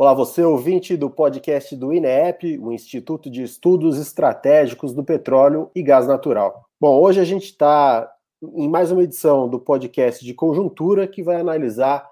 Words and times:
Olá, 0.00 0.14
você 0.14 0.42
ouvinte 0.42 0.96
do 0.96 1.10
podcast 1.10 1.76
do 1.76 1.92
INEP, 1.92 2.56
o 2.56 2.72
Instituto 2.72 3.28
de 3.28 3.42
Estudos 3.42 3.98
Estratégicos 3.98 4.94
do 4.94 5.04
Petróleo 5.04 5.70
e 5.74 5.82
Gás 5.82 6.06
Natural. 6.06 6.64
Bom, 6.80 6.98
hoje 6.98 7.20
a 7.20 7.24
gente 7.24 7.44
está 7.44 8.10
em 8.42 8.66
mais 8.66 8.90
uma 8.90 9.02
edição 9.02 9.46
do 9.46 9.60
podcast 9.60 10.24
de 10.24 10.32
conjuntura 10.32 11.06
que 11.06 11.22
vai 11.22 11.36
analisar 11.36 12.10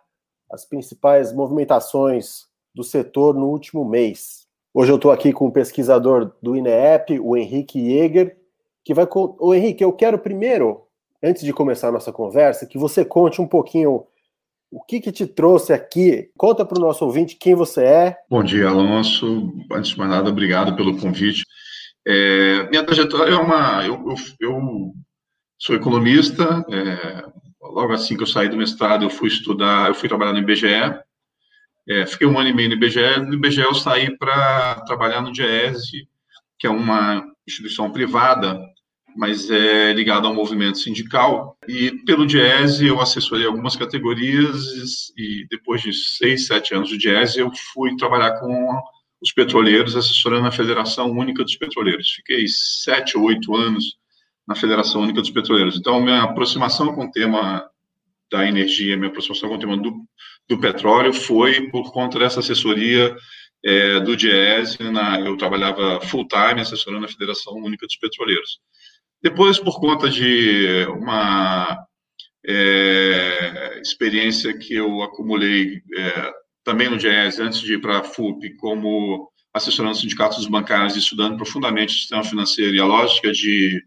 as 0.50 0.66
principais 0.66 1.32
movimentações 1.32 2.46
do 2.74 2.84
setor 2.84 3.34
no 3.34 3.46
último 3.46 3.86
mês. 3.86 4.46
Hoje 4.74 4.92
eu 4.92 4.96
estou 4.96 5.10
aqui 5.10 5.32
com 5.32 5.46
o 5.46 5.50
pesquisador 5.50 6.32
do 6.42 6.55
INEP, 6.55 7.18
o 7.18 7.38
Henrique 7.38 7.82
Jäger, 7.82 8.36
que 8.84 8.92
vai. 8.92 9.09
O 9.14 9.55
Henrique, 9.55 9.82
eu 9.82 9.95
quero 9.95 10.18
primeiro, 10.18 10.82
antes 11.23 11.42
de 11.42 11.55
começar 11.55 11.88
a 11.88 11.92
nossa 11.92 12.12
conversa, 12.12 12.66
que 12.66 12.77
você 12.77 13.02
conte 13.02 13.41
um 13.41 13.46
pouquinho 13.46 14.05
o 14.70 14.84
que, 14.84 15.00
que 15.00 15.12
te 15.12 15.27
trouxe 15.27 15.72
aqui? 15.72 16.30
Conta 16.36 16.64
para 16.64 16.78
o 16.78 16.80
nosso 16.80 17.04
ouvinte 17.04 17.36
quem 17.36 17.54
você 17.54 17.84
é. 17.84 18.16
Bom 18.28 18.42
dia, 18.42 18.68
Alonso. 18.68 19.52
Antes 19.72 19.92
de 19.92 19.98
mais 19.98 20.10
nada, 20.10 20.30
obrigado 20.30 20.76
pelo 20.76 20.98
convite. 20.98 21.45
É, 22.06 22.68
minha 22.68 22.84
trajetória 22.84 23.32
é 23.32 23.36
uma. 23.36 23.84
Eu, 23.84 23.95
eu, 23.95 24.16
eu 24.40 24.92
sou 25.59 25.74
economista. 25.74 26.64
É, 26.70 27.24
logo 27.60 27.92
assim 27.92 28.16
que 28.16 28.23
eu 28.23 28.26
saí 28.26 28.48
do 28.48 28.56
mestrado, 28.56 29.04
eu 29.04 29.10
fui 29.10 29.28
estudar, 29.28 29.88
eu 29.88 29.95
fui 29.95 30.09
trabalhar 30.09 30.32
no 30.32 30.38
IBGE. 30.38 30.95
É, 31.88 32.04
fiquei 32.06 32.26
um 32.26 32.38
ano 32.38 32.50
e 32.50 32.54
meio 32.54 32.68
no 32.68 32.74
IBGE. 32.74 33.20
No 33.20 33.34
IBGE, 33.34 33.62
eu 33.62 33.74
saí 33.74 34.16
para 34.18 34.82
trabalhar 34.82 35.23
no 35.23 35.32
DIESE, 35.32 36.06
que 36.59 36.66
é 36.66 36.70
uma 36.70 37.24
instituição 37.46 37.90
privada 37.90 38.60
mas 39.16 39.50
é 39.50 39.92
ligado 39.92 40.26
ao 40.26 40.34
movimento 40.34 40.78
sindical. 40.78 41.56
E 41.66 41.90
pelo 42.04 42.26
Diese 42.26 42.86
eu 42.86 43.00
assessorei 43.00 43.46
algumas 43.46 43.76
categorias 43.76 45.12
e 45.16 45.46
depois 45.50 45.82
de 45.82 45.92
seis, 45.92 46.46
sete 46.46 46.74
anos 46.74 46.90
do 46.90 46.98
Diese 46.98 47.40
eu 47.40 47.50
fui 47.73 47.96
trabalhar 47.96 48.38
com 48.38 48.80
os 49.20 49.32
petroleiros, 49.32 49.96
assessorando 49.96 50.46
a 50.46 50.52
Federação 50.52 51.10
Única 51.10 51.42
dos 51.42 51.56
Petroleiros. 51.56 52.10
Fiquei 52.10 52.46
sete 52.48 53.16
ou 53.16 53.24
oito 53.24 53.54
anos 53.54 53.96
na 54.46 54.54
Federação 54.54 55.02
Única 55.02 55.20
dos 55.20 55.30
Petroleiros. 55.30 55.76
Então, 55.76 56.00
minha 56.00 56.22
aproximação 56.22 56.95
com 56.95 57.06
o 57.06 57.10
tema 57.10 57.68
da 58.30 58.46
energia, 58.46 58.96
minha 58.96 59.09
aproximação 59.09 59.48
com 59.48 59.56
o 59.56 59.59
tema 59.59 59.76
do, 59.76 59.93
do 60.48 60.60
petróleo 60.60 61.12
foi 61.12 61.68
por 61.70 61.93
conta 61.93 62.18
dessa 62.18 62.40
assessoria 62.40 63.15
é, 63.65 64.00
do 64.00 64.16
Diese. 64.16 64.78
Na, 64.91 65.20
eu 65.20 65.37
trabalhava 65.37 66.00
full-time 66.03 66.60
assessorando 66.60 67.04
a 67.04 67.09
Federação 67.09 67.54
Única 67.54 67.87
dos 67.87 67.97
Petroleiros. 67.97 68.60
Depois, 69.22 69.59
por 69.59 69.81
conta 69.81 70.09
de 70.09 70.87
uma 70.91 71.87
é, 72.47 73.81
experiência 73.81 74.56
que 74.56 74.75
eu 74.75 75.03
acumulei 75.03 75.83
é, 75.97 76.33
também 76.65 76.88
no 76.88 76.99
GES, 76.99 77.41
antes 77.41 77.61
de 77.61 77.75
ir 77.75 77.81
para 77.81 77.99
a 77.99 78.05
FUP, 78.05 78.55
como 78.56 79.31
assessorando 79.53 79.97
sindicatos 79.97 80.47
bancários 80.47 80.94
e 80.94 80.99
estudando 80.99 81.37
profundamente 81.37 81.94
o 81.94 81.99
sistema 81.99 82.22
financeiro 82.22 82.75
e 82.75 82.81
a 82.81 82.87
lógica 82.87 83.33
de, 83.33 83.83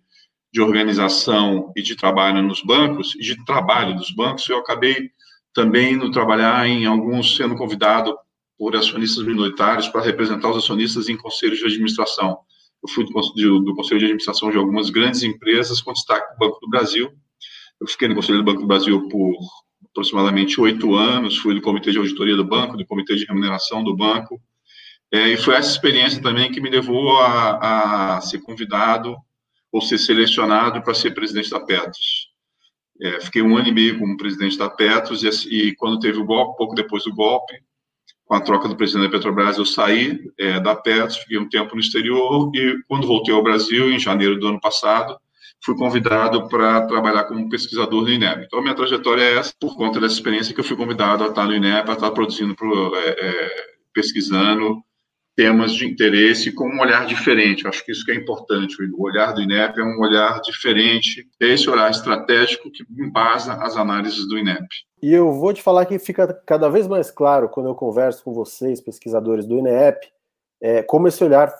de 0.52 0.62
organização 0.62 1.72
e 1.76 1.82
de 1.82 1.96
trabalho 1.96 2.42
nos 2.42 2.62
bancos, 2.62 3.16
e 3.16 3.20
de 3.20 3.44
trabalho 3.46 3.96
dos 3.96 4.12
bancos, 4.12 4.48
eu 4.50 4.58
acabei 4.58 5.12
também 5.54 5.96
no 5.96 6.12
trabalhar 6.12 6.68
em 6.68 6.86
alguns, 6.86 7.38
sendo 7.38 7.56
convidado 7.56 8.18
por 8.58 8.76
acionistas 8.76 9.26
minoritários 9.26 9.88
para 9.88 10.02
representar 10.02 10.50
os 10.50 10.58
acionistas 10.58 11.10
em 11.10 11.18
conselhos 11.18 11.60
de 11.60 11.66
administração. 11.66 12.40
Eu 12.84 12.90
fui 12.90 13.06
do, 13.06 13.60
do, 13.60 13.76
Conselho 13.76 14.00
de 14.00 14.06
Administração 14.06 14.50
de 14.50 14.58
algumas 14.58 14.90
grandes 14.90 15.24
empresas, 15.24 15.82
com 15.82 15.94
destaque 15.94 16.34
do 16.34 16.40
Banco 16.40 16.60
do 16.60 16.70
Brasil. 16.70 17.12
Eu 17.80 17.88
fiquei 17.88 18.08
no 18.08 18.16
Conselho 18.16 18.40
do 18.40 18.44
Banco 18.44 18.62
do 18.62 18.68
Brasil 18.68 19.08
por 19.08 19.36
aproximadamente 19.90 20.60
oito 20.60 20.96
anos, 20.96 21.38
fui 21.38 21.54
do 21.54 21.62
Comitê 21.62 21.92
de 21.92 21.98
Auditoria 21.98 22.36
do 22.36 22.46
Banco, 22.46 22.78
do 22.78 22.86
Comitê 22.86 23.16
de 23.16 23.26
Remuneração 23.26 23.84
do 23.84 23.96
Banco. 23.96 24.42
É, 25.12 25.28
e 25.28 25.38
foi 25.38 25.56
essa 25.56 25.70
experiência 25.70 26.22
também 26.22 26.52
que 26.52 26.62
me 26.62 26.70
levou 26.70 27.20
a, 27.20 28.18
a 28.18 28.22
ser 28.22 28.40
convidado 28.40 29.16
ou 29.72 29.82
ser 29.82 29.98
selecionado 29.98 30.82
para 30.82 30.94
ser 30.94 31.12
presidente 31.12 31.50
da 31.50 31.60
Petros. 31.60 32.32
É, 33.02 33.20
fiquei 33.20 33.42
um 33.42 33.58
ano 33.58 33.68
e 33.68 33.72
meio 33.72 33.98
como 33.98 34.16
presidente 34.16 34.58
da 34.58 34.70
Petros 34.70 35.24
e, 35.24 35.50
e, 35.50 35.76
quando 35.76 36.00
teve 36.00 36.20
o 36.20 36.26
golpe, 36.26 36.58
pouco 36.58 36.76
depois 36.76 37.04
do 37.04 37.14
golpe, 37.14 37.54
com 38.32 38.36
a 38.36 38.40
troca 38.40 38.70
do 38.70 38.78
presidente 38.78 39.08
da 39.08 39.18
Petrobras, 39.18 39.58
eu 39.58 39.66
saí 39.66 40.18
é, 40.40 40.58
da 40.58 40.74
Petros, 40.74 41.18
fiquei 41.18 41.38
um 41.38 41.50
tempo 41.50 41.76
no 41.76 41.82
exterior 41.82 42.50
e, 42.56 42.82
quando 42.88 43.06
voltei 43.06 43.34
ao 43.34 43.44
Brasil, 43.44 43.92
em 43.92 44.00
janeiro 44.00 44.40
do 44.40 44.48
ano 44.48 44.62
passado, 44.62 45.18
fui 45.62 45.76
convidado 45.76 46.48
para 46.48 46.88
trabalhar 46.88 47.26
como 47.26 47.50
pesquisador 47.50 48.04
no 48.04 48.10
INEP. 48.10 48.46
Então, 48.46 48.60
a 48.60 48.62
minha 48.62 48.74
trajetória 48.74 49.22
é 49.22 49.36
essa, 49.36 49.52
por 49.60 49.76
conta 49.76 50.00
dessa 50.00 50.14
experiência 50.14 50.54
que 50.54 50.62
eu 50.62 50.64
fui 50.64 50.78
convidado 50.78 51.26
a 51.26 51.28
estar 51.28 51.46
no 51.46 51.54
INEP, 51.54 51.90
a 51.90 51.94
estar 51.94 52.10
produzindo, 52.12 52.56
é, 52.96 53.10
é, 53.10 53.66
pesquisando 53.94 54.82
temas 55.36 55.74
de 55.74 55.86
interesse 55.86 56.52
com 56.52 56.68
um 56.68 56.80
olhar 56.80 57.06
diferente. 57.06 57.68
Acho 57.68 57.84
que 57.86 57.92
isso 57.92 58.06
que 58.06 58.12
é 58.12 58.16
importante. 58.16 58.76
O 58.94 59.04
olhar 59.04 59.34
do 59.34 59.42
INEP 59.42 59.80
é 59.80 59.84
um 59.84 60.00
olhar 60.00 60.42
diferente, 60.42 61.28
é 61.42 61.48
esse 61.48 61.70
olhar 61.70 61.90
estratégico 61.90 62.70
que 62.72 62.84
embasa 62.98 63.54
as 63.54 63.78
análises 63.78 64.28
do 64.28 64.38
INEP. 64.38 64.68
E 65.02 65.14
eu 65.14 65.32
vou 65.32 65.54
te 65.54 65.62
falar 65.62 65.86
que 65.86 65.98
fica 65.98 66.34
cada 66.46 66.70
vez 66.70 66.88
mais 66.88 67.10
claro 67.10 67.50
quando 67.50 67.68
eu 67.68 67.76
converso 67.76 68.24
com 68.24 68.34
vocês, 68.34 68.82
pesquisadores 68.82 69.46
do 69.46 69.58
INEP, 69.58 70.08
é, 70.62 70.84
como 70.84 71.08
esse 71.08 71.24
olhar 71.24 71.52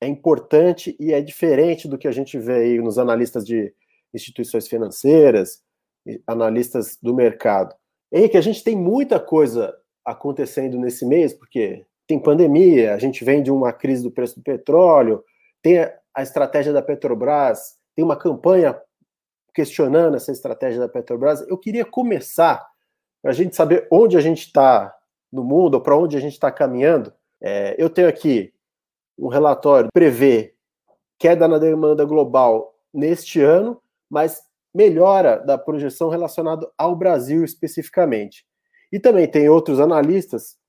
é 0.00 0.06
importante 0.06 0.96
e 0.98 1.12
é 1.12 1.20
diferente 1.20 1.86
do 1.86 1.96
que 1.96 2.08
a 2.08 2.12
gente 2.12 2.38
vê 2.38 2.54
aí 2.54 2.78
nos 2.78 2.98
analistas 2.98 3.46
de 3.46 3.72
instituições 4.12 4.68
financeiras, 4.68 5.62
analistas 6.26 6.98
do 7.00 7.14
mercado. 7.14 7.74
Henrique, 8.12 8.36
a 8.36 8.42
gente 8.42 8.62
tem 8.62 8.76
muita 8.76 9.18
coisa 9.18 9.74
acontecendo 10.04 10.76
nesse 10.76 11.06
mês, 11.06 11.32
porque 11.32 11.86
tem 12.12 12.18
pandemia, 12.18 12.94
a 12.94 12.98
gente 12.98 13.24
vem 13.24 13.42
de 13.42 13.50
uma 13.50 13.72
crise 13.72 14.02
do 14.02 14.10
preço 14.10 14.36
do 14.36 14.42
petróleo, 14.42 15.24
tem 15.62 15.78
a, 15.78 16.22
estratégia 16.22 16.70
da 16.70 16.82
Petrobras, 16.82 17.78
tem 17.96 18.04
uma 18.04 18.16
campanha 18.16 18.78
questionando 19.54 20.14
essa 20.14 20.30
estratégia 20.30 20.78
da 20.78 20.88
Petrobras. 20.88 21.40
Eu 21.48 21.56
queria 21.56 21.86
começar 21.86 22.66
para 23.22 23.30
a 23.30 23.34
gente 23.34 23.56
saber 23.56 23.88
onde 23.90 24.18
a 24.18 24.20
gente 24.20 24.46
está 24.46 24.94
no 25.32 25.42
mundo, 25.42 25.80
para 25.80 25.96
onde 25.96 26.14
a 26.14 26.20
gente 26.20 26.34
está 26.34 26.52
caminhando, 26.52 27.10
é, 27.40 27.74
eu 27.78 27.88
tenho 27.88 28.08
aqui 28.08 28.52
um 29.18 29.28
relatório 29.28 29.86
que 29.86 29.92
prevê 29.98 30.54
queda 31.18 31.48
na 31.48 31.56
demanda 31.56 32.04
global 32.04 32.74
neste 32.92 33.40
ano, 33.40 33.80
mas 34.10 34.42
melhora 34.74 35.38
da 35.38 35.56
projeção 35.56 36.10
relacionada 36.10 36.70
ao 36.76 36.94
Brasil 36.94 37.42
especificamente. 37.42 38.44
E 38.92 39.00
também 39.00 39.26
tem 39.26 39.48
outros 39.48 39.80
analistas 39.80 40.60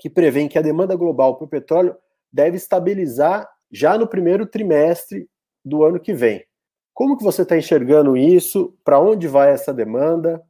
que 0.00 0.10
prevêem 0.10 0.48
que 0.48 0.58
a 0.58 0.62
demanda 0.62 0.96
global 0.96 1.36
o 1.40 1.48
petróleo 1.48 1.94
deve 2.32 2.56
estabilizar 2.56 3.48
já 3.70 3.96
no 3.96 4.06
primeiro 4.06 4.46
trimestre 4.46 5.28
do 5.64 5.84
ano 5.84 6.00
que 6.00 6.12
vem. 6.12 6.44
Como 6.92 7.16
que 7.16 7.24
você 7.24 7.42
está 7.42 7.56
enxergando 7.56 8.16
isso? 8.16 8.76
Para 8.84 9.00
onde 9.00 9.26
vai 9.26 9.50
essa 9.50 9.72
demanda? 9.72 10.42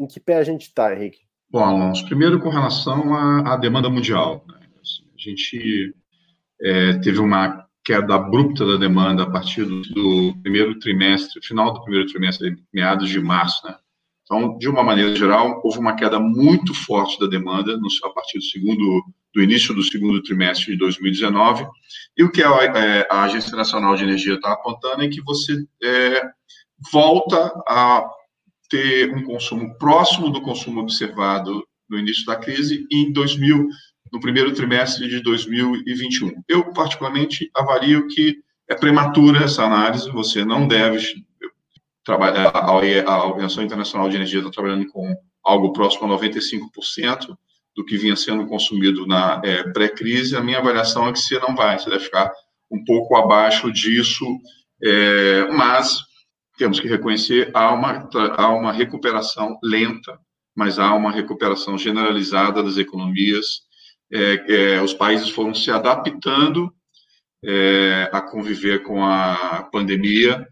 em 0.00 0.06
que 0.06 0.18
pé 0.18 0.36
a 0.36 0.42
gente 0.42 0.62
está, 0.62 0.94
Henrique? 0.94 1.20
Bom, 1.50 1.62
Alonso, 1.62 2.06
primeiro 2.06 2.40
com 2.40 2.48
relação 2.48 3.14
à, 3.14 3.54
à 3.54 3.56
demanda 3.56 3.90
mundial. 3.90 4.42
Né? 4.48 4.66
Assim, 4.80 5.04
a 5.14 5.30
gente 5.30 5.94
é, 6.62 6.98
teve 7.00 7.18
uma 7.18 7.66
queda 7.84 8.14
abrupta 8.14 8.64
da 8.64 8.76
demanda 8.76 9.24
a 9.24 9.30
partir 9.30 9.64
do, 9.64 9.82
do, 9.82 10.34
primeiro 10.42 10.78
trimestre, 10.78 11.42
final 11.42 11.74
do 11.74 11.82
primeiro 11.82 12.06
trimestre, 12.06 12.56
meados 12.72 13.08
de 13.08 13.20
março, 13.20 13.66
né? 13.66 13.76
Então, 14.30 14.56
de 14.58 14.68
uma 14.68 14.84
maneira 14.84 15.12
geral, 15.16 15.60
houve 15.64 15.80
uma 15.80 15.96
queda 15.96 16.20
muito 16.20 16.72
forte 16.72 17.18
da 17.18 17.26
demanda 17.26 17.76
no, 17.76 17.88
a 18.04 18.10
partir 18.10 18.38
do 18.38 18.44
segundo, 18.44 19.02
do 19.34 19.42
início 19.42 19.74
do 19.74 19.82
segundo 19.82 20.22
trimestre 20.22 20.70
de 20.70 20.78
2019. 20.78 21.66
E 22.16 22.22
o 22.22 22.30
que 22.30 22.40
a, 22.40 22.50
é, 22.62 23.08
a 23.10 23.24
Agência 23.24 23.56
Nacional 23.56 23.96
de 23.96 24.04
Energia 24.04 24.34
está 24.34 24.52
apontando 24.52 25.02
é 25.02 25.08
que 25.08 25.20
você 25.22 25.64
é, 25.82 26.22
volta 26.92 27.52
a 27.68 28.08
ter 28.70 29.12
um 29.12 29.24
consumo 29.24 29.76
próximo 29.78 30.30
do 30.30 30.40
consumo 30.40 30.80
observado 30.80 31.66
no 31.88 31.98
início 31.98 32.24
da 32.24 32.36
crise 32.36 32.86
em 32.92 33.12
2000, 33.12 33.66
no 34.12 34.20
primeiro 34.20 34.54
trimestre 34.54 35.08
de 35.08 35.20
2021. 35.24 36.30
Eu, 36.48 36.72
particularmente, 36.72 37.50
avalio 37.52 38.06
que 38.06 38.36
é 38.68 38.76
prematura 38.76 39.42
essa 39.42 39.64
análise, 39.64 40.08
você 40.08 40.44
não 40.44 40.68
deve 40.68 41.00
a 42.08 43.24
Organização 43.24 43.62
Internacional 43.62 44.08
de 44.08 44.16
Energia 44.16 44.40
está 44.40 44.50
trabalhando 44.50 44.86
com 44.88 45.14
algo 45.44 45.72
próximo 45.72 46.12
a 46.12 46.18
95% 46.18 47.36
do 47.76 47.84
que 47.84 47.96
vinha 47.96 48.16
sendo 48.16 48.46
consumido 48.46 49.06
na 49.06 49.40
é, 49.44 49.62
pré-crise, 49.70 50.36
a 50.36 50.42
minha 50.42 50.58
avaliação 50.58 51.08
é 51.08 51.12
que 51.12 51.18
você 51.18 51.38
não 51.38 51.54
vai, 51.54 51.78
você 51.78 51.88
deve 51.88 52.04
ficar 52.04 52.30
um 52.70 52.84
pouco 52.84 53.16
abaixo 53.16 53.72
disso, 53.72 54.24
é, 54.82 55.46
mas 55.52 56.00
temos 56.58 56.78
que 56.78 56.88
reconhecer, 56.88 57.50
há 57.54 57.72
uma, 57.72 58.08
há 58.36 58.48
uma 58.48 58.72
recuperação 58.72 59.58
lenta, 59.62 60.18
mas 60.54 60.78
há 60.78 60.94
uma 60.94 61.10
recuperação 61.10 61.78
generalizada 61.78 62.62
das 62.62 62.76
economias. 62.76 63.62
É, 64.12 64.74
é, 64.74 64.82
os 64.82 64.92
países 64.92 65.30
foram 65.30 65.54
se 65.54 65.70
adaptando 65.70 66.70
é, 67.42 68.10
a 68.12 68.20
conviver 68.20 68.82
com 68.82 69.02
a 69.02 69.68
pandemia 69.72 70.46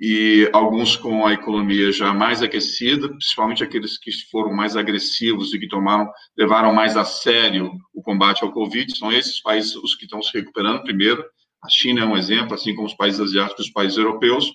e 0.00 0.48
alguns 0.54 0.96
com 0.96 1.26
a 1.26 1.34
economia 1.34 1.92
já 1.92 2.14
mais 2.14 2.42
aquecida, 2.42 3.06
principalmente 3.10 3.62
aqueles 3.62 3.98
que 3.98 4.10
foram 4.30 4.50
mais 4.50 4.74
agressivos 4.74 5.52
e 5.52 5.58
que 5.58 5.68
tomaram, 5.68 6.10
levaram 6.38 6.72
mais 6.72 6.96
a 6.96 7.04
sério 7.04 7.70
o 7.92 8.02
combate 8.02 8.42
ao 8.42 8.50
Covid, 8.50 8.96
são 8.96 9.12
esses 9.12 9.42
países 9.42 9.76
os 9.76 9.94
que 9.94 10.04
estão 10.04 10.22
se 10.22 10.32
recuperando 10.32 10.82
primeiro. 10.82 11.22
A 11.62 11.68
China 11.68 12.00
é 12.00 12.06
um 12.06 12.16
exemplo, 12.16 12.54
assim 12.54 12.74
como 12.74 12.86
os 12.86 12.94
países 12.94 13.20
asiáticos, 13.20 13.66
os 13.66 13.72
países 13.72 13.98
europeus. 13.98 14.50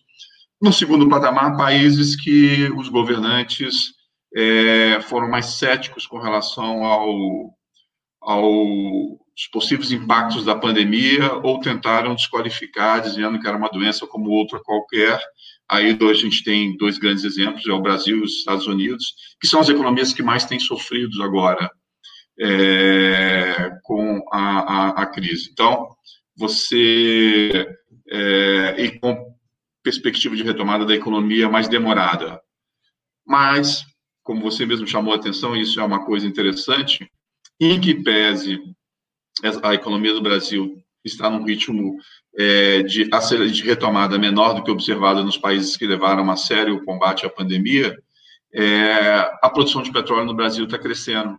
No 0.59 0.73
segundo 0.73 1.07
patamar, 1.07 1.55
países 1.55 2.15
que 2.15 2.67
os 2.75 2.89
governantes 2.89 3.93
é, 4.35 4.99
foram 5.01 5.29
mais 5.29 5.45
céticos 5.45 6.07
com 6.07 6.17
relação 6.17 6.83
ao, 6.83 7.55
aos 9.35 9.47
possíveis 9.51 9.91
impactos 9.91 10.45
da 10.45 10.55
pandemia 10.55 11.33
ou 11.43 11.59
tentaram 11.59 12.15
desqualificar, 12.15 13.01
dizendo 13.01 13.39
que 13.39 13.47
era 13.47 13.57
uma 13.57 13.69
doença 13.69 14.07
como 14.07 14.29
outra 14.29 14.61
qualquer. 14.63 15.19
Aí 15.67 15.97
a 15.99 16.13
gente 16.13 16.43
tem 16.43 16.77
dois 16.77 16.97
grandes 16.97 17.25
exemplos, 17.25 17.67
é 17.67 17.73
o 17.73 17.81
Brasil 17.81 18.19
e 18.19 18.23
os 18.23 18.37
Estados 18.37 18.65
Unidos, 18.65 19.13
que 19.41 19.47
são 19.47 19.59
as 19.59 19.67
economias 19.67 20.13
que 20.13 20.23
mais 20.23 20.45
têm 20.45 20.59
sofrido 20.59 21.21
agora 21.21 21.69
é, 22.39 23.71
com 23.83 24.23
a, 24.31 24.59
a, 24.59 24.89
a, 25.01 25.05
crise. 25.05 25.49
Então, 25.51 25.89
você, 26.37 27.67
é, 28.09 28.75
e 28.77 28.99
com 28.99 29.35
perspectiva 29.83 30.35
de 30.35 30.43
retomada 30.43 30.85
da 30.85 30.95
economia 30.95 31.49
mais 31.49 31.67
demorada. 31.67 32.41
Mas, 33.25 33.85
como 34.23 34.41
você 34.41 34.65
mesmo 34.65 34.87
chamou 34.87 35.13
a 35.13 35.17
atenção, 35.17 35.55
isso 35.55 35.79
é 35.79 35.83
uma 35.83 36.05
coisa 36.05 36.25
interessante, 36.25 37.09
em 37.59 37.79
que 37.79 37.93
pese 37.93 38.59
a 39.63 39.73
economia 39.73 40.13
do 40.13 40.21
Brasil 40.21 40.81
está 41.03 41.29
num 41.29 41.43
ritmo 41.43 41.97
é, 42.37 42.81
de, 42.83 43.09
de 43.51 43.63
retomada 43.63 44.17
menor 44.17 44.53
do 44.53 44.63
que 44.63 44.71
observado 44.71 45.23
nos 45.23 45.37
países 45.37 45.77
que 45.77 45.85
levaram 45.85 46.29
a 46.29 46.35
sério 46.35 46.75
o 46.75 46.83
combate 46.83 47.25
à 47.25 47.29
pandemia, 47.29 47.97
é, 48.53 49.17
a 49.41 49.49
produção 49.49 49.81
de 49.81 49.91
petróleo 49.91 50.25
no 50.25 50.33
Brasil 50.33 50.65
está 50.65 50.77
crescendo. 50.77 51.37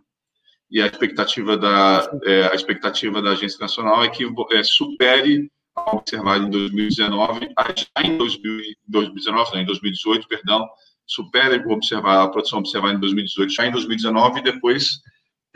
E 0.69 0.81
a 0.81 0.85
expectativa 0.85 1.57
da, 1.57 2.09
é, 2.25 2.47
a 2.51 2.55
expectativa 2.55 3.21
da 3.21 3.31
Agência 3.31 3.59
Nacional 3.59 4.03
é 4.03 4.09
que 4.09 4.25
é, 4.51 4.63
supere 4.63 5.49
a 5.75 5.95
observada 5.95 6.45
em 6.45 6.49
2019, 6.49 7.49
já 7.95 8.03
em 8.03 8.17
2019, 8.17 9.53
não, 9.53 9.61
em 9.61 9.65
2018, 9.65 10.27
perdão, 10.27 10.67
supere 11.05 11.63
observar, 11.67 12.23
a 12.23 12.27
produção 12.27 12.59
observada 12.59 12.95
em 12.95 12.99
2018 12.99 13.53
já 13.53 13.65
em 13.65 13.71
2019 13.71 14.39
e 14.39 14.43
depois 14.43 14.99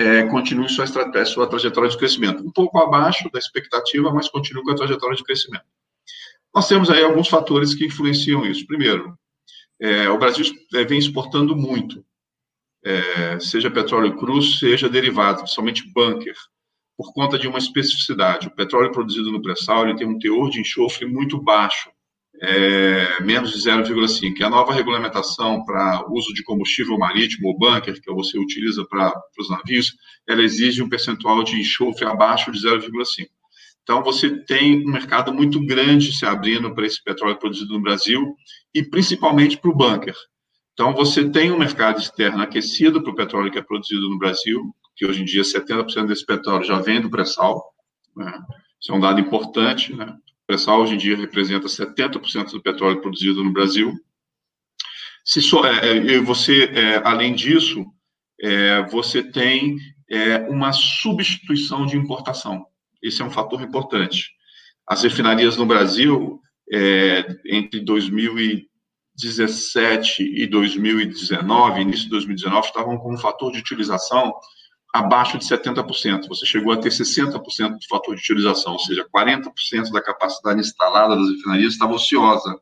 é, 0.01 0.27
continue 0.27 0.67
sua, 0.67 0.85
sua 1.25 1.47
trajetória 1.47 1.89
de 1.89 1.97
crescimento. 1.97 2.43
Um 2.43 2.51
pouco 2.51 2.79
abaixo 2.79 3.29
da 3.31 3.37
expectativa, 3.37 4.11
mas 4.11 4.27
continue 4.27 4.63
com 4.63 4.71
a 4.71 4.75
trajetória 4.75 5.15
de 5.15 5.23
crescimento. 5.23 5.65
Nós 6.53 6.67
temos 6.67 6.89
aí 6.89 7.03
alguns 7.03 7.27
fatores 7.27 7.75
que 7.75 7.85
influenciam 7.85 8.45
isso. 8.45 8.65
Primeiro, 8.65 9.17
é, 9.79 10.09
o 10.09 10.17
Brasil 10.17 10.45
é, 10.73 10.83
vem 10.83 10.97
exportando 10.97 11.55
muito, 11.55 12.03
é, 12.83 13.39
seja 13.39 13.69
petróleo 13.69 14.17
cru, 14.17 14.41
seja 14.41 14.89
derivado, 14.89 15.41
principalmente 15.41 15.87
bunker, 15.93 16.35
por 16.97 17.13
conta 17.13 17.37
de 17.37 17.47
uma 17.47 17.59
especificidade. 17.59 18.47
O 18.47 18.55
petróleo 18.55 18.91
produzido 18.91 19.31
no 19.31 19.41
pré-sal 19.41 19.95
tem 19.95 20.07
um 20.07 20.17
teor 20.17 20.49
de 20.49 20.59
enxofre 20.59 21.05
muito 21.05 21.39
baixo 21.39 21.90
é, 22.41 23.21
menos 23.21 23.51
de 23.51 23.59
0,5, 23.59 24.33
que 24.33 24.41
é 24.41 24.47
a 24.47 24.49
nova 24.49 24.73
regulamentação 24.73 25.63
para 25.63 26.03
uso 26.09 26.33
de 26.33 26.43
combustível 26.43 26.97
marítimo 26.97 27.49
ou 27.49 27.57
bunker, 27.57 28.01
que 28.01 28.11
você 28.11 28.39
utiliza 28.39 28.83
para 28.85 29.13
os 29.37 29.49
navios, 29.49 29.93
ela 30.27 30.41
exige 30.41 30.81
um 30.81 30.89
percentual 30.89 31.43
de 31.43 31.59
enxofre 31.59 32.05
abaixo 32.05 32.51
de 32.51 32.59
0,5. 32.59 33.27
Então, 33.83 34.03
você 34.03 34.43
tem 34.45 34.83
um 34.87 34.91
mercado 34.91 35.31
muito 35.33 35.63
grande 35.63 36.15
se 36.15 36.25
abrindo 36.25 36.73
para 36.73 36.85
esse 36.85 37.03
petróleo 37.03 37.37
produzido 37.37 37.73
no 37.73 37.81
Brasil 37.81 38.35
e 38.73 38.83
principalmente 38.83 39.57
para 39.57 39.69
o 39.69 39.75
bunker. 39.75 40.15
Então, 40.73 40.93
você 40.93 41.29
tem 41.29 41.51
um 41.51 41.59
mercado 41.59 41.99
externo 41.99 42.41
aquecido 42.41 43.03
para 43.03 43.11
o 43.11 43.15
petróleo 43.15 43.51
que 43.51 43.59
é 43.59 43.63
produzido 43.63 44.09
no 44.09 44.17
Brasil, 44.17 44.73
que 44.95 45.05
hoje 45.05 45.21
em 45.21 45.25
dia 45.25 45.43
70% 45.43 46.07
desse 46.07 46.25
petróleo 46.25 46.63
já 46.63 46.79
vem 46.79 47.01
do 47.01 47.09
pré-sal. 47.09 47.63
Né? 48.15 48.31
Isso 48.79 48.91
é 48.91 48.95
um 48.95 48.99
dado 48.99 49.19
importante. 49.19 49.93
Né? 49.95 50.15
Pré-sal 50.51 50.81
hoje 50.81 50.95
em 50.95 50.97
dia 50.97 51.15
representa 51.15 51.67
70% 51.67 52.51
do 52.51 52.61
petróleo 52.61 52.99
produzido 52.99 53.41
no 53.41 53.53
Brasil. 53.53 53.97
Se 55.23 55.41
so, 55.41 55.65
é, 55.65 56.15
é 56.15 56.19
você, 56.19 56.65
é, 56.65 57.01
além 57.05 57.33
disso, 57.33 57.85
é, 58.41 58.81
você 58.89 59.23
tem 59.23 59.77
é, 60.09 60.39
uma 60.49 60.73
substituição 60.73 61.85
de 61.85 61.95
importação. 61.95 62.65
Esse 63.01 63.21
é 63.21 63.25
um 63.25 63.31
fator 63.31 63.61
importante. 63.61 64.31
As 64.85 65.03
refinarias 65.03 65.55
no 65.55 65.65
Brasil, 65.65 66.41
é, 66.69 67.25
entre 67.45 67.79
2017 67.79 70.21
e 70.21 70.45
2019, 70.47 71.79
início 71.79 72.03
de 72.03 72.09
2019, 72.09 72.67
estavam 72.67 72.97
com 72.97 73.13
um 73.13 73.17
fator 73.17 73.53
de 73.53 73.59
utilização 73.59 74.33
abaixo 74.93 75.37
de 75.37 75.45
70%. 75.45 76.27
Você 76.27 76.45
chegou 76.45 76.73
a 76.73 76.77
ter 76.77 76.89
60% 76.89 77.77
do 77.77 77.87
fator 77.89 78.15
de 78.15 78.21
utilização, 78.21 78.73
ou 78.73 78.79
seja, 78.79 79.07
40% 79.13 79.91
da 79.91 80.01
capacidade 80.01 80.59
instalada 80.59 81.15
das 81.15 81.29
refinarias 81.29 81.73
estava 81.73 81.93
ociosa. 81.93 82.59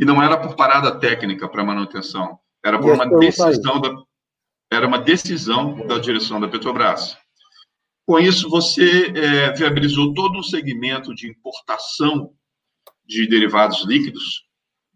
E 0.00 0.04
não 0.04 0.22
era 0.22 0.36
por 0.36 0.56
parada 0.56 0.98
técnica 0.98 1.48
para 1.48 1.64
manutenção, 1.64 2.38
era 2.64 2.78
por 2.78 2.92
uma 2.92 3.06
decisão 3.18 3.80
da 3.80 3.90
era 4.70 4.86
uma 4.86 4.98
decisão 4.98 5.86
da 5.86 5.98
direção 5.98 6.38
da 6.38 6.46
Petrobras. 6.46 7.16
Com 8.06 8.18
isso, 8.18 8.50
você 8.50 9.10
é, 9.16 9.52
viabilizou 9.54 10.12
todo 10.12 10.38
um 10.38 10.42
segmento 10.42 11.14
de 11.14 11.26
importação 11.26 12.34
de 13.06 13.26
derivados 13.26 13.86
líquidos, 13.86 14.44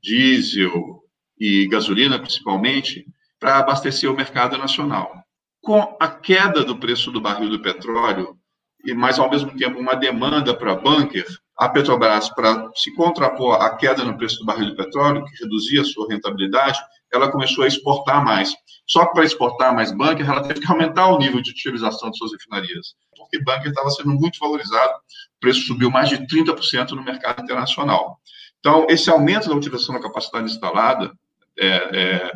diesel 0.03 1.03
e 1.41 1.67
gasolina, 1.69 2.19
principalmente, 2.19 3.07
para 3.41 3.59
abastecer 3.59 4.11
o 4.11 4.15
mercado 4.15 4.59
nacional 4.59 5.22
com 5.63 5.97
a 6.01 6.09
queda 6.09 6.65
do 6.65 6.77
preço 6.77 7.11
do 7.11 7.21
barril 7.21 7.49
do 7.49 7.63
petróleo, 7.63 8.37
e 8.85 8.93
mas 8.93 9.19
ao 9.19 9.31
mesmo 9.31 9.57
tempo 9.57 9.79
uma 9.79 9.95
demanda 9.95 10.55
para 10.55 10.75
bunker, 10.75 11.25
a 11.57 11.69
Petrobras, 11.69 12.29
para 12.31 12.69
se 12.75 12.93
contrapor 12.95 13.55
à 13.63 13.77
queda 13.77 14.05
no 14.05 14.17
preço 14.17 14.41
do 14.41 14.45
barril 14.45 14.67
do 14.67 14.77
petróleo, 14.77 15.25
que 15.25 15.43
reduzia 15.43 15.83
a 15.83 15.85
sua 15.85 16.09
rentabilidade, 16.09 16.79
ela 17.13 17.31
começou 17.31 17.63
a 17.63 17.69
exportar 17.69 18.25
mais. 18.25 18.53
Só 18.87 19.07
que 19.07 19.13
para 19.13 19.25
exportar 19.25 19.73
mais 19.73 19.93
bunker, 19.93 20.29
ela 20.29 20.43
teve 20.43 20.61
que 20.61 20.71
aumentar 20.71 21.07
o 21.07 21.19
nível 21.19 21.41
de 21.41 21.51
utilização 21.51 22.11
de 22.11 22.19
suas 22.19 22.33
refinarias, 22.33 22.95
porque 23.17 23.39
bunker 23.39 23.69
estava 23.69 23.91
sendo 23.91 24.11
muito 24.11 24.41
valorizado, 24.41 24.93
o 24.95 25.41
preço 25.41 25.61
subiu 25.67 25.91
mais 25.91 26.09
de 26.09 26.19
30% 26.27 26.91
no 26.91 27.05
mercado 27.05 27.43
internacional. 27.43 28.19
Então, 28.59 28.87
esse 28.89 29.11
aumento 29.11 29.49
da 29.49 29.55
utilização 29.55 29.95
da 29.95 30.01
capacidade 30.01 30.51
instalada 30.51 31.13
é, 31.59 31.67
é, 31.67 32.33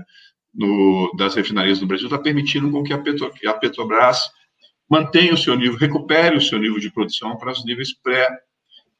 no, 0.57 1.13
das 1.17 1.35
refinarias 1.35 1.79
do 1.79 1.87
Brasil 1.87 2.07
está 2.07 2.19
permitindo 2.19 2.71
com 2.71 2.83
que 2.83 2.93
a, 2.93 2.99
Petro, 2.99 3.31
que 3.33 3.47
a 3.47 3.55
Petrobras 3.55 4.31
mantenha 4.89 5.35
o 5.35 5.39
seu 5.39 5.57
nível, 5.57 5.79
recupere 5.79 6.37
o 6.37 6.41
seu 6.41 6.59
nível 6.59 6.79
de 6.79 6.91
produção 6.91 7.37
para 7.37 7.53
os 7.53 7.65
níveis 7.65 7.93
pré, 7.93 8.29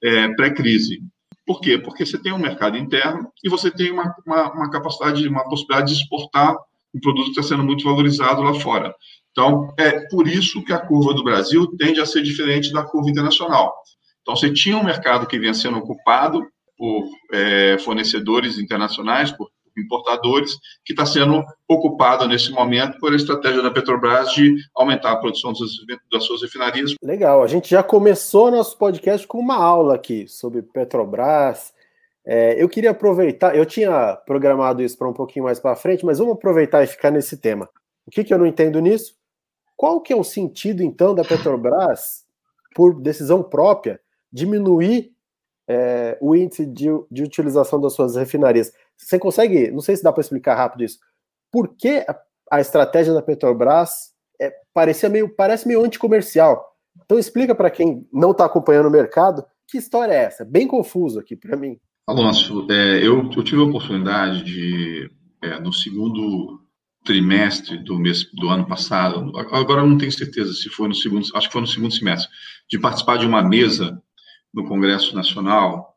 é, 0.03 0.29
pré-crise. 0.35 1.01
Por 1.47 1.61
quê? 1.61 1.79
Porque 1.79 2.05
você 2.05 2.19
tem 2.19 2.33
um 2.33 2.39
mercado 2.39 2.77
interno 2.77 3.31
e 3.43 3.49
você 3.49 3.71
tem 3.71 3.93
uma, 3.93 4.15
uma, 4.27 4.53
uma 4.53 4.71
capacidade, 4.71 5.27
uma 5.29 5.49
possibilidade 5.49 5.93
de 5.93 6.01
exportar 6.01 6.57
um 6.95 7.01
produto 7.01 7.27
que 7.27 7.41
está 7.41 7.43
sendo 7.43 7.63
muito 7.63 7.85
valorizado 7.85 8.43
lá 8.43 8.55
fora. 8.55 8.95
Então, 9.31 9.73
é 9.79 10.01
por 10.09 10.27
isso 10.27 10.65
que 10.65 10.73
a 10.73 10.79
curva 10.79 11.15
do 11.15 11.23
Brasil 11.23 11.67
tende 11.77 12.01
a 12.01 12.07
ser 12.07 12.23
diferente 12.23 12.73
da 12.73 12.83
curva 12.83 13.11
internacional. 13.11 13.75
Então, 14.23 14.35
você 14.35 14.53
tinha 14.53 14.77
um 14.77 14.85
mercado 14.85 15.27
que 15.27 15.39
vinha 15.39 15.55
sendo 15.55 15.79
ocupado 15.79 16.45
por 16.77 17.05
é, 17.33 17.79
fornecedores 17.79 18.59
internacionais, 18.59 19.31
por 19.31 19.51
importadores, 19.77 20.57
que 20.85 20.93
está 20.93 21.05
sendo 21.05 21.45
ocupada 21.69 22.27
nesse 22.27 22.51
momento 22.51 22.99
por 22.99 23.13
a 23.13 23.17
estratégia 23.17 23.63
da 23.63 23.71
Petrobras 23.71 24.33
de 24.33 24.57
aumentar 24.75 25.13
a 25.13 25.17
produção 25.17 25.53
das 26.13 26.25
suas 26.25 26.43
refinarias. 26.43 26.95
Legal, 27.03 27.43
a 27.43 27.47
gente 27.47 27.71
já 27.71 27.83
começou 27.83 28.51
nosso 28.51 28.77
podcast 28.79 29.27
com 29.27 29.39
uma 29.39 29.57
aula 29.57 29.95
aqui 29.95 30.27
sobre 30.29 30.63
Petrobras. 30.63 31.75
É, 32.25 32.61
eu 32.61 32.69
queria 32.69 32.91
aproveitar, 32.91 33.57
eu 33.57 33.65
tinha 33.65 34.17
programado 34.27 34.83
isso 34.83 34.99
para 34.99 35.09
um 35.09 35.13
pouquinho 35.13 35.45
mais 35.45 35.61
para 35.61 35.77
frente, 35.77 36.05
mas 36.05 36.19
vamos 36.19 36.35
aproveitar 36.35 36.83
e 36.83 36.87
ficar 36.87 37.11
nesse 37.11 37.37
tema. 37.37 37.69
O 38.07 38.11
que, 38.11 38.25
que 38.25 38.35
eu 38.35 38.39
não 38.39 38.47
entendo 38.47 38.81
nisso? 38.81 39.15
Qual 39.77 40.01
que 40.01 40.13
é 40.13 40.17
o 40.17 40.25
sentido, 40.25 40.83
então, 40.83 41.15
da 41.15 41.23
Petrobras, 41.23 42.25
por 42.75 43.01
decisão 43.01 43.43
própria, 43.43 44.01
diminuir 44.33 45.16
é, 45.69 46.17
o 46.21 46.35
índice 46.35 46.65
de, 46.67 46.87
de 47.11 47.23
utilização 47.23 47.81
das 47.81 47.95
suas 47.95 48.17
refinarias? 48.17 48.73
Você 48.97 49.19
consegue, 49.19 49.71
não 49.71 49.81
sei 49.81 49.97
se 49.97 50.03
dá 50.03 50.13
para 50.13 50.21
explicar 50.21 50.55
rápido 50.55 50.85
isso, 50.85 50.99
por 51.51 51.75
que 51.77 52.05
a, 52.09 52.17
a 52.53 52.61
estratégia 52.61 53.13
da 53.13 53.23
Petrobras 53.23 54.13
é, 54.41 54.53
parecia 54.73 55.09
meio, 55.09 55.29
parece 55.29 55.67
meio 55.67 55.85
anticomercial? 55.85 56.65
Então 57.05 57.19
explica 57.19 57.55
para 57.55 57.71
quem 57.71 58.07
não 58.13 58.31
está 58.31 58.45
acompanhando 58.45 58.87
o 58.87 58.91
mercado, 58.91 59.45
que 59.69 59.79
história 59.79 60.13
é 60.13 60.25
essa? 60.25 60.45
Bem 60.45 60.67
confuso 60.67 61.19
aqui 61.19 61.37
para 61.37 61.57
mim. 61.57 61.79
Alonso, 62.07 62.67
é, 62.71 62.99
eu, 62.99 63.29
eu, 63.37 63.43
tive 63.43 63.61
a 63.61 63.65
oportunidade 63.65 64.45
de, 64.45 65.11
é, 65.43 65.59
no 65.59 65.73
segundo 65.73 66.61
trimestre 67.05 67.79
do 67.79 67.99
mês 67.99 68.25
do 68.33 68.49
ano 68.49 68.67
passado, 68.67 69.33
agora 69.53 69.85
não 69.85 69.99
tenho 69.99 70.11
certeza 70.11 70.53
se 70.53 70.69
foi 70.69 70.89
no 70.89 70.95
segundo, 70.95 71.25
acho 71.35 71.47
que 71.47 71.53
foi 71.53 71.61
no 71.61 71.67
segundo 71.67 71.95
semestre, 71.95 72.29
de 72.69 72.79
participar 72.79 73.17
de 73.19 73.27
uma 73.27 73.43
mesa 73.43 74.01
no 74.53 74.65
Congresso 74.65 75.15
Nacional 75.15 75.97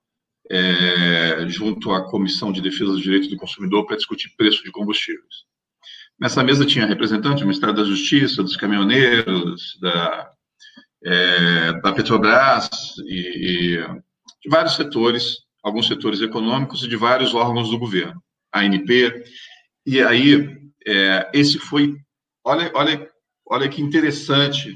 é, 0.50 1.48
junto 1.48 1.92
à 1.92 2.10
Comissão 2.10 2.52
de 2.52 2.62
Defesa 2.62 2.92
dos 2.92 3.02
Direitos 3.02 3.30
do 3.30 3.38
Consumidor 3.38 3.86
para 3.86 3.98
discutir 3.98 4.34
preço 4.36 4.64
de 4.64 4.72
combustíveis. 4.72 5.46
Nessa 6.20 6.44
mesa 6.44 6.66
tinha 6.66 6.86
representantes 6.86 7.42
do 7.42 7.48
Ministério 7.48 7.76
da 7.76 7.84
Justiça, 7.84 8.44
dos 8.44 8.58
caminhoneiros, 8.58 9.78
da, 9.80 10.32
é, 11.06 11.74
da 11.82 11.94
Petrobras 11.94 12.70
e, 13.06 13.78
e 13.78 13.78
de 14.42 14.50
vários 14.50 14.76
setores, 14.76 15.38
alguns 15.64 15.88
setores 15.88 16.22
econômicos 16.22 16.84
e 16.84 16.90
de 16.90 16.96
vários 16.96 17.34
órgãos 17.34 17.70
do 17.70 17.80
governo, 17.80 18.22
ANP. 18.54 19.24
E 19.86 20.02
aí, 20.02 20.58
é, 20.86 21.30
esse 21.34 21.58
foi, 21.58 21.96
olha, 22.44 22.72
olha, 22.74 23.10
olha 23.46 23.70
que 23.70 23.82
interessante 23.82 24.76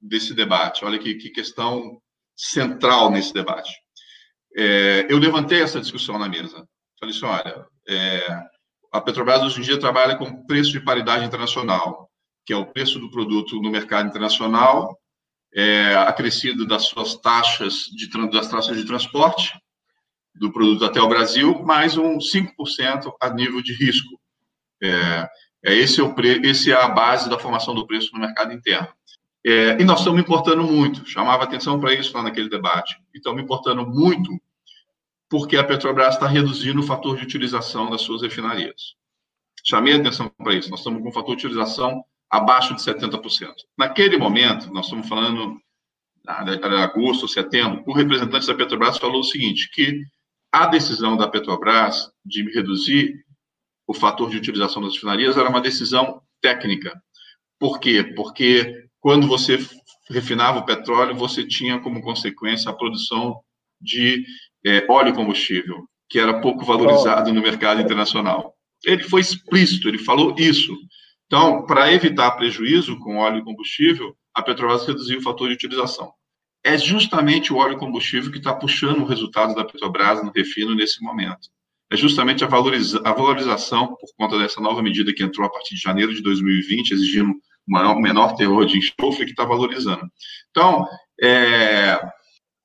desse 0.00 0.34
debate, 0.34 0.84
olha 0.84 0.98
que, 0.98 1.14
que 1.14 1.30
questão 1.30 2.00
central 2.36 3.10
nesse 3.10 3.32
debate. 3.32 3.72
É, 4.56 5.06
eu 5.08 5.18
levantei 5.18 5.62
essa 5.62 5.80
discussão 5.80 6.18
na 6.18 6.28
mesa. 6.28 6.66
Falei 6.98 7.14
assim, 7.14 7.26
olha, 7.26 7.66
é, 7.88 8.42
a 8.92 9.00
Petrobras 9.00 9.42
hoje 9.42 9.60
em 9.60 9.64
dia 9.64 9.78
trabalha 9.78 10.16
com 10.16 10.46
preço 10.46 10.70
de 10.70 10.80
paridade 10.80 11.24
internacional, 11.24 12.08
que 12.46 12.52
é 12.52 12.56
o 12.56 12.66
preço 12.66 12.98
do 12.98 13.10
produto 13.10 13.60
no 13.60 13.70
mercado 13.70 14.08
internacional 14.08 14.98
é, 15.54 15.94
acrescido 15.94 16.66
das 16.66 16.86
suas 16.86 17.14
taxas 17.16 17.84
de, 17.84 18.08
das 18.30 18.48
taxas 18.48 18.76
de 18.76 18.84
transporte 18.84 19.52
do 20.34 20.52
produto 20.52 20.84
até 20.84 21.00
o 21.00 21.08
Brasil, 21.08 21.62
mais 21.62 21.96
um 21.96 22.18
5% 22.18 23.14
a 23.20 23.30
nível 23.30 23.62
de 23.62 23.72
risco. 23.72 24.20
É, 24.82 25.28
é 25.64 25.74
esse, 25.74 26.00
é 26.00 26.02
o 26.02 26.12
pre, 26.12 26.40
esse 26.44 26.72
é 26.72 26.74
a 26.74 26.88
base 26.88 27.30
da 27.30 27.38
formação 27.38 27.72
do 27.72 27.86
preço 27.86 28.12
no 28.12 28.20
mercado 28.20 28.52
interno. 28.52 28.88
É, 29.46 29.80
e 29.80 29.84
nós 29.84 29.98
estamos 29.98 30.20
importando 30.20 30.62
muito, 30.64 31.06
chamava 31.06 31.44
atenção 31.44 31.78
para 31.78 31.92
isso 31.92 32.16
lá 32.16 32.22
naquele 32.22 32.48
debate. 32.48 32.96
E 33.12 33.18
estamos 33.18 33.42
importando 33.42 33.86
muito 33.86 34.30
porque 35.28 35.56
a 35.56 35.64
Petrobras 35.64 36.14
está 36.14 36.26
reduzindo 36.26 36.80
o 36.80 36.84
fator 36.84 37.16
de 37.16 37.24
utilização 37.24 37.90
das 37.90 38.02
suas 38.02 38.22
refinarias. 38.22 38.94
Chamei 39.66 39.94
atenção 39.94 40.30
para 40.38 40.54
isso. 40.54 40.70
Nós 40.70 40.80
estamos 40.80 41.02
com 41.02 41.08
um 41.08 41.12
fator 41.12 41.36
de 41.36 41.46
utilização 41.46 42.04
abaixo 42.30 42.74
de 42.74 42.82
70%. 42.82 43.52
Naquele 43.76 44.16
momento, 44.16 44.72
nós 44.72 44.86
estamos 44.86 45.08
falando 45.08 45.60
de 46.24 46.76
agosto, 46.76 47.28
setembro, 47.28 47.82
o 47.86 47.92
representante 47.92 48.46
da 48.46 48.54
Petrobras 48.54 48.96
falou 48.96 49.20
o 49.20 49.24
seguinte, 49.24 49.70
que 49.72 50.02
a 50.50 50.66
decisão 50.66 51.16
da 51.16 51.28
Petrobras 51.28 52.10
de 52.24 52.42
reduzir 52.52 53.24
o 53.86 53.92
fator 53.92 54.30
de 54.30 54.38
utilização 54.38 54.82
das 54.82 54.94
refinarias 54.94 55.36
era 55.36 55.48
uma 55.48 55.60
decisão 55.60 56.22
técnica. 56.40 56.98
Por 57.58 57.78
quê? 57.78 58.04
Porque 58.16 58.83
quando 59.04 59.26
você 59.26 59.58
refinava 60.08 60.60
o 60.60 60.64
petróleo, 60.64 61.14
você 61.14 61.46
tinha 61.46 61.78
como 61.78 62.00
consequência 62.00 62.70
a 62.70 62.74
produção 62.74 63.38
de 63.78 64.24
é, 64.64 64.86
óleo 64.90 65.12
combustível, 65.12 65.84
que 66.08 66.18
era 66.18 66.40
pouco 66.40 66.64
valorizado 66.64 67.30
no 67.30 67.42
mercado 67.42 67.82
internacional. 67.82 68.54
Ele 68.82 69.02
foi 69.02 69.20
explícito, 69.20 69.88
ele 69.88 69.98
falou 69.98 70.34
isso. 70.38 70.74
Então, 71.26 71.66
para 71.66 71.92
evitar 71.92 72.30
prejuízo 72.30 72.98
com 72.98 73.18
óleo 73.18 73.40
e 73.40 73.44
combustível, 73.44 74.16
a 74.34 74.40
Petrobras 74.40 74.86
reduziu 74.86 75.18
o 75.18 75.22
fator 75.22 75.48
de 75.48 75.54
utilização. 75.54 76.10
É 76.64 76.78
justamente 76.78 77.52
o 77.52 77.56
óleo 77.56 77.76
combustível 77.76 78.32
que 78.32 78.38
está 78.38 78.54
puxando 78.54 79.02
o 79.02 79.06
resultado 79.06 79.54
da 79.54 79.66
Petrobras 79.66 80.24
no 80.24 80.32
refino 80.34 80.74
nesse 80.74 81.02
momento. 81.02 81.50
É 81.92 81.96
justamente 81.96 82.42
a, 82.42 82.46
valoriza 82.46 83.02
a 83.04 83.12
valorização, 83.12 83.88
por 83.88 84.08
conta 84.16 84.38
dessa 84.38 84.62
nova 84.62 84.82
medida 84.82 85.12
que 85.12 85.22
entrou 85.22 85.46
a 85.46 85.50
partir 85.50 85.74
de 85.74 85.82
janeiro 85.82 86.14
de 86.14 86.22
2020, 86.22 86.92
exigindo 86.92 87.34
maior, 87.66 87.96
menor 87.96 88.34
teor 88.36 88.66
de 88.66 88.78
enxofre, 88.78 89.24
que 89.24 89.30
está 89.30 89.44
valorizando. 89.44 90.02
Então, 90.50 90.86
é, 91.20 91.92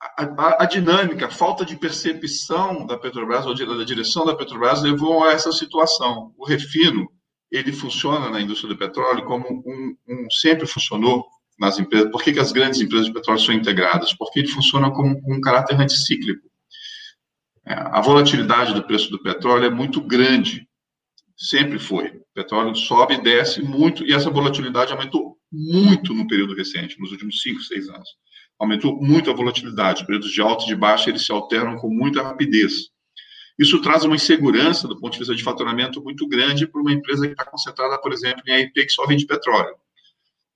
a, 0.02 0.24
a, 0.24 0.64
a, 0.64 0.66
dinâmica, 0.66 1.28
a 1.28 1.32
falta 1.32 1.66
de 1.66 1.76
percepção 1.76 2.86
da 2.86 2.98
Petrobras, 2.98 3.46
ou 3.46 3.54
da 3.54 3.84
direção 3.84 4.26
da 4.26 4.36
Petrobras, 4.36 4.82
levou 4.82 5.24
a 5.24 5.32
essa 5.32 5.52
situação. 5.52 6.34
O 6.38 6.46
refino, 6.46 7.10
ele 7.52 7.74
funciona 7.74 8.30
na 8.30 8.40
indústria 8.40 8.70
do 8.74 8.78
petróleo 8.78 9.26
como 9.26 9.48
um, 9.48 9.96
um 10.08 10.30
sempre 10.30 10.68
funcionou 10.68 11.26
nas 11.60 11.80
empresas. 11.80 12.12
Por 12.12 12.24
que, 12.24 12.32
que, 12.32 12.40
as 12.40 12.52
grandes 12.52 12.80
empresas 12.80 13.08
de 13.08 13.14
petróleo 13.14 13.40
são 13.40 13.54
integradas? 13.54 14.14
Porque 14.14 14.40
ele 14.40 14.48
funciona 14.48 14.92
com, 14.92 15.20
com 15.20 15.34
um 15.34 15.42
caráter 15.42 15.80
anticíclico. 15.80 16.48
É, 17.66 17.74
a 17.74 18.00
volatilidade 18.02 18.74
do 18.74 18.84
preço 18.84 19.10
do 19.10 19.22
petróleo 19.22 19.66
é 19.66 19.70
muito 19.70 20.00
grande, 20.00 20.69
sempre 21.40 21.80
foi. 21.80 22.10
O 22.10 22.24
petróleo 22.34 22.76
sobe 22.76 23.16
e 23.16 23.22
desce 23.22 23.62
muito, 23.62 24.06
e 24.06 24.14
essa 24.14 24.30
volatilidade 24.30 24.92
aumentou 24.92 25.38
muito 25.50 26.14
no 26.14 26.28
período 26.28 26.54
recente, 26.54 27.00
nos 27.00 27.12
últimos 27.12 27.42
cinco, 27.42 27.62
seis 27.62 27.88
anos. 27.88 28.10
Aumentou 28.60 29.02
muito 29.02 29.32
a 29.32 29.34
volatilidade, 29.34 30.06
períodos 30.06 30.32
de 30.32 30.42
alta 30.42 30.66
e 30.66 30.68
de 30.68 30.76
baixa, 30.76 31.10
eles 31.10 31.26
se 31.26 31.32
alternam 31.32 31.78
com 31.78 31.90
muita 31.90 32.22
rapidez. 32.22 32.90
Isso 33.58 33.82
traz 33.82 34.04
uma 34.04 34.16
insegurança 34.16 34.88
do 34.88 35.00
ponto 35.00 35.14
de 35.14 35.20
vista 35.20 35.36
de 35.36 35.44
faturamento 35.44 36.02
muito 36.04 36.28
grande 36.28 36.68
para 36.68 36.82
uma 36.82 36.92
empresa 36.92 37.26
que 37.26 37.34
está 37.34 37.46
concentrada, 37.46 37.98
por 38.00 38.12
exemplo, 38.12 38.44
em 38.46 38.54
AIP 38.54 38.86
que 38.86 38.92
só 38.92 39.06
vende 39.06 39.26
petróleo. 39.26 39.76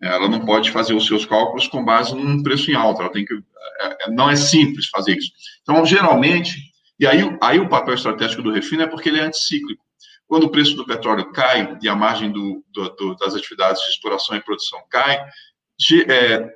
Ela 0.01 0.27
não 0.27 0.45
pode 0.45 0.69
fazer 0.69 0.93
os 0.93 1.05
seus 1.05 1.25
cálculos 1.25 1.67
com 1.67 1.83
base 1.83 2.13
num 2.13 2.43
preço 2.43 2.69
em 2.69 2.75
alta. 2.75 3.03
Ela 3.03 3.11
tem 3.11 3.25
que, 3.25 3.33
é, 3.33 4.05
é, 4.05 4.11
não 4.11 4.29
é 4.29 4.35
simples 4.35 4.87
fazer 4.87 5.17
isso. 5.17 5.31
Então, 5.61 5.85
geralmente, 5.85 6.57
e 6.99 7.07
aí, 7.07 7.19
aí 7.41 7.59
o 7.59 7.69
papel 7.69 7.93
estratégico 7.93 8.41
do 8.41 8.51
refino 8.51 8.83
é 8.83 8.87
porque 8.87 9.09
ele 9.09 9.19
é 9.19 9.23
anticíclico. 9.23 9.83
Quando 10.33 10.45
o 10.45 10.49
preço 10.49 10.75
do 10.75 10.83
petróleo 10.83 11.31
cai 11.31 11.77
e 11.79 11.87
a 11.87 11.95
margem 11.95 12.31
do, 12.31 12.65
do, 12.73 12.89
do, 12.95 13.15
das 13.17 13.35
atividades 13.35 13.83
de 13.83 13.89
exploração 13.89 14.35
e 14.35 14.41
produção 14.41 14.81
cai, 14.89 15.23
de, 15.77 16.11
é, 16.11 16.51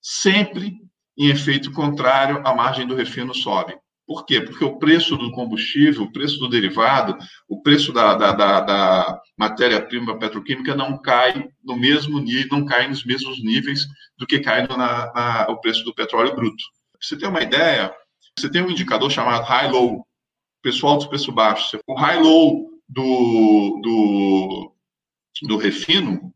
sempre 0.00 0.76
em 1.18 1.28
efeito 1.28 1.72
contrário, 1.72 2.46
a 2.46 2.54
margem 2.54 2.86
do 2.86 2.94
refino 2.94 3.34
sobe. 3.34 3.76
Por 4.06 4.24
quê? 4.24 4.40
Porque 4.40 4.64
o 4.64 4.78
preço 4.78 5.16
do 5.16 5.32
combustível, 5.32 6.04
o 6.04 6.12
preço 6.12 6.38
do 6.38 6.48
derivado, 6.48 7.18
o 7.48 7.60
preço 7.60 7.92
da, 7.92 8.14
da, 8.14 8.30
da, 8.30 8.60
da 8.60 9.20
matéria-prima 9.36 10.16
petroquímica 10.16 10.76
não 10.76 10.96
cai 10.96 11.48
no 11.60 11.76
mesmo 11.76 12.20
nível, 12.20 12.60
não 12.60 12.64
cai 12.64 12.86
nos 12.86 13.04
mesmos 13.04 13.42
níveis 13.42 13.80
do 14.16 14.28
que 14.28 14.38
cai 14.38 14.64
no, 14.68 14.76
na, 14.76 15.12
na, 15.12 15.46
o 15.48 15.60
preço 15.60 15.82
do 15.82 15.92
petróleo 15.92 16.36
bruto. 16.36 16.62
você 17.00 17.18
tem 17.18 17.28
uma 17.28 17.42
ideia, 17.42 17.92
você 18.38 18.48
tem 18.48 18.62
um 18.62 18.70
indicador 18.70 19.10
chamado 19.10 19.42
high-low, 19.42 20.06
preço 20.62 20.86
alto 20.86 21.06
e 21.06 21.08
preço 21.08 21.32
baixo. 21.32 21.80
O 21.88 21.96
high-low 21.96 22.71
do, 22.92 23.80
do, 23.82 24.72
do 25.48 25.56
refino 25.56 26.32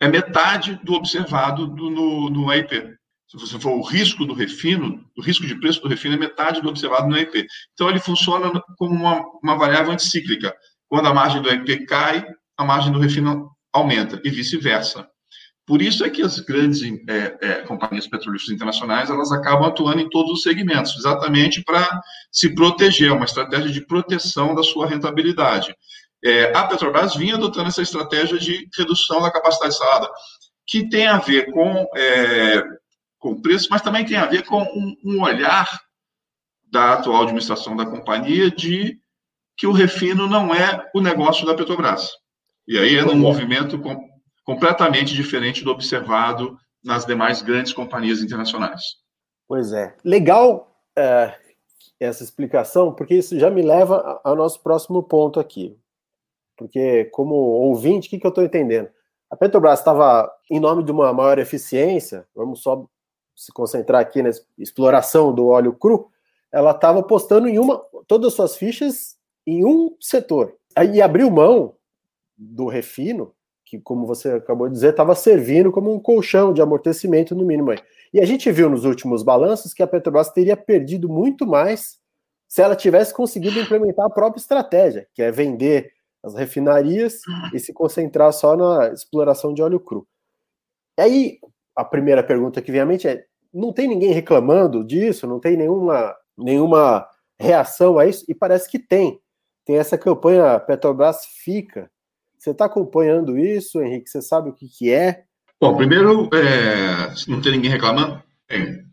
é 0.00 0.08
metade 0.08 0.78
do 0.82 0.94
observado 0.94 1.66
do, 1.66 1.90
no, 1.90 2.30
no 2.30 2.50
AIP 2.50 2.96
se 3.28 3.36
você 3.36 3.58
for 3.58 3.72
o 3.72 3.82
risco 3.82 4.24
do 4.24 4.34
refino, 4.34 5.04
o 5.16 5.22
risco 5.22 5.46
de 5.46 5.58
preço 5.58 5.82
do 5.82 5.88
refino 5.88 6.14
é 6.14 6.18
metade 6.18 6.60
do 6.60 6.68
observado 6.68 7.08
no 7.08 7.18
EP. 7.18 7.46
Então, 7.72 7.90
ele 7.90 7.98
funciona 7.98 8.52
como 8.78 8.94
uma, 8.94 9.20
uma 9.42 9.56
variável 9.56 9.92
anticíclica. 9.92 10.54
Quando 10.88 11.08
a 11.08 11.14
margem 11.14 11.42
do 11.42 11.50
EP 11.50 11.86
cai, 11.86 12.24
a 12.56 12.64
margem 12.64 12.92
do 12.92 13.00
refino 13.00 13.50
aumenta, 13.72 14.20
e 14.24 14.30
vice-versa. 14.30 15.08
Por 15.66 15.82
isso 15.82 16.04
é 16.04 16.10
que 16.10 16.22
as 16.22 16.38
grandes 16.38 16.80
é, 17.08 17.38
é, 17.40 17.54
companhias 17.62 18.06
petrolíferas 18.06 18.54
internacionais 18.54 19.10
elas 19.10 19.32
acabam 19.32 19.66
atuando 19.68 20.00
em 20.00 20.08
todos 20.08 20.30
os 20.32 20.42
segmentos, 20.42 20.96
exatamente 20.96 21.62
para 21.64 22.00
se 22.30 22.54
proteger, 22.54 23.12
uma 23.12 23.24
estratégia 23.24 23.70
de 23.70 23.84
proteção 23.84 24.54
da 24.54 24.62
sua 24.62 24.86
rentabilidade. 24.86 25.74
É, 26.24 26.56
a 26.56 26.64
Petrobras 26.64 27.16
vinha 27.16 27.34
adotando 27.34 27.68
essa 27.68 27.82
estratégia 27.82 28.38
de 28.38 28.68
redução 28.76 29.20
da 29.20 29.30
capacidade 29.30 29.74
instalada, 29.74 30.08
que 30.66 30.88
tem 30.88 31.06
a 31.06 31.18
ver 31.18 31.50
com 31.50 31.86
é, 31.96 32.62
com 33.18 33.40
preço, 33.40 33.68
mas 33.70 33.82
também 33.82 34.04
tem 34.04 34.16
a 34.16 34.26
ver 34.26 34.44
com 34.44 34.62
um, 34.62 34.96
um 35.04 35.22
olhar 35.22 35.68
da 36.70 36.94
atual 36.94 37.22
administração 37.22 37.76
da 37.76 37.86
companhia 37.86 38.50
de 38.50 38.98
que 39.56 39.66
o 39.66 39.72
refino 39.72 40.28
não 40.28 40.54
é 40.54 40.88
o 40.94 41.00
negócio 41.00 41.46
da 41.46 41.54
Petrobras. 41.54 42.10
E 42.68 42.78
aí 42.78 42.96
é 42.96 43.04
um 43.04 43.16
movimento 43.16 43.78
com, 43.78 43.96
completamente 44.46 45.12
diferente 45.12 45.64
do 45.64 45.72
observado 45.72 46.56
nas 46.82 47.04
demais 47.04 47.42
grandes 47.42 47.72
companhias 47.72 48.22
internacionais. 48.22 48.80
Pois 49.48 49.72
é. 49.72 49.94
Legal 50.04 50.72
é, 50.96 51.34
essa 51.98 52.22
explicação, 52.22 52.94
porque 52.94 53.14
isso 53.14 53.38
já 53.38 53.50
me 53.50 53.60
leva 53.60 54.20
ao 54.22 54.36
nosso 54.36 54.62
próximo 54.62 55.02
ponto 55.02 55.40
aqui. 55.40 55.76
Porque, 56.56 57.06
como 57.06 57.34
ouvinte, 57.34 58.06
o 58.06 58.10
que, 58.10 58.20
que 58.20 58.26
eu 58.26 58.30
estou 58.30 58.44
entendendo? 58.44 58.88
A 59.28 59.36
Petrobras 59.36 59.80
estava, 59.80 60.32
em 60.48 60.60
nome 60.60 60.84
de 60.84 60.92
uma 60.92 61.12
maior 61.12 61.38
eficiência, 61.38 62.26
vamos 62.34 62.62
só 62.62 62.86
se 63.34 63.52
concentrar 63.52 64.00
aqui 64.00 64.22
na 64.22 64.30
exploração 64.56 65.34
do 65.34 65.48
óleo 65.48 65.74
cru, 65.74 66.08
ela 66.52 66.70
estava 66.70 67.00
apostando 67.00 67.48
em 67.48 67.58
uma, 67.58 67.78
todas 68.06 68.28
as 68.28 68.34
suas 68.34 68.56
fichas 68.56 69.16
em 69.46 69.64
um 69.64 69.94
setor. 70.00 70.56
Aí 70.74 71.02
abriu 71.02 71.30
mão 71.30 71.74
do 72.38 72.66
refino, 72.66 73.34
que, 73.66 73.80
como 73.80 74.06
você 74.06 74.30
acabou 74.30 74.68
de 74.68 74.74
dizer, 74.74 74.90
estava 74.90 75.14
servindo 75.14 75.72
como 75.72 75.92
um 75.92 75.98
colchão 75.98 76.52
de 76.52 76.62
amortecimento 76.62 77.34
no 77.34 77.44
mínimo. 77.44 77.72
Aí. 77.72 77.78
E 78.14 78.20
a 78.20 78.24
gente 78.24 78.50
viu 78.52 78.70
nos 78.70 78.84
últimos 78.84 79.24
balanços 79.24 79.74
que 79.74 79.82
a 79.82 79.86
Petrobras 79.86 80.30
teria 80.30 80.56
perdido 80.56 81.08
muito 81.08 81.44
mais 81.44 81.98
se 82.48 82.62
ela 82.62 82.76
tivesse 82.76 83.12
conseguido 83.12 83.58
implementar 83.58 84.06
a 84.06 84.10
própria 84.10 84.40
estratégia, 84.40 85.08
que 85.12 85.20
é 85.20 85.32
vender 85.32 85.92
as 86.22 86.34
refinarias 86.34 87.20
e 87.52 87.58
se 87.58 87.72
concentrar 87.72 88.32
só 88.32 88.56
na 88.56 88.92
exploração 88.92 89.52
de 89.52 89.60
óleo 89.62 89.80
cru. 89.80 90.06
E 90.96 91.02
aí, 91.02 91.38
a 91.74 91.84
primeira 91.84 92.22
pergunta 92.22 92.62
que 92.62 92.70
vem 92.70 92.80
à 92.80 92.86
mente 92.86 93.08
é: 93.08 93.24
não 93.52 93.72
tem 93.72 93.88
ninguém 93.88 94.12
reclamando 94.12 94.84
disso? 94.84 95.26
Não 95.26 95.40
tem 95.40 95.56
nenhuma, 95.56 96.16
nenhuma 96.38 97.08
reação 97.38 97.98
a 97.98 98.06
isso? 98.06 98.24
E 98.28 98.34
parece 98.34 98.70
que 98.70 98.78
tem. 98.78 99.20
Tem 99.64 99.76
essa 99.76 99.98
campanha 99.98 100.60
Petrobras 100.60 101.26
Fica. 101.26 101.90
Você 102.38 102.50
está 102.50 102.66
acompanhando 102.66 103.38
isso, 103.38 103.80
Henrique? 103.80 104.10
Você 104.10 104.22
sabe 104.22 104.50
o 104.50 104.52
que, 104.52 104.68
que 104.68 104.90
é? 104.90 105.24
Bom, 105.60 105.76
primeiro, 105.76 106.28
é, 106.34 107.14
não 107.28 107.40
tem 107.40 107.52
ninguém 107.52 107.70
reclamando? 107.70 108.22
Tem. 108.46 108.84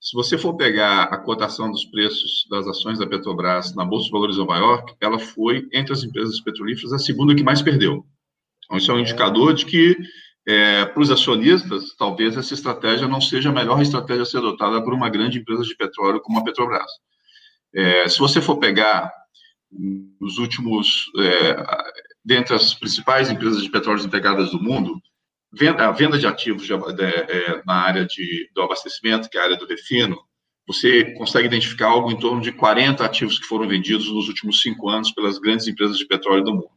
Se 0.00 0.16
você 0.16 0.36
for 0.36 0.54
pegar 0.56 1.04
a 1.04 1.16
cotação 1.16 1.70
dos 1.70 1.84
preços 1.84 2.44
das 2.50 2.66
ações 2.66 2.98
da 2.98 3.06
Petrobras 3.06 3.72
na 3.76 3.84
Bolsa 3.84 4.06
de 4.06 4.10
Valores 4.10 4.34
de 4.34 4.40
Nova 4.40 4.56
York, 4.56 4.94
ela 5.00 5.18
foi, 5.18 5.68
entre 5.72 5.92
as 5.92 6.02
empresas 6.02 6.40
petrolíferas, 6.40 6.92
a 6.92 6.98
segunda 6.98 7.36
que 7.36 7.42
mais 7.44 7.62
perdeu. 7.62 8.04
Então, 8.64 8.78
isso 8.78 8.90
é 8.90 8.94
um 8.94 8.98
é. 8.98 9.02
indicador 9.02 9.54
de 9.54 9.64
que, 9.64 9.96
é, 10.48 10.84
para 10.86 11.00
os 11.00 11.10
acionistas, 11.10 11.94
talvez 11.96 12.36
essa 12.36 12.52
estratégia 12.52 13.06
não 13.06 13.20
seja 13.20 13.50
a 13.50 13.52
melhor 13.52 13.80
estratégia 13.80 14.22
a 14.22 14.26
ser 14.26 14.38
adotada 14.38 14.82
por 14.82 14.92
uma 14.92 15.08
grande 15.08 15.38
empresa 15.38 15.62
de 15.62 15.76
petróleo 15.76 16.20
como 16.20 16.40
a 16.40 16.44
Petrobras. 16.44 16.90
É, 17.72 18.08
se 18.08 18.18
você 18.18 18.40
for 18.40 18.56
pegar 18.56 19.12
os 20.20 20.38
últimos, 20.38 21.10
é, 21.18 21.64
dentre 22.24 22.54
as 22.54 22.74
principais 22.74 23.30
empresas 23.30 23.62
de 23.62 23.70
petróleo 23.70 24.04
integradas 24.04 24.50
do 24.50 24.62
mundo, 24.62 25.00
venda, 25.52 25.86
a 25.86 25.92
venda 25.92 26.18
de 26.18 26.26
ativos 26.26 26.66
de, 26.66 26.76
de, 26.94 27.04
é, 27.04 27.62
na 27.66 27.74
área 27.74 28.06
de, 28.06 28.50
do 28.54 28.62
abastecimento, 28.62 29.28
que 29.28 29.36
é 29.36 29.40
a 29.40 29.44
área 29.44 29.56
do 29.56 29.66
refino, 29.66 30.16
você 30.66 31.12
consegue 31.14 31.48
identificar 31.48 31.88
algo 31.88 32.10
em 32.10 32.18
torno 32.18 32.40
de 32.40 32.52
40 32.52 33.04
ativos 33.04 33.38
que 33.38 33.46
foram 33.46 33.66
vendidos 33.66 34.08
nos 34.12 34.28
últimos 34.28 34.60
cinco 34.60 34.88
anos 34.88 35.10
pelas 35.10 35.38
grandes 35.38 35.66
empresas 35.66 35.98
de 35.98 36.06
petróleo 36.06 36.44
do 36.44 36.54
mundo. 36.54 36.70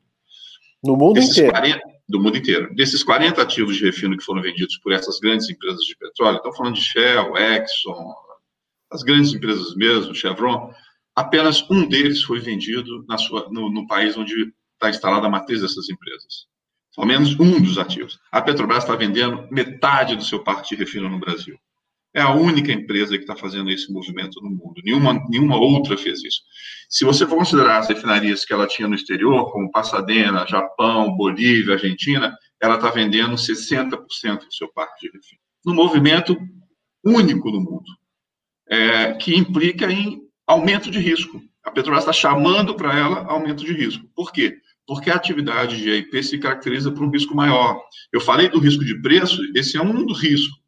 No 0.84 0.96
mundo 0.96 1.16
Desses 1.16 1.32
inteiro? 1.32 1.52
40, 1.52 1.82
do 2.10 2.20
mundo 2.20 2.38
inteiro. 2.38 2.76
Desses 2.76 3.04
40 3.04 3.42
ativos 3.42 3.76
de 3.76 3.86
refino 3.86 4.18
que 4.18 4.24
foram 4.24 4.42
vendidos 4.42 4.78
por 4.80 4.92
essas 4.92 5.20
grandes 5.20 5.50
empresas 5.50 5.82
de 5.86 5.96
petróleo, 5.98 6.38
estão 6.38 6.54
falando 6.54 6.76
de 6.76 6.82
Shell, 6.82 7.38
Exxon, 7.38 8.14
as 8.92 9.04
grandes 9.04 9.34
empresas 9.34 9.76
mesmo, 9.76 10.14
Chevron, 10.14 10.72
apenas 11.16 11.68
um 11.70 11.88
deles 11.88 12.24
foi 12.24 12.40
vendido 12.40 13.06
sua, 13.18 13.50
no, 13.52 13.70
no 13.70 13.88
país 13.88 14.18
onde 14.18 14.54
está 14.76 14.90
instalada 14.90 15.28
a 15.28 15.30
matriz 15.30 15.62
dessas 15.62 15.90
empresas. 15.90 16.48
Ao 16.98 17.06
menos 17.06 17.38
um 17.40 17.62
dos 17.62 17.78
ativos. 17.78 18.20
A 18.32 18.42
Petrobras 18.42 18.84
está 18.84 18.96
vendendo 18.96 19.48
metade 19.52 20.16
do 20.16 20.24
seu 20.24 20.44
parque 20.44 20.70
de 20.70 20.76
refino 20.76 21.10
no 21.10 21.20
Brasil. 21.20 21.58
É 22.14 22.22
a 22.22 22.32
única 22.32 22.72
empresa 22.72 23.18
que 23.18 23.24
está 23.24 23.36
fazendo 23.36 23.70
esse 23.70 23.92
movimento 23.92 24.42
no 24.42 24.50
mundo. 24.50 24.82
Nenhuma, 24.82 25.22
nenhuma 25.28 25.58
outra 25.58 25.98
fez 25.98 26.24
isso. 26.24 26.40
Se 26.90 27.04
você 27.04 27.28
for 27.28 27.38
considerar 27.38 27.80
as 27.80 27.90
refinarias 27.90 28.46
que 28.46 28.54
ela 28.54 28.66
tinha 28.66 28.88
no 28.88 28.96
exterior, 28.96 29.52
como 29.52 29.70
Pasadena, 29.70 30.48
Japão, 30.48 31.18
Bolívia, 31.18 31.74
Argentina, 31.74 32.34
ela 32.62 32.76
está 32.76 32.90
vendendo 32.90 33.36
60% 33.36 34.46
do 34.46 34.54
seu 34.54 34.72
parque 34.72 35.02
de 35.02 35.18
refino. 35.18 35.42
No 35.66 35.74
movimento 35.74 36.38
único 37.04 37.52
no 37.52 37.60
mundo, 37.60 37.86
é, 38.70 39.14
que 39.14 39.36
implica 39.36 39.92
em 39.92 40.22
aumento 40.48 40.90
de 40.90 41.00
risco. 41.00 41.42
A 41.64 41.72
Petrobras 41.72 42.04
está 42.04 42.14
chamando 42.14 42.76
para 42.76 42.98
ela 42.98 43.26
aumento 43.26 43.66
de 43.66 43.74
risco. 43.74 44.08
Por 44.16 44.32
quê? 44.32 44.58
Porque 44.88 45.10
a 45.10 45.16
atividade 45.16 45.78
de 45.78 45.90
EIP 45.90 46.24
se 46.24 46.38
caracteriza 46.38 46.92
por 46.92 47.04
um 47.04 47.10
risco 47.10 47.36
maior. 47.36 47.82
Eu 48.12 48.22
falei 48.22 48.50
do 48.50 48.60
risco 48.60 48.86
de 48.86 49.02
preço, 49.02 49.42
esse 49.56 49.78
é 49.78 49.82
um 49.82 50.06
dos 50.06 50.22
riscos, 50.22 50.60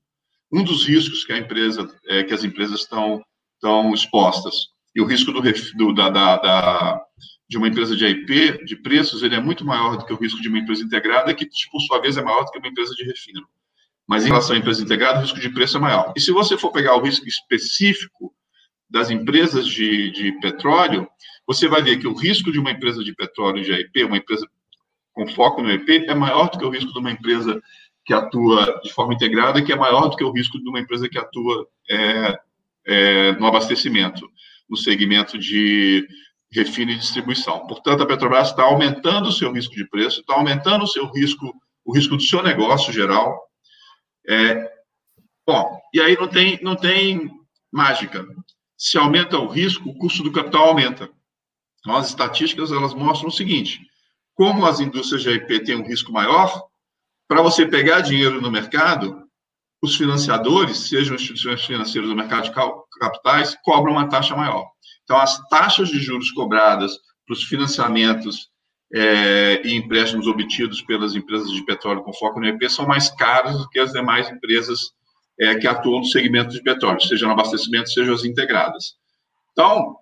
um 0.51 0.63
dos 0.63 0.85
riscos 0.85 1.23
que 1.23 1.33
a 1.33 1.37
empresa, 1.37 1.87
é, 2.07 2.23
que 2.23 2.33
as 2.33 2.43
empresas 2.43 2.81
estão, 2.81 3.23
estão 3.55 3.93
expostas. 3.93 4.55
E 4.95 5.01
o 5.01 5.05
risco 5.05 5.31
do, 5.31 5.41
do 5.41 5.93
da, 5.93 6.09
da, 6.09 6.37
da, 6.37 7.01
de 7.47 7.57
uma 7.57 7.67
empresa 7.67 7.95
de 7.95 8.05
EIP, 8.05 8.65
de 8.65 8.75
preços, 8.77 9.21
ele 9.21 9.35
é 9.35 9.39
muito 9.39 9.63
maior 9.63 9.97
do 9.97 10.05
que 10.05 10.13
o 10.13 10.17
risco 10.17 10.41
de 10.41 10.49
uma 10.49 10.57
empresa 10.57 10.83
integrada, 10.83 11.33
que, 11.33 11.47
por 11.71 11.79
sua 11.81 12.01
vez, 12.01 12.17
é 12.17 12.23
maior 12.23 12.43
do 12.43 12.51
que 12.51 12.57
uma 12.57 12.67
empresa 12.67 12.95
de 12.95 13.03
refino. 13.03 13.47
Mas 14.07 14.23
em 14.23 14.29
relação 14.29 14.55
à 14.55 14.59
empresa 14.59 14.81
integrada, 14.81 15.19
o 15.19 15.21
risco 15.21 15.39
de 15.39 15.49
preço 15.49 15.77
é 15.77 15.79
maior. 15.79 16.13
E 16.15 16.21
se 16.21 16.31
você 16.31 16.57
for 16.57 16.71
pegar 16.71 16.95
o 16.95 17.01
risco 17.01 17.27
específico 17.27 18.33
das 18.89 19.11
empresas 19.11 19.67
de, 19.67 20.11
de 20.11 20.31
petróleo, 20.39 21.07
você 21.47 21.67
vai 21.67 21.81
ver 21.81 21.97
que 21.97 22.07
o 22.07 22.13
risco 22.13 22.51
de 22.51 22.59
uma 22.59 22.71
empresa 22.71 23.03
de 23.03 23.15
petróleo 23.15 23.63
de 23.63 23.73
AIP, 23.73 24.03
uma 24.03 24.17
empresa 24.17 24.47
com 25.13 25.27
foco 25.29 25.61
no 25.61 25.71
EP, 25.71 25.89
é 26.07 26.13
maior 26.13 26.49
do 26.49 26.59
que 26.59 26.65
o 26.65 26.69
risco 26.69 26.91
de 26.91 26.99
uma 26.99 27.09
empresa 27.09 27.61
que 28.05 28.13
atua 28.13 28.79
de 28.83 28.91
forma 28.91 29.13
integrada, 29.13 29.61
que 29.61 29.71
é 29.71 29.75
maior 29.75 30.09
do 30.09 30.17
que 30.17 30.23
o 30.23 30.31
risco 30.31 30.59
de 30.59 30.69
uma 30.69 30.79
empresa 30.79 31.09
que 31.09 31.17
atua 31.17 31.67
é, 31.89 32.39
é, 32.85 33.31
no 33.33 33.47
abastecimento, 33.47 34.29
no 34.69 34.77
segmento 34.77 35.37
de 35.37 36.05
refino 36.51 36.91
e 36.91 36.97
distribuição. 36.97 37.65
Portanto, 37.65 38.03
a 38.03 38.05
Petrobras 38.05 38.49
está 38.49 38.63
aumentando 38.63 39.29
o 39.29 39.33
seu 39.33 39.51
risco 39.51 39.75
de 39.75 39.87
preço, 39.89 40.21
está 40.21 40.35
aumentando 40.35 40.83
o 40.83 40.87
seu 40.87 41.09
risco, 41.11 41.51
o 41.83 41.93
risco 41.93 42.15
do 42.15 42.23
seu 42.23 42.43
negócio 42.43 42.93
geral. 42.93 43.41
É, 44.27 44.69
bom, 45.45 45.79
e 45.93 46.01
aí 46.01 46.15
não 46.17 46.27
tem, 46.27 46.59
não 46.61 46.75
tem 46.75 47.29
mágica 47.71 48.25
se 48.77 48.97
aumenta 48.97 49.39
o 49.39 49.47
risco, 49.47 49.89
o 49.89 49.97
custo 49.97 50.21
do 50.21 50.31
capital 50.31 50.67
aumenta. 50.67 51.09
Então, 51.87 51.95
as 51.95 52.09
estatísticas 52.09 52.69
elas 52.69 52.93
mostram 52.93 53.29
o 53.29 53.31
seguinte: 53.31 53.79
como 54.35 54.65
as 54.65 54.81
indústrias 54.81 55.23
de 55.23 55.29
IP 55.29 55.63
têm 55.63 55.77
um 55.77 55.87
risco 55.87 56.11
maior, 56.11 56.67
para 57.29 57.41
você 57.41 57.65
pegar 57.65 58.01
dinheiro 58.01 58.41
no 58.41 58.51
mercado, 58.51 59.23
os 59.81 59.95
financiadores, 59.95 60.89
sejam 60.89 61.15
instituições 61.15 61.65
financeiras 61.65 62.09
do 62.09 62.15
mercado 62.15 62.43
de 62.43 62.51
capitais, 62.99 63.55
cobram 63.63 63.93
uma 63.93 64.09
taxa 64.09 64.35
maior. 64.35 64.69
Então, 65.05 65.17
as 65.17 65.39
taxas 65.47 65.87
de 65.87 65.97
juros 65.99 66.29
cobradas 66.31 66.97
para 67.25 67.33
os 67.33 67.43
financiamentos 67.43 68.49
é, 68.93 69.65
e 69.65 69.73
empréstimos 69.73 70.27
obtidos 70.27 70.81
pelas 70.81 71.15
empresas 71.15 71.49
de 71.49 71.63
petróleo 71.63 72.03
com 72.03 72.11
foco 72.11 72.41
no 72.41 72.47
EP 72.47 72.69
são 72.69 72.85
mais 72.85 73.09
caras 73.11 73.57
do 73.57 73.69
que 73.69 73.79
as 73.79 73.93
demais 73.93 74.29
empresas 74.29 74.91
é, 75.39 75.55
que 75.55 75.65
atuam 75.65 75.99
no 75.99 76.05
segmento 76.05 76.49
de 76.49 76.61
petróleo, 76.61 76.99
seja 76.99 77.27
no 77.27 77.31
abastecimento, 77.31 77.89
seja 77.89 78.13
as 78.13 78.25
integradas. 78.25 78.95
Então, 79.53 79.95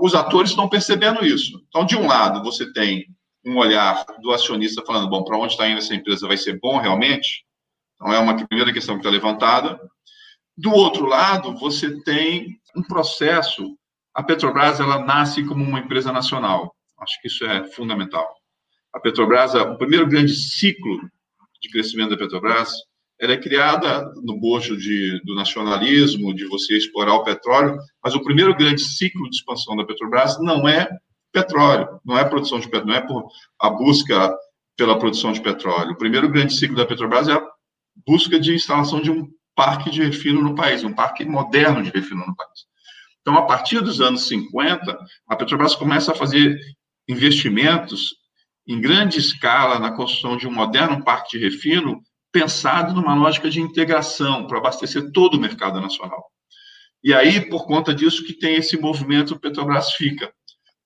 os 0.00 0.14
atores 0.14 0.50
estão 0.50 0.68
percebendo 0.68 1.24
isso. 1.24 1.64
Então, 1.68 1.84
de 1.84 1.96
um 1.96 2.06
lado, 2.06 2.42
você 2.42 2.72
tem 2.72 3.06
um 3.44 3.56
olhar 3.56 4.04
do 4.20 4.32
acionista 4.32 4.84
falando, 4.84 5.08
bom, 5.08 5.24
para 5.24 5.38
onde 5.38 5.52
está 5.52 5.68
indo 5.68 5.78
essa 5.78 5.94
empresa 5.94 6.26
vai 6.26 6.36
ser 6.36 6.58
bom 6.60 6.78
realmente? 6.78 7.44
Então, 7.94 8.12
é 8.12 8.18
uma 8.18 8.46
primeira 8.46 8.72
questão 8.72 8.94
que 8.94 9.00
está 9.00 9.10
levantada. 9.10 9.80
Do 10.56 10.72
outro 10.72 11.06
lado, 11.06 11.56
você 11.56 12.02
tem 12.02 12.58
um 12.76 12.82
processo. 12.82 13.76
A 14.14 14.22
Petrobras 14.22 14.80
ela 14.80 15.04
nasce 15.04 15.44
como 15.44 15.64
uma 15.64 15.80
empresa 15.80 16.12
nacional. 16.12 16.74
Acho 17.00 17.20
que 17.20 17.28
isso 17.28 17.44
é 17.44 17.64
fundamental. 17.64 18.28
A 18.92 19.00
Petrobras, 19.00 19.54
o 19.54 19.76
primeiro 19.76 20.06
grande 20.06 20.34
ciclo 20.34 21.00
de 21.60 21.68
crescimento 21.70 22.10
da 22.10 22.16
Petrobras 22.16 22.72
ela 23.20 23.32
é 23.32 23.36
criada 23.36 24.12
no 24.22 24.38
bojo 24.38 24.76
de, 24.76 25.20
do 25.24 25.34
nacionalismo, 25.34 26.34
de 26.34 26.46
você 26.46 26.76
explorar 26.76 27.14
o 27.14 27.24
petróleo, 27.24 27.76
mas 28.02 28.14
o 28.14 28.22
primeiro 28.22 28.54
grande 28.54 28.82
ciclo 28.82 29.28
de 29.28 29.36
expansão 29.36 29.76
da 29.76 29.84
Petrobras 29.84 30.38
não 30.40 30.68
é 30.68 30.88
petróleo, 31.32 32.00
não 32.04 32.16
é 32.16 32.24
produção 32.24 32.60
de 32.60 32.68
petróleo, 32.68 32.86
não 32.86 32.94
é 32.94 33.00
por 33.00 33.28
a 33.60 33.70
busca 33.70 34.36
pela 34.76 34.98
produção 34.98 35.32
de 35.32 35.40
petróleo. 35.40 35.92
O 35.92 35.98
primeiro 35.98 36.28
grande 36.28 36.54
ciclo 36.54 36.76
da 36.76 36.86
Petrobras 36.86 37.28
é 37.28 37.32
a 37.32 37.46
busca 38.06 38.38
de 38.38 38.54
instalação 38.54 39.00
de 39.00 39.10
um 39.10 39.28
parque 39.54 39.90
de 39.90 40.02
refino 40.02 40.40
no 40.40 40.54
país, 40.54 40.84
um 40.84 40.92
parque 40.92 41.24
moderno 41.24 41.82
de 41.82 41.90
refino 41.90 42.24
no 42.24 42.36
país. 42.36 42.68
Então, 43.20 43.36
a 43.36 43.42
partir 43.42 43.80
dos 43.80 44.00
anos 44.00 44.28
50, 44.28 44.96
a 45.28 45.36
Petrobras 45.36 45.74
começa 45.74 46.12
a 46.12 46.14
fazer 46.14 46.56
investimentos 47.08 48.14
em 48.66 48.80
grande 48.80 49.18
escala 49.18 49.80
na 49.80 49.90
construção 49.90 50.36
de 50.36 50.46
um 50.46 50.52
moderno 50.52 51.02
parque 51.02 51.36
de 51.36 51.44
refino 51.44 52.00
pensado 52.32 52.94
numa 52.94 53.14
lógica 53.14 53.48
de 53.48 53.60
integração 53.60 54.46
para 54.46 54.58
abastecer 54.58 55.10
todo 55.12 55.36
o 55.36 55.40
mercado 55.40 55.80
nacional. 55.80 56.30
E 57.02 57.14
aí, 57.14 57.48
por 57.48 57.66
conta 57.66 57.94
disso, 57.94 58.24
que 58.24 58.32
tem 58.32 58.56
esse 58.56 58.78
movimento 58.78 59.38
Petrobras 59.38 59.92
fica. 59.92 60.32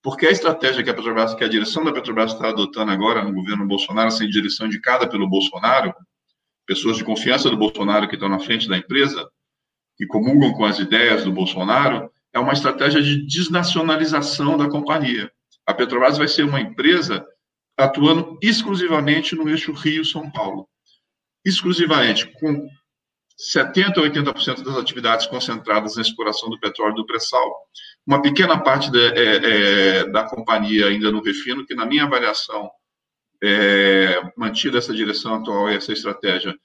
Porque 0.01 0.27
a 0.27 0.31
estratégia 0.31 0.83
que 0.83 0.89
a 0.89 0.93
Petrobras, 0.93 1.33
que 1.33 1.43
a 1.43 1.47
direção 1.47 1.83
da 1.83 1.91
Petrobras 1.91 2.33
está 2.33 2.49
adotando 2.49 2.91
agora 2.91 3.23
no 3.23 3.33
governo 3.33 3.65
Bolsonaro, 3.65 4.11
sem 4.11 4.29
direção 4.29 4.67
indicada 4.67 5.07
pelo 5.07 5.27
Bolsonaro, 5.27 5.93
pessoas 6.65 6.97
de 6.97 7.03
confiança 7.03 7.49
do 7.49 7.57
Bolsonaro 7.57 8.07
que 8.07 8.15
estão 8.15 8.29
na 8.29 8.39
frente 8.39 8.67
da 8.67 8.77
empresa, 8.77 9.27
que 9.97 10.05
comungam 10.05 10.53
com 10.53 10.65
as 10.65 10.79
ideias 10.79 11.23
do 11.23 11.31
Bolsonaro, 11.31 12.11
é 12.33 12.39
uma 12.39 12.53
estratégia 12.53 13.01
de 13.01 13.25
desnacionalização 13.25 14.57
da 14.57 14.69
companhia. 14.69 15.31
A 15.65 15.73
Petrobras 15.73 16.17
vai 16.17 16.27
ser 16.27 16.43
uma 16.43 16.59
empresa 16.59 17.25
atuando 17.77 18.37
exclusivamente 18.41 19.35
no 19.35 19.49
eixo 19.49 19.71
Rio-São 19.71 20.29
Paulo 20.31 20.67
exclusivamente 21.45 22.31
com 22.39 22.67
70% 23.37 23.97
a 23.97 24.01
80% 24.01 24.63
das 24.63 24.77
atividades 24.77 25.25
concentradas 25.25 25.95
na 25.95 26.01
exploração 26.01 26.49
do 26.49 26.59
petróleo 26.59 26.95
do 26.95 27.05
pré-sal. 27.05 27.67
Uma 28.05 28.21
pequena 28.21 28.57
parte 28.59 28.91
de, 28.91 28.99
é, 28.99 29.35
é, 29.99 30.09
da 30.09 30.23
companhia 30.23 30.87
ainda 30.87 31.11
no 31.11 31.21
refino, 31.21 31.65
que 31.65 31.75
na 31.75 31.85
minha 31.85 32.03
avaliação, 32.03 32.69
é, 33.43 34.21
mantida 34.37 34.77
essa 34.77 34.93
direção 34.93 35.35
atual 35.35 35.69
e 35.69 35.75
essa 35.75 35.91
estratégia, 35.91 36.55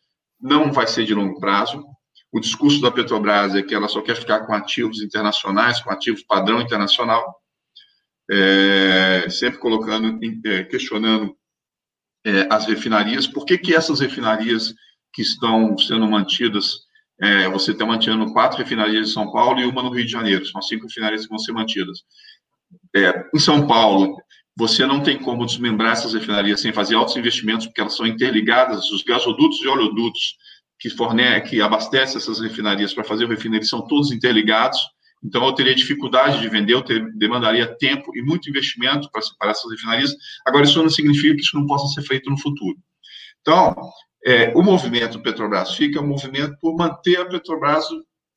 não 0.41 0.71
vai 0.73 0.87
ser 0.87 1.05
de 1.05 1.15
longo 1.15 1.41
prazo. 1.41 1.85
O 2.31 2.39
discurso 2.39 2.81
da 2.81 2.91
Petrobras 2.91 3.55
é 3.55 3.63
que 3.63 3.75
ela 3.75 3.89
só 3.89 4.03
quer 4.03 4.15
ficar 4.15 4.47
com 4.47 4.53
ativos 4.53 5.03
internacionais, 5.03 5.81
com 5.81 5.91
ativos 5.91 6.23
padrão 6.23 6.61
internacional, 6.61 7.35
é, 8.31 9.27
sempre 9.31 9.59
colocando, 9.59 10.21
é, 10.45 10.65
questionando 10.65 11.35
é, 12.29 12.47
as 12.51 12.67
refinarias. 12.67 13.27
Por 13.27 13.45
que, 13.45 13.57
que 13.59 13.75
essas 13.75 14.01
refinarias 14.01 14.75
que 15.13 15.23
estão 15.23 15.77
sendo 15.79 16.09
mantidas 16.09 16.89
é, 17.21 17.49
você 17.49 17.73
está 17.73 17.85
mantendo 17.85 18.33
quatro 18.33 18.59
refinarias 18.59 19.09
em 19.09 19.13
São 19.13 19.31
Paulo 19.33 19.61
e 19.61 19.65
uma 19.65 19.83
no 19.83 19.91
Rio 19.91 20.05
de 20.05 20.13
Janeiro. 20.13 20.47
São 20.47 20.63
cinco 20.63 20.87
refinarias 20.87 21.23
que 21.23 21.29
vão 21.29 21.39
ser 21.39 21.53
mantidas. 21.53 22.03
É, 22.95 23.25
em 23.35 23.39
São 23.39 23.67
Paulo, 23.67 24.17
você 24.57 24.87
não 24.87 25.03
tem 25.03 25.19
como 25.19 25.45
desmembrar 25.45 25.93
essas 25.93 26.15
refinarias 26.15 26.61
sem 26.61 26.73
fazer 26.73 26.95
altos 26.95 27.17
investimentos, 27.17 27.67
porque 27.67 27.81
elas 27.81 27.97
são 27.97 28.07
interligadas, 28.07 28.91
os 28.91 29.03
gasodutos 29.03 29.61
e 29.61 29.67
oleodutos 29.67 30.37
que 30.79 30.89
fornecem, 30.91 31.43
que 31.43 31.61
abastecem 31.61 32.19
essas 32.19 32.41
refinarias 32.41 32.95
para 32.95 33.03
fazer 33.03 33.25
o 33.25 33.29
refineiro 33.29 33.65
são 33.65 33.85
todos 33.87 34.13
interligados. 34.13 34.79
Então, 35.23 35.45
eu 35.45 35.53
teria 35.53 35.75
dificuldade 35.75 36.41
de 36.41 36.49
vender, 36.49 36.75
eu 36.75 36.83
ter, 36.83 37.05
demandaria 37.17 37.77
tempo 37.77 38.17
e 38.17 38.23
muito 38.23 38.49
investimento 38.49 39.11
para 39.11 39.23
separar 39.23 39.53
essas 39.53 39.71
refinarias. 39.71 40.15
Agora, 40.47 40.65
isso 40.65 40.83
não 40.83 40.91
significa 40.91 41.35
que 41.35 41.43
isso 41.43 41.57
não 41.57 41.67
possa 41.67 41.89
ser 41.95 42.07
feito 42.07 42.31
no 42.31 42.39
futuro. 42.39 42.79
Então, 43.41 43.75
é, 44.25 44.53
o 44.55 44.63
movimento 44.63 45.21
Petrobras 45.21 45.75
fica 45.75 45.99
é 45.99 46.03
um 46.03 46.07
movimento 46.07 46.57
por 46.61 46.77
manter 46.77 47.21
a 47.21 47.27
Petrobras 47.27 47.85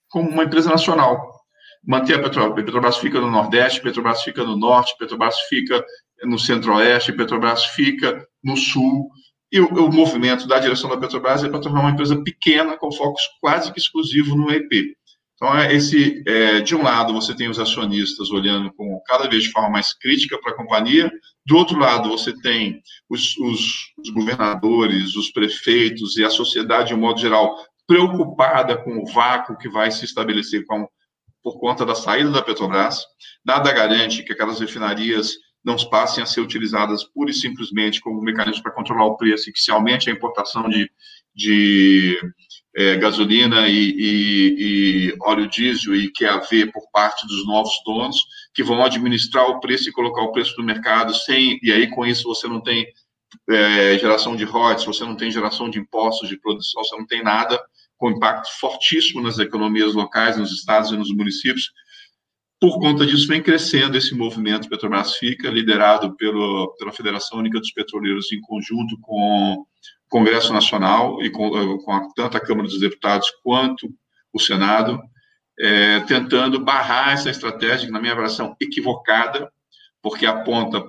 como 0.09 0.29
uma 0.29 0.43
empresa 0.43 0.69
nacional. 0.69 1.19
Manter 1.83 2.15
a 2.15 2.19
Petrobras. 2.21 2.63
Petrobras 2.63 2.97
fica 2.97 3.19
no 3.19 3.31
Nordeste, 3.31 3.81
Petrobras 3.81 4.23
fica 4.23 4.43
no 4.43 4.55
Norte, 4.55 4.95
Petrobras 4.97 5.35
fica 5.49 5.83
no 6.23 6.37
Centro-Oeste, 6.37 7.13
Petrobras 7.13 7.65
fica 7.65 8.25
no 8.43 8.55
Sul. 8.55 9.09
E 9.51 9.59
o, 9.59 9.67
o, 9.67 9.91
movimento 9.91 10.47
da 10.47 10.59
direção 10.59 10.89
da 10.89 10.97
Petrobras 10.97 11.43
é 11.43 11.49
para 11.49 11.59
tornar 11.59 11.81
uma 11.81 11.89
empresa 11.91 12.21
pequena, 12.23 12.77
com 12.77 12.91
foco 12.91 13.17
quase 13.41 13.73
que 13.73 13.79
exclusivo 13.79 14.35
no 14.35 14.51
EP. 14.51 14.95
Então, 15.41 15.57
é 15.57 15.73
esse, 15.73 16.23
é, 16.27 16.59
de 16.59 16.75
um 16.75 16.83
lado, 16.83 17.13
você 17.13 17.35
tem 17.35 17.49
os 17.49 17.57
acionistas 17.57 18.29
olhando 18.29 18.71
com 18.73 19.01
cada 19.07 19.27
vez 19.27 19.41
de 19.41 19.51
forma 19.51 19.71
mais 19.71 19.91
crítica 19.91 20.39
para 20.39 20.51
a 20.51 20.55
companhia, 20.55 21.11
do 21.43 21.57
outro 21.57 21.79
lado, 21.79 22.09
você 22.09 22.31
tem 22.41 22.79
os, 23.09 23.35
os, 23.37 23.91
os, 23.97 24.09
governadores, 24.11 25.15
os 25.15 25.31
prefeitos 25.31 26.15
e 26.15 26.23
a 26.23 26.29
sociedade, 26.29 26.89
de 26.89 26.93
um 26.93 26.99
modo 26.99 27.19
geral, 27.19 27.57
preocupada 27.87 28.77
com 28.77 28.99
o 28.99 29.05
vácuo 29.07 29.57
que 29.57 29.67
vai 29.67 29.89
se 29.89 30.05
estabelecer 30.05 30.63
com, 30.67 30.87
por 31.41 31.59
conta 31.59 31.83
da 31.83 31.95
saída 31.95 32.29
da 32.29 32.43
Petrobras. 32.43 33.03
Nada 33.43 33.73
garante 33.73 34.21
que 34.21 34.33
aquelas 34.33 34.59
refinarias 34.59 35.33
não 35.65 35.75
passem 35.89 36.23
a 36.23 36.27
ser 36.27 36.41
utilizadas 36.41 37.03
pura 37.03 37.31
e 37.31 37.33
simplesmente 37.33 37.99
como 37.99 38.21
mecanismo 38.21 38.61
para 38.61 38.73
controlar 38.73 39.05
o 39.05 39.17
preço 39.17 39.49
e 39.49 39.53
que 39.53 39.59
se 39.59 39.71
aumente 39.71 40.07
a 40.07 40.13
importação 40.13 40.69
de, 40.69 40.87
de 41.33 42.19
é, 42.75 42.95
gasolina 42.95 43.67
e, 43.67 43.91
e, 43.91 44.55
e, 44.59 45.17
óleo 45.21 45.47
diesel 45.47 45.95
e 45.95 46.11
QAV 46.11 46.71
por 46.71 46.89
parte 46.91 47.27
dos 47.27 47.45
novos 47.45 47.73
donos, 47.85 48.17
que 48.53 48.63
vão 48.63 48.83
administrar 48.83 49.45
o 49.49 49.59
preço 49.59 49.89
e 49.89 49.91
colocar 49.91 50.21
o 50.21 50.31
preço 50.31 50.55
no 50.57 50.63
mercado 50.63 51.13
sem, 51.13 51.59
e 51.61 51.71
aí 51.71 51.89
com 51.89 52.05
isso 52.05 52.27
você 52.27 52.47
não 52.47 52.61
tem 52.61 52.85
é, 53.49 53.97
geração 53.97 54.35
de 54.35 54.43
royalties, 54.43 54.85
você 54.85 55.03
não 55.03 55.15
tem 55.15 55.31
geração 55.31 55.69
de 55.69 55.79
impostos 55.79 56.29
de 56.29 56.39
produção, 56.39 56.83
você 56.83 56.95
não 56.95 57.05
tem 57.05 57.23
nada 57.23 57.61
com 57.97 58.09
impacto 58.09 58.49
fortíssimo 58.59 59.21
nas 59.21 59.37
economias 59.37 59.93
locais, 59.93 60.37
nos 60.37 60.51
estados 60.51 60.91
e 60.91 60.97
nos 60.97 61.13
municípios. 61.13 61.71
Por 62.59 62.79
conta 62.79 63.05
disso, 63.05 63.27
vem 63.27 63.41
crescendo 63.41 63.97
esse 63.97 64.13
movimento 64.15 64.69
Petrobras 64.69 65.15
Fica, 65.17 65.49
liderado 65.49 66.15
pelo, 66.15 66.75
pela 66.77 66.91
Federação 66.91 67.39
Única 67.39 67.59
dos 67.59 67.71
Petroleiros, 67.71 68.31
em 68.31 68.41
conjunto 68.41 68.97
com 69.01 69.65
Congresso 70.11 70.53
Nacional 70.53 71.23
e 71.23 71.29
com, 71.29 71.47
eh, 71.57 71.77
com 71.85 71.91
a, 71.93 72.07
tanto 72.13 72.35
a 72.35 72.39
Câmara 72.41 72.67
dos 72.67 72.79
Deputados 72.79 73.31
quanto 73.41 73.89
o 74.33 74.39
Senado, 74.39 75.01
é, 75.57 76.01
tentando 76.01 76.59
barrar 76.59 77.13
essa 77.13 77.29
estratégia, 77.29 77.85
que, 77.87 77.91
na 77.91 77.99
minha 77.99 78.11
avaliação, 78.11 78.55
equivocada, 78.59 79.49
porque 80.01 80.25
aponta 80.25 80.83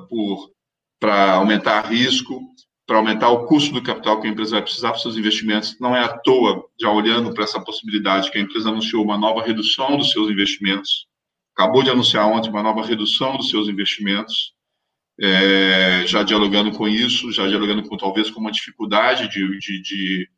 para 0.99 1.35
aumentar 1.35 1.83
risco, 1.83 2.41
para 2.87 2.97
aumentar 2.97 3.31
o 3.31 3.47
custo 3.47 3.73
do 3.73 3.83
capital 3.83 4.21
que 4.21 4.27
a 4.27 4.31
empresa 4.31 4.53
vai 4.53 4.63
precisar 4.63 4.91
para 4.91 4.99
seus 4.99 5.17
investimentos. 5.17 5.79
Não 5.79 5.95
é 5.95 6.01
à 6.01 6.09
toa, 6.09 6.65
já 6.81 6.91
olhando 6.91 7.33
para 7.33 7.45
essa 7.45 7.61
possibilidade, 7.61 8.31
que 8.31 8.39
a 8.39 8.41
empresa 8.41 8.71
anunciou 8.71 9.05
uma 9.05 9.17
nova 9.17 9.43
redução 9.43 9.97
dos 9.97 10.11
seus 10.11 10.29
investimentos, 10.31 11.07
acabou 11.57 11.83
de 11.83 11.91
anunciar 11.91 12.27
ontem 12.27 12.51
uma 12.51 12.63
nova 12.63 12.85
redução 12.85 13.37
dos 13.37 13.51
seus 13.51 13.69
investimentos, 13.69 14.53
é, 15.21 16.07
já 16.07 16.23
dialogando 16.23 16.73
com 16.73 16.89
isso, 16.89 17.33
já 17.33 17.47
dialogando 17.47 17.83
com 17.89 17.97
talvez 17.97 18.31
com 18.31 18.41
uma 18.41 18.53
dificuldade 18.53 19.29
de, 19.29 19.59
de, 19.59 19.83
de, 19.83 20.29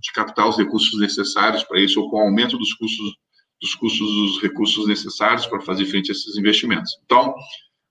de 0.00 0.12
captar 0.14 0.48
os 0.48 0.56
recursos 0.56 0.98
necessários 0.98 1.64
para 1.64 1.80
isso, 1.80 2.00
ou 2.00 2.10
com 2.10 2.16
o 2.16 2.20
aumento 2.20 2.56
dos 2.56 2.72
custos, 2.74 3.14
dos 3.60 3.74
custos 3.74 4.06
dos 4.06 4.42
recursos 4.42 4.86
necessários 4.86 5.46
para 5.46 5.60
fazer 5.60 5.86
frente 5.86 6.10
a 6.10 6.12
esses 6.12 6.36
investimentos. 6.36 6.92
Então, 7.04 7.34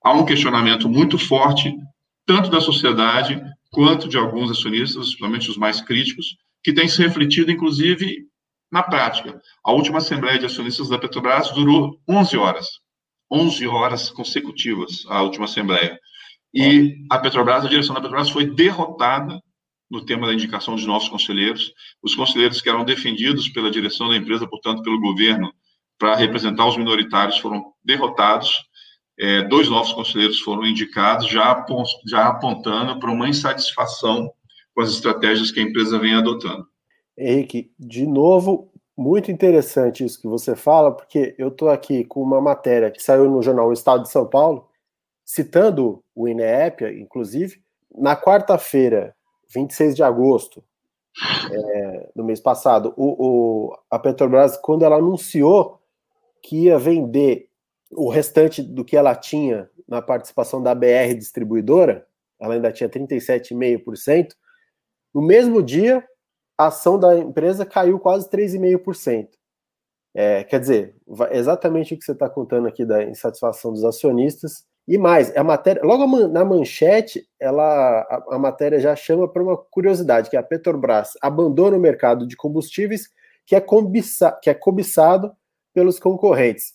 há 0.02 0.12
um 0.12 0.24
questionamento 0.24 0.88
muito 0.88 1.18
forte, 1.18 1.74
tanto 2.26 2.50
da 2.50 2.60
sociedade 2.60 3.40
quanto 3.70 4.08
de 4.08 4.16
alguns 4.16 4.50
acionistas, 4.50 5.06
principalmente 5.06 5.50
os 5.50 5.56
mais 5.56 5.80
críticos, 5.80 6.36
que 6.62 6.72
tem 6.72 6.88
se 6.88 7.02
refletido, 7.02 7.50
inclusive, 7.50 8.26
na 8.70 8.82
prática. 8.82 9.40
A 9.64 9.72
última 9.72 9.98
Assembleia 9.98 10.38
de 10.38 10.46
Acionistas 10.46 10.88
da 10.88 10.98
Petrobras 10.98 11.50
durou 11.52 11.98
11 12.08 12.36
horas. 12.36 12.66
11 13.30 13.66
horas 13.68 14.10
consecutivas, 14.10 15.04
a 15.08 15.22
última 15.22 15.44
Assembleia. 15.44 15.98
E 16.52 17.04
a 17.10 17.18
Petrobras, 17.18 17.64
a 17.64 17.68
direção 17.68 17.94
da 17.94 18.00
Petrobras 18.00 18.30
foi 18.30 18.46
derrotada 18.46 19.40
no 19.90 20.04
tema 20.04 20.26
da 20.26 20.34
indicação 20.34 20.76
de 20.76 20.86
novos 20.86 21.08
conselheiros. 21.08 21.72
Os 22.02 22.14
conselheiros 22.14 22.60
que 22.60 22.68
eram 22.68 22.84
defendidos 22.84 23.48
pela 23.48 23.70
direção 23.70 24.08
da 24.08 24.16
empresa, 24.16 24.46
portanto, 24.46 24.82
pelo 24.82 25.00
governo, 25.00 25.52
para 25.98 26.14
representar 26.14 26.66
os 26.66 26.76
minoritários, 26.76 27.38
foram 27.38 27.72
derrotados. 27.84 28.64
É, 29.18 29.42
dois 29.42 29.68
novos 29.68 29.92
conselheiros 29.92 30.40
foram 30.40 30.64
indicados, 30.64 31.28
já, 31.28 31.66
já 32.06 32.28
apontando 32.28 32.98
para 32.98 33.10
uma 33.10 33.28
insatisfação 33.28 34.30
com 34.74 34.80
as 34.80 34.90
estratégias 34.90 35.50
que 35.50 35.60
a 35.60 35.62
empresa 35.62 35.98
vem 35.98 36.14
adotando. 36.14 36.66
Henrique, 37.18 37.70
de 37.78 38.06
novo, 38.06 38.72
muito 38.96 39.30
interessante 39.30 40.04
isso 40.04 40.20
que 40.20 40.26
você 40.26 40.56
fala, 40.56 40.90
porque 40.90 41.34
eu 41.36 41.48
estou 41.48 41.68
aqui 41.68 42.04
com 42.04 42.22
uma 42.22 42.40
matéria 42.40 42.90
que 42.90 43.02
saiu 43.02 43.28
no 43.28 43.42
jornal 43.42 43.68
o 43.68 43.72
Estado 43.74 44.04
de 44.04 44.10
São 44.10 44.26
Paulo, 44.26 44.69
citando 45.30 46.02
o 46.12 46.26
INEP, 46.26 46.84
inclusive, 47.00 47.62
na 47.96 48.16
quarta-feira, 48.16 49.14
26 49.54 49.94
de 49.94 50.02
agosto, 50.02 50.64
é, 51.52 52.10
no 52.16 52.24
mês 52.24 52.40
passado, 52.40 52.92
o, 52.96 53.68
o, 53.68 53.78
a 53.88 53.96
Petrobras, 53.96 54.56
quando 54.56 54.84
ela 54.84 54.96
anunciou 54.96 55.80
que 56.42 56.64
ia 56.64 56.76
vender 56.80 57.48
o 57.92 58.10
restante 58.10 58.60
do 58.60 58.84
que 58.84 58.96
ela 58.96 59.14
tinha 59.14 59.70
na 59.86 60.02
participação 60.02 60.60
da 60.60 60.74
BR 60.74 61.14
distribuidora, 61.16 62.04
ela 62.40 62.54
ainda 62.54 62.72
tinha 62.72 62.88
37,5%, 62.88 64.34
no 65.14 65.22
mesmo 65.22 65.62
dia, 65.62 66.04
a 66.58 66.66
ação 66.66 66.98
da 66.98 67.16
empresa 67.16 67.64
caiu 67.64 68.00
quase 68.00 68.28
3,5%. 68.28 69.28
É, 70.12 70.42
quer 70.42 70.58
dizer, 70.58 70.96
exatamente 71.30 71.94
o 71.94 71.98
que 71.98 72.04
você 72.04 72.12
está 72.12 72.28
contando 72.28 72.66
aqui 72.66 72.84
da 72.84 73.04
insatisfação 73.04 73.72
dos 73.72 73.84
acionistas, 73.84 74.68
e 74.90 74.98
mais, 74.98 75.34
a 75.36 75.44
matéria, 75.44 75.80
logo 75.84 76.04
na 76.26 76.44
manchete, 76.44 77.24
ela, 77.38 78.00
a, 78.00 78.34
a 78.34 78.38
matéria 78.40 78.80
já 78.80 78.96
chama 78.96 79.32
para 79.32 79.40
uma 79.40 79.56
curiosidade, 79.56 80.28
que 80.28 80.34
é 80.34 80.40
a 80.40 80.42
Petrobras 80.42 81.12
abandona 81.22 81.76
o 81.76 81.80
mercado 81.80 82.26
de 82.26 82.36
combustíveis 82.36 83.08
que 83.46 83.54
é, 83.54 83.60
cobiça, 83.60 84.36
que 84.42 84.50
é 84.50 84.54
cobiçado 84.54 85.32
pelos 85.72 86.00
concorrentes. 86.00 86.74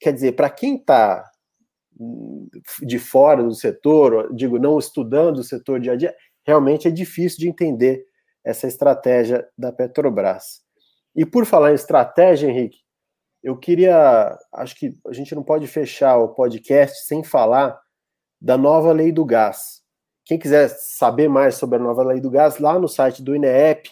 Quer 0.00 0.14
dizer, 0.14 0.32
para 0.32 0.48
quem 0.48 0.76
está 0.76 1.30
de 2.80 2.98
fora 2.98 3.42
do 3.42 3.52
setor, 3.52 4.34
digo, 4.34 4.58
não 4.58 4.78
estudando 4.78 5.40
o 5.40 5.44
setor 5.44 5.78
dia 5.78 5.92
a 5.92 5.96
dia, 5.96 6.16
realmente 6.46 6.88
é 6.88 6.90
difícil 6.90 7.40
de 7.40 7.48
entender 7.50 8.06
essa 8.42 8.66
estratégia 8.66 9.46
da 9.56 9.70
Petrobras. 9.70 10.62
E 11.14 11.26
por 11.26 11.44
falar 11.44 11.72
em 11.72 11.74
estratégia, 11.74 12.48
Henrique, 12.48 12.78
eu 13.44 13.54
queria, 13.58 14.38
acho 14.54 14.74
que 14.74 14.96
a 15.06 15.12
gente 15.12 15.34
não 15.34 15.42
pode 15.42 15.66
fechar 15.66 16.16
o 16.16 16.28
podcast 16.28 17.04
sem 17.04 17.22
falar 17.22 17.78
da 18.40 18.56
nova 18.56 18.90
lei 18.90 19.12
do 19.12 19.22
gás. 19.22 19.82
Quem 20.24 20.38
quiser 20.38 20.68
saber 20.68 21.28
mais 21.28 21.56
sobre 21.56 21.76
a 21.76 21.82
nova 21.82 22.02
lei 22.02 22.22
do 22.22 22.30
gás, 22.30 22.58
lá 22.58 22.78
no 22.78 22.88
site 22.88 23.22
do 23.22 23.36
INEP 23.36 23.90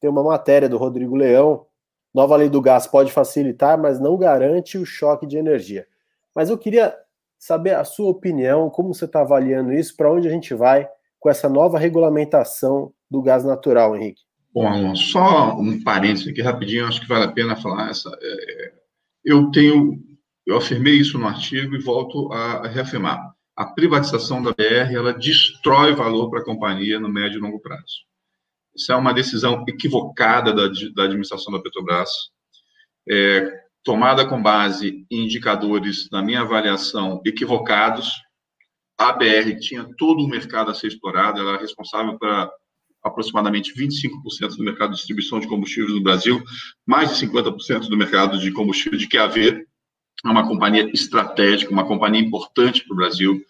tem 0.00 0.08
uma 0.08 0.22
matéria 0.24 0.66
do 0.66 0.78
Rodrigo 0.78 1.14
Leão. 1.14 1.66
Nova 2.14 2.34
lei 2.36 2.48
do 2.48 2.62
gás 2.62 2.86
pode 2.86 3.12
facilitar, 3.12 3.78
mas 3.78 4.00
não 4.00 4.16
garante 4.16 4.78
o 4.78 4.86
choque 4.86 5.26
de 5.26 5.36
energia. 5.36 5.86
Mas 6.34 6.48
eu 6.48 6.56
queria 6.56 6.96
saber 7.38 7.74
a 7.74 7.84
sua 7.84 8.10
opinião, 8.10 8.70
como 8.70 8.94
você 8.94 9.04
está 9.04 9.20
avaliando 9.20 9.74
isso, 9.74 9.94
para 9.94 10.10
onde 10.10 10.26
a 10.26 10.30
gente 10.30 10.54
vai 10.54 10.88
com 11.18 11.28
essa 11.28 11.50
nova 11.50 11.78
regulamentação 11.78 12.94
do 13.10 13.20
gás 13.20 13.44
natural, 13.44 13.94
Henrique. 13.94 14.22
Bom, 14.52 14.96
só 14.96 15.56
um 15.56 15.82
parênteses 15.82 16.26
aqui 16.26 16.42
rapidinho, 16.42 16.86
acho 16.86 17.00
que 17.00 17.06
vale 17.06 17.24
a 17.24 17.32
pena 17.32 17.54
falar. 17.54 17.90
Essa, 17.90 18.10
é, 18.20 18.72
eu 19.24 19.50
tenho, 19.50 20.02
eu 20.44 20.56
afirmei 20.56 20.94
isso 20.94 21.18
no 21.18 21.26
artigo 21.26 21.74
e 21.74 21.82
volto 21.82 22.32
a, 22.32 22.66
a 22.66 22.68
reafirmar. 22.68 23.32
A 23.56 23.66
privatização 23.66 24.42
da 24.42 24.52
BR 24.52 24.94
ela 24.94 25.12
destrói 25.12 25.94
valor 25.94 26.30
para 26.30 26.40
a 26.40 26.44
companhia 26.44 26.98
no 26.98 27.08
médio 27.08 27.38
e 27.38 27.40
longo 27.40 27.60
prazo. 27.60 28.08
Isso 28.74 28.90
é 28.92 28.96
uma 28.96 29.12
decisão 29.12 29.64
equivocada 29.68 30.52
da, 30.52 30.68
da 30.94 31.04
administração 31.04 31.52
da 31.52 31.60
Petrobras, 31.60 32.10
é, 33.08 33.52
tomada 33.84 34.26
com 34.26 34.42
base 34.42 35.06
em 35.10 35.24
indicadores, 35.24 36.08
na 36.10 36.22
minha 36.22 36.40
avaliação, 36.40 37.20
equivocados. 37.24 38.12
A 38.98 39.12
BR 39.12 39.58
tinha 39.60 39.88
todo 39.96 40.24
o 40.24 40.28
mercado 40.28 40.70
a 40.70 40.74
ser 40.74 40.88
explorado, 40.88 41.40
ela 41.40 41.52
era 41.52 41.60
responsável 41.60 42.18
para 42.18 42.50
aproximadamente 43.02 43.74
25% 43.74 44.56
do 44.56 44.64
mercado 44.64 44.90
de 44.90 44.96
distribuição 44.96 45.40
de 45.40 45.48
combustíveis 45.48 45.94
no 45.94 46.02
Brasil, 46.02 46.42
mais 46.86 47.10
de 47.10 47.26
50% 47.26 47.88
do 47.88 47.96
mercado 47.96 48.38
de 48.38 48.52
combustível 48.52 48.98
de 48.98 49.08
QAV. 49.08 49.64
É 50.24 50.28
uma 50.28 50.46
companhia 50.46 50.90
estratégica, 50.92 51.72
uma 51.72 51.86
companhia 51.86 52.20
importante 52.20 52.84
para 52.84 52.92
o 52.92 52.96
Brasil. 52.96 53.40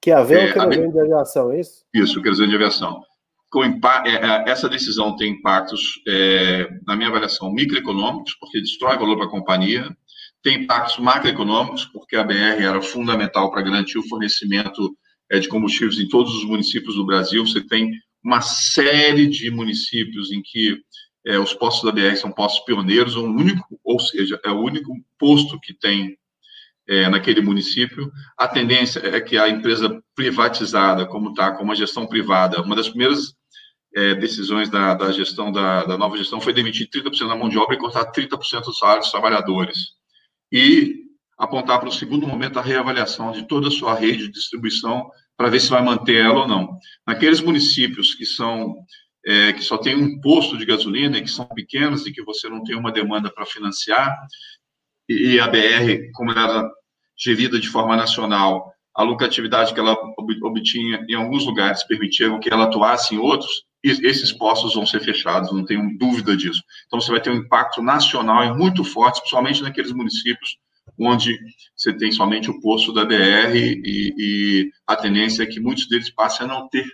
QAV 0.00 0.32
é 0.32 0.50
o 0.50 0.52
querosene 0.52 0.86
é, 0.86 0.88
de 0.88 1.00
aviação, 1.00 1.52
é 1.52 1.60
isso? 1.60 1.84
Isso, 1.92 2.18
o 2.20 2.22
querosene 2.22 2.48
de 2.48 2.54
aviação. 2.54 3.02
Com, 3.50 3.64
é, 3.64 4.44
essa 4.46 4.68
decisão 4.68 5.16
tem 5.16 5.32
impactos, 5.32 6.00
é, 6.06 6.68
na 6.86 6.94
minha 6.94 7.08
avaliação, 7.08 7.52
microeconômicos, 7.52 8.34
porque 8.34 8.60
destrói 8.60 8.96
valor 8.96 9.16
para 9.16 9.26
a 9.26 9.30
companhia, 9.30 9.90
tem 10.42 10.62
impactos 10.62 10.98
macroeconômicos, 10.98 11.84
porque 11.86 12.16
a 12.16 12.24
BR 12.24 12.62
era 12.62 12.80
fundamental 12.80 13.50
para 13.50 13.62
garantir 13.62 13.98
o 13.98 14.08
fornecimento 14.08 14.96
é, 15.30 15.38
de 15.38 15.48
combustíveis 15.48 15.98
em 15.98 16.08
todos 16.08 16.34
os 16.34 16.44
municípios 16.44 16.94
do 16.94 17.04
Brasil. 17.04 17.46
Você 17.46 17.60
tem 17.60 17.92
uma 18.22 18.40
série 18.40 19.26
de 19.26 19.50
municípios 19.50 20.30
em 20.32 20.42
que 20.42 20.78
é, 21.26 21.38
os 21.38 21.52
postos 21.52 21.84
da 21.84 21.92
BR 21.92 22.16
são 22.16 22.32
postos 22.32 22.64
pioneiros, 22.64 23.16
um 23.16 23.26
único, 23.26 23.78
ou 23.84 23.98
seja, 23.98 24.40
é 24.44 24.50
o 24.50 24.60
único 24.60 24.94
posto 25.18 25.60
que 25.60 25.74
tem 25.74 26.16
é, 26.88 27.08
naquele 27.08 27.40
município. 27.40 28.10
A 28.36 28.48
tendência 28.48 29.00
é 29.00 29.20
que 29.20 29.38
a 29.38 29.48
empresa 29.48 30.02
privatizada, 30.14 31.06
como 31.06 31.30
está, 31.30 31.52
como 31.52 31.72
a 31.72 31.74
gestão 31.74 32.06
privada, 32.06 32.62
uma 32.62 32.74
das 32.74 32.88
primeiras 32.88 33.34
é, 33.94 34.14
decisões 34.14 34.68
da, 34.68 34.94
da 34.94 35.12
gestão, 35.12 35.52
da, 35.52 35.84
da, 35.84 35.98
nova 35.98 36.16
gestão, 36.16 36.40
foi 36.40 36.52
demitir 36.52 36.88
30% 36.88 37.28
da 37.28 37.36
mão 37.36 37.48
de 37.48 37.58
obra 37.58 37.74
e 37.74 37.78
cortar 37.78 38.10
30% 38.10 38.64
dos 38.64 38.78
salários 38.78 39.06
dos 39.06 39.12
trabalhadores 39.12 39.90
e 40.50 41.09
apontar 41.40 41.80
para 41.80 41.88
o 41.88 41.92
segundo 41.92 42.28
momento 42.28 42.58
a 42.58 42.62
reavaliação 42.62 43.32
de 43.32 43.48
toda 43.48 43.68
a 43.68 43.70
sua 43.70 43.94
rede 43.94 44.26
de 44.26 44.32
distribuição 44.32 45.10
para 45.38 45.48
ver 45.48 45.58
se 45.58 45.70
vai 45.70 45.82
manter 45.82 46.22
ela 46.22 46.40
ou 46.40 46.46
não. 46.46 46.78
Naqueles 47.06 47.40
municípios 47.40 48.14
que 48.14 48.26
são 48.26 48.76
é, 49.24 49.52
que 49.54 49.62
só 49.62 49.78
tem 49.78 49.96
um 49.96 50.20
posto 50.20 50.58
de 50.58 50.66
gasolina 50.66 51.16
e 51.16 51.22
que 51.22 51.30
são 51.30 51.46
pequenos 51.46 52.06
e 52.06 52.12
que 52.12 52.22
você 52.22 52.48
não 52.48 52.62
tem 52.62 52.76
uma 52.76 52.92
demanda 52.92 53.32
para 53.32 53.46
financiar, 53.46 54.14
e, 55.08 55.40
a 55.40 55.48
BR, 55.48 56.10
como 56.14 56.30
era 56.30 56.70
gerida 57.18 57.58
de 57.58 57.68
forma 57.68 57.96
nacional, 57.96 58.72
a 58.94 59.02
lucratividade 59.02 59.74
que 59.74 59.80
ela 59.80 59.96
obtinha 60.42 61.04
em 61.08 61.14
alguns 61.14 61.44
lugares 61.44 61.82
permitia 61.84 62.38
que 62.38 62.48
ela 62.48 62.64
atuasse 62.64 63.14
em 63.14 63.18
outros, 63.18 63.64
esses 63.82 64.30
postos 64.30 64.74
vão 64.74 64.86
ser 64.86 65.00
fechados, 65.00 65.52
não 65.52 65.64
tenho 65.64 65.98
dúvida 65.98 66.36
disso. 66.36 66.62
Então, 66.86 67.00
você 67.00 67.10
vai 67.10 67.20
ter 67.20 67.30
um 67.30 67.36
impacto 67.36 67.82
nacional 67.82 68.44
e 68.44 68.56
muito 68.56 68.84
forte, 68.84 69.20
principalmente 69.20 69.62
naqueles 69.62 69.92
municípios 69.92 70.58
onde 71.00 71.38
você 71.76 71.92
tem 71.96 72.12
somente 72.12 72.50
o 72.50 72.60
posto 72.60 72.92
da 72.92 73.04
BR 73.04 73.56
e, 73.56 74.14
e 74.16 74.70
a 74.86 74.94
tendência 74.94 75.42
é 75.42 75.46
que 75.46 75.58
muitos 75.60 75.88
deles 75.88 76.10
passem 76.10 76.46
a 76.46 76.48
não 76.48 76.68
ter 76.68 76.84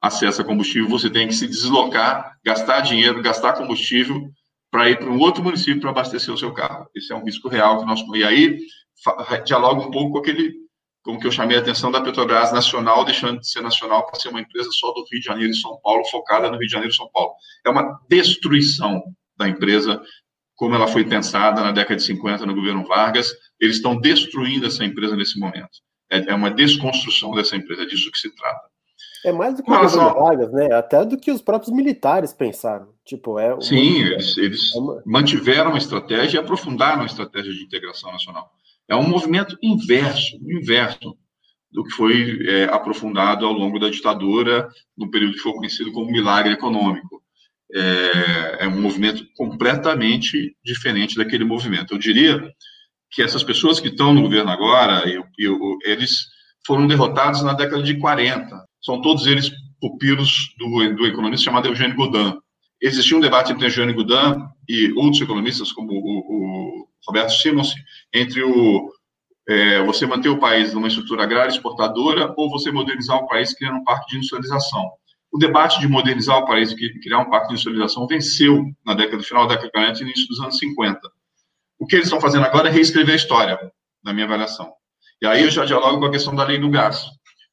acesso 0.00 0.42
a 0.42 0.44
combustível. 0.44 0.88
Você 0.88 1.08
tem 1.08 1.28
que 1.28 1.34
se 1.34 1.46
deslocar, 1.46 2.36
gastar 2.44 2.80
dinheiro, 2.80 3.22
gastar 3.22 3.54
combustível 3.54 4.28
para 4.70 4.90
ir 4.90 4.98
para 4.98 5.10
um 5.10 5.18
outro 5.18 5.42
município 5.42 5.80
para 5.80 5.90
abastecer 5.90 6.32
o 6.32 6.38
seu 6.38 6.52
carro. 6.52 6.88
Esse 6.94 7.12
é 7.12 7.16
um 7.16 7.24
risco 7.24 7.48
real 7.48 7.78
que 7.78 7.86
nós. 7.86 8.00
E 8.14 8.24
aí 8.24 8.58
dialoga 9.44 9.86
um 9.86 9.90
pouco 9.90 10.12
com 10.12 10.18
aquele 10.18 10.62
como 11.02 11.18
que 11.18 11.26
eu 11.26 11.32
chamei 11.32 11.56
a 11.56 11.60
atenção 11.60 11.90
da 11.90 12.00
Petrobras 12.00 12.52
nacional, 12.52 13.04
deixando 13.04 13.40
de 13.40 13.50
ser 13.50 13.60
nacional 13.60 14.06
para 14.06 14.20
ser 14.20 14.28
uma 14.28 14.40
empresa 14.40 14.70
só 14.72 14.92
do 14.92 15.04
Rio 15.10 15.20
de 15.20 15.26
Janeiro 15.26 15.50
e 15.50 15.56
São 15.56 15.78
Paulo, 15.82 16.04
focada 16.04 16.48
no 16.48 16.56
Rio 16.56 16.66
de 16.66 16.72
Janeiro 16.72 16.92
e 16.92 16.96
São 16.96 17.10
Paulo. 17.12 17.32
É 17.66 17.70
uma 17.70 18.00
destruição 18.08 19.02
da 19.36 19.48
empresa, 19.48 20.00
como 20.62 20.76
ela 20.76 20.86
foi 20.86 21.04
pensada 21.04 21.60
na 21.60 21.72
década 21.72 21.96
de 21.96 22.04
50 22.04 22.46
no 22.46 22.54
governo 22.54 22.86
Vargas. 22.86 23.32
Eles 23.58 23.78
estão 23.78 24.00
destruindo 24.00 24.64
essa 24.64 24.84
empresa 24.84 25.16
nesse 25.16 25.36
momento. 25.36 25.70
É, 26.08 26.30
é 26.30 26.34
uma 26.36 26.52
desconstrução 26.52 27.32
dessa 27.32 27.56
empresa, 27.56 27.82
é 27.82 27.84
disso 27.84 28.08
que 28.12 28.18
se 28.18 28.32
trata. 28.32 28.60
É 29.24 29.32
mais 29.32 29.56
do 29.56 29.64
que 29.64 29.68
o 29.68 29.74
governo 29.74 30.14
Vargas, 30.14 30.52
né? 30.52 30.72
Até 30.72 31.04
do 31.04 31.18
que 31.18 31.32
os 31.32 31.42
próprios 31.42 31.74
militares 31.74 32.32
pensaram. 32.32 32.90
Tipo, 33.04 33.40
é 33.40 33.52
uma... 33.52 33.60
Sim, 33.60 34.02
eles, 34.02 34.38
eles 34.38 34.72
é 34.72 34.78
uma... 34.78 35.02
mantiveram 35.04 35.74
a 35.74 35.78
estratégia 35.78 36.38
e 36.38 36.40
aprofundaram 36.40 37.02
a 37.02 37.06
estratégia 37.06 37.52
de 37.52 37.64
integração 37.64 38.12
nacional. 38.12 38.48
É 38.86 38.94
um 38.94 39.08
movimento 39.08 39.58
inverso, 39.60 40.36
inverso 40.48 41.18
do 41.72 41.82
que 41.82 41.90
foi 41.90 42.46
é, 42.46 42.64
aprofundado 42.66 43.44
ao 43.44 43.52
longo 43.52 43.80
da 43.80 43.90
ditadura, 43.90 44.68
no 44.96 45.10
período 45.10 45.32
que 45.32 45.40
foi 45.40 45.54
conhecido 45.54 45.90
como 45.90 46.12
milagre 46.12 46.52
econômico. 46.52 47.20
É, 47.74 48.64
é 48.64 48.68
um 48.68 48.80
movimento 48.80 49.24
completamente 49.34 50.54
diferente 50.64 51.16
daquele 51.16 51.44
movimento. 51.44 51.94
Eu 51.94 51.98
diria 51.98 52.42
que 53.10 53.22
essas 53.22 53.42
pessoas 53.42 53.80
que 53.80 53.88
estão 53.88 54.12
no 54.12 54.22
governo 54.22 54.50
agora, 54.50 55.08
eu, 55.08 55.24
eu, 55.38 55.58
eles 55.84 56.26
foram 56.66 56.86
derrotados 56.86 57.42
na 57.42 57.52
década 57.52 57.82
de 57.82 57.98
40. 57.98 58.64
São 58.80 59.00
todos 59.00 59.26
eles 59.26 59.50
pupilos 59.80 60.54
do, 60.58 60.94
do 60.96 61.06
economista 61.06 61.44
chamado 61.44 61.68
Eugênio 61.68 61.96
Godin. 61.96 62.38
Existia 62.80 63.16
um 63.16 63.20
debate 63.20 63.52
entre 63.52 63.66
Eugênio 63.66 63.94
Godin 63.94 64.44
e 64.68 64.92
outros 64.92 65.20
economistas, 65.20 65.72
como 65.72 65.92
o, 65.92 66.18
o 66.18 66.88
Roberto 67.06 67.30
Simons, 67.30 67.74
entre 68.12 68.42
o 68.42 68.90
é, 69.48 69.82
você 69.82 70.06
manter 70.06 70.28
o 70.28 70.38
país 70.38 70.72
numa 70.72 70.88
estrutura 70.88 71.24
agrária 71.24 71.50
exportadora 71.50 72.32
ou 72.36 72.48
você 72.48 72.70
modernizar 72.70 73.16
o 73.16 73.26
país 73.26 73.52
criando 73.52 73.78
um 73.78 73.84
parque 73.84 74.10
de 74.10 74.16
industrialização. 74.16 74.92
O 75.32 75.38
debate 75.38 75.80
de 75.80 75.88
modernizar 75.88 76.38
o 76.38 76.46
país 76.46 76.72
e 76.72 77.00
criar 77.00 77.20
um 77.20 77.30
parque 77.30 77.48
de 77.48 77.54
industrialização 77.54 78.06
venceu 78.06 78.66
na 78.84 78.92
década 78.92 79.22
final 79.22 79.46
da 79.46 79.54
década 79.54 79.68
de 79.68 79.72
40 79.72 79.98
e 79.98 80.02
início 80.02 80.28
dos 80.28 80.40
anos 80.40 80.58
50. 80.58 81.00
O 81.78 81.86
que 81.86 81.96
eles 81.96 82.06
estão 82.06 82.20
fazendo 82.20 82.44
agora 82.44 82.68
é 82.68 82.72
reescrever 82.72 83.14
a 83.14 83.16
história, 83.16 83.58
na 84.04 84.12
minha 84.12 84.26
avaliação. 84.26 84.70
E 85.22 85.26
aí 85.26 85.42
eu 85.42 85.50
já 85.50 85.64
dialogo 85.64 86.00
com 86.00 86.06
a 86.06 86.10
questão 86.10 86.34
da 86.34 86.44
lei 86.44 86.58
do 86.58 86.68
gás. 86.68 87.06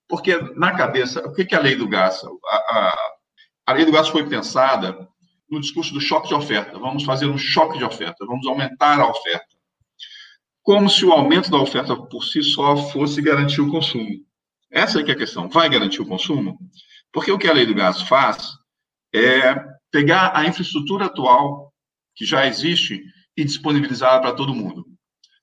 Porque, 0.10 0.36
na 0.56 0.76
cabeça, 0.76 1.22
o 1.26 1.34
que 1.34 1.56
é 1.56 1.58
a 1.58 1.62
lei 1.62 1.76
do 1.76 1.88
gás? 1.88 2.22
A, 2.48 2.56
a, 2.58 3.12
a 3.68 3.74
lei 3.74 3.86
do 3.86 3.92
gás 3.92 4.10
foi 4.10 4.28
pensada 4.28 5.08
no 5.50 5.62
discurso 5.62 5.94
do 5.94 6.02
choque 6.02 6.28
de 6.28 6.34
oferta. 6.34 6.78
Vamos 6.78 7.04
fazer 7.04 7.28
um 7.28 7.38
choque 7.38 7.78
de 7.78 7.84
oferta, 7.84 8.26
vamos 8.26 8.46
aumentar 8.46 9.00
a 9.00 9.10
oferta. 9.10 9.48
Como 10.62 10.90
se 10.90 11.06
o 11.06 11.14
aumento 11.14 11.50
da 11.50 11.58
oferta 11.58 11.96
por 11.96 12.24
si 12.24 12.44
só 12.44 12.76
fosse 12.76 13.22
garantir 13.22 13.62
o 13.62 13.72
consumo. 13.72 14.10
Essa 14.70 15.00
é 15.00 15.04
que 15.04 15.12
é 15.12 15.14
a 15.14 15.18
questão. 15.18 15.48
Vai 15.48 15.70
garantir 15.70 16.02
o 16.02 16.06
consumo? 16.06 16.60
Porque 17.12 17.32
o 17.32 17.38
que 17.38 17.48
a 17.48 17.54
lei 17.54 17.66
do 17.66 17.74
gás 17.74 18.02
faz 18.02 18.54
é 19.14 19.56
pegar 19.92 20.32
a 20.36 20.46
infraestrutura 20.46 21.06
atual 21.06 21.74
que 22.16 22.26
já 22.26 22.46
existe 22.46 23.04
e 23.36 23.44
disponibilizar 23.44 24.22
para 24.22 24.34
todo 24.34 24.54
mundo. 24.54 24.86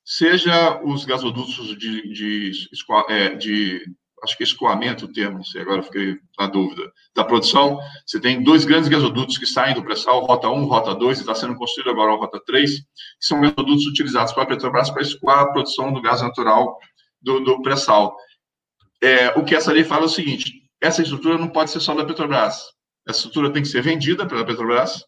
Seja 0.04 0.80
os 0.84 1.04
gasodutos 1.04 1.76
de, 1.78 2.02
de, 2.12 2.50
de, 2.52 3.36
de 3.38 3.84
acho 4.22 4.36
que 4.36 4.42
é 4.42 4.46
escoamento 4.46 5.04
o 5.04 5.12
termo, 5.12 5.38
não 5.38 5.44
sei, 5.44 5.62
agora 5.62 5.82
fiquei 5.82 6.16
na 6.38 6.46
dúvida, 6.46 6.90
da 7.14 7.24
produção, 7.24 7.78
você 8.06 8.20
tem 8.20 8.42
dois 8.42 8.64
grandes 8.64 8.88
gasodutos 8.88 9.38
que 9.38 9.46
saem 9.46 9.74
do 9.74 9.82
pré-sal, 9.82 10.24
Rota 10.24 10.48
1, 10.48 10.64
Rota 10.64 10.94
2, 10.94 11.18
e 11.18 11.20
está 11.20 11.34
sendo 11.34 11.56
construído 11.56 11.90
agora 11.90 12.12
a 12.12 12.16
Rota 12.16 12.40
3, 12.44 12.70
que 12.70 12.84
são 13.20 13.40
gasodutos 13.40 13.86
utilizados 13.86 14.32
pela 14.32 14.46
Petrobras 14.46 14.90
para 14.90 15.02
escoar 15.02 15.40
a 15.40 15.52
produção 15.52 15.92
do 15.92 16.00
gás 16.00 16.22
natural 16.22 16.78
do, 17.20 17.40
do 17.40 17.62
pré-sal. 17.62 18.16
É, 19.02 19.30
o 19.38 19.44
que 19.44 19.54
essa 19.54 19.72
lei 19.72 19.84
fala 19.84 20.02
é 20.02 20.06
o 20.06 20.10
seguinte, 20.10 20.65
essa 20.86 21.02
estrutura 21.02 21.38
não 21.38 21.48
pode 21.48 21.70
ser 21.70 21.80
só 21.80 21.94
da 21.94 22.04
Petrobras, 22.04 22.62
essa 23.06 23.18
estrutura 23.18 23.52
tem 23.52 23.62
que 23.62 23.68
ser 23.68 23.82
vendida 23.82 24.26
pela 24.26 24.44
Petrobras, 24.44 25.04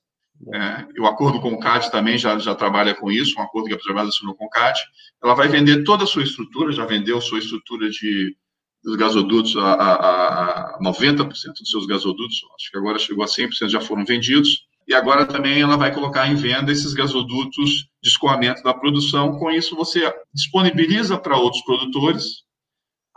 é, 0.55 1.01
o 1.01 1.07
acordo 1.07 1.41
com 1.41 1.53
o 1.53 1.59
CAD 1.59 1.91
também 1.91 2.17
já, 2.17 2.39
já 2.39 2.55
trabalha 2.55 2.95
com 2.95 3.11
isso, 3.11 3.39
um 3.39 3.43
acordo 3.43 3.69
que 3.69 3.75
a 3.75 3.77
Petrobras 3.77 4.09
assinou 4.09 4.35
com 4.35 4.47
o 4.47 4.51
CAD, 4.51 4.79
ela 5.23 5.35
vai 5.35 5.49
vender 5.49 5.85
toda 5.85 6.05
a 6.05 6.07
sua 6.07 6.23
estrutura, 6.23 6.73
já 6.73 6.85
vendeu 6.85 7.21
sua 7.21 7.39
estrutura 7.39 7.91
de 7.91 8.37
dos 8.83 8.97
gasodutos, 8.97 9.57
a, 9.57 9.73
a, 9.73 10.77
a 10.77 10.79
90% 10.81 11.29
dos 11.29 11.71
seus 11.71 11.87
gasodutos, 11.87 12.41
acho 12.57 12.71
que 12.71 12.79
agora 12.79 12.99
chegou 12.99 13.25
a 13.25 13.27
100%, 13.27 13.69
já 13.69 13.81
foram 13.81 14.05
vendidos. 14.05 14.67
E 14.87 14.95
agora 14.95 15.27
também 15.27 15.61
ela 15.61 15.77
vai 15.77 15.93
colocar 15.93 16.27
em 16.29 16.35
venda 16.35 16.73
esses 16.73 16.95
gasodutos 16.95 17.89
de 18.03 18.09
escoamento 18.09 18.63
da 18.63 18.73
produção. 18.73 19.39
Com 19.39 19.51
isso, 19.51 19.77
você 19.77 20.11
disponibiliza 20.33 21.19
para 21.19 21.37
outros 21.37 21.63
produtores 21.65 22.45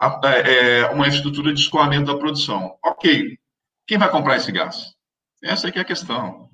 a, 0.02 0.20
é, 0.30 0.90
uma 0.90 1.08
estrutura 1.08 1.54
de 1.54 1.60
escoamento 1.60 2.12
da 2.12 2.18
produção. 2.18 2.76
Ok, 2.84 3.38
quem 3.86 3.98
vai 4.00 4.10
comprar 4.10 4.38
esse 4.38 4.52
gás? 4.52 4.96
Essa 5.44 5.68
é 5.68 5.72
que 5.72 5.78
é 5.78 5.82
a 5.82 5.86
questão. 5.86 6.50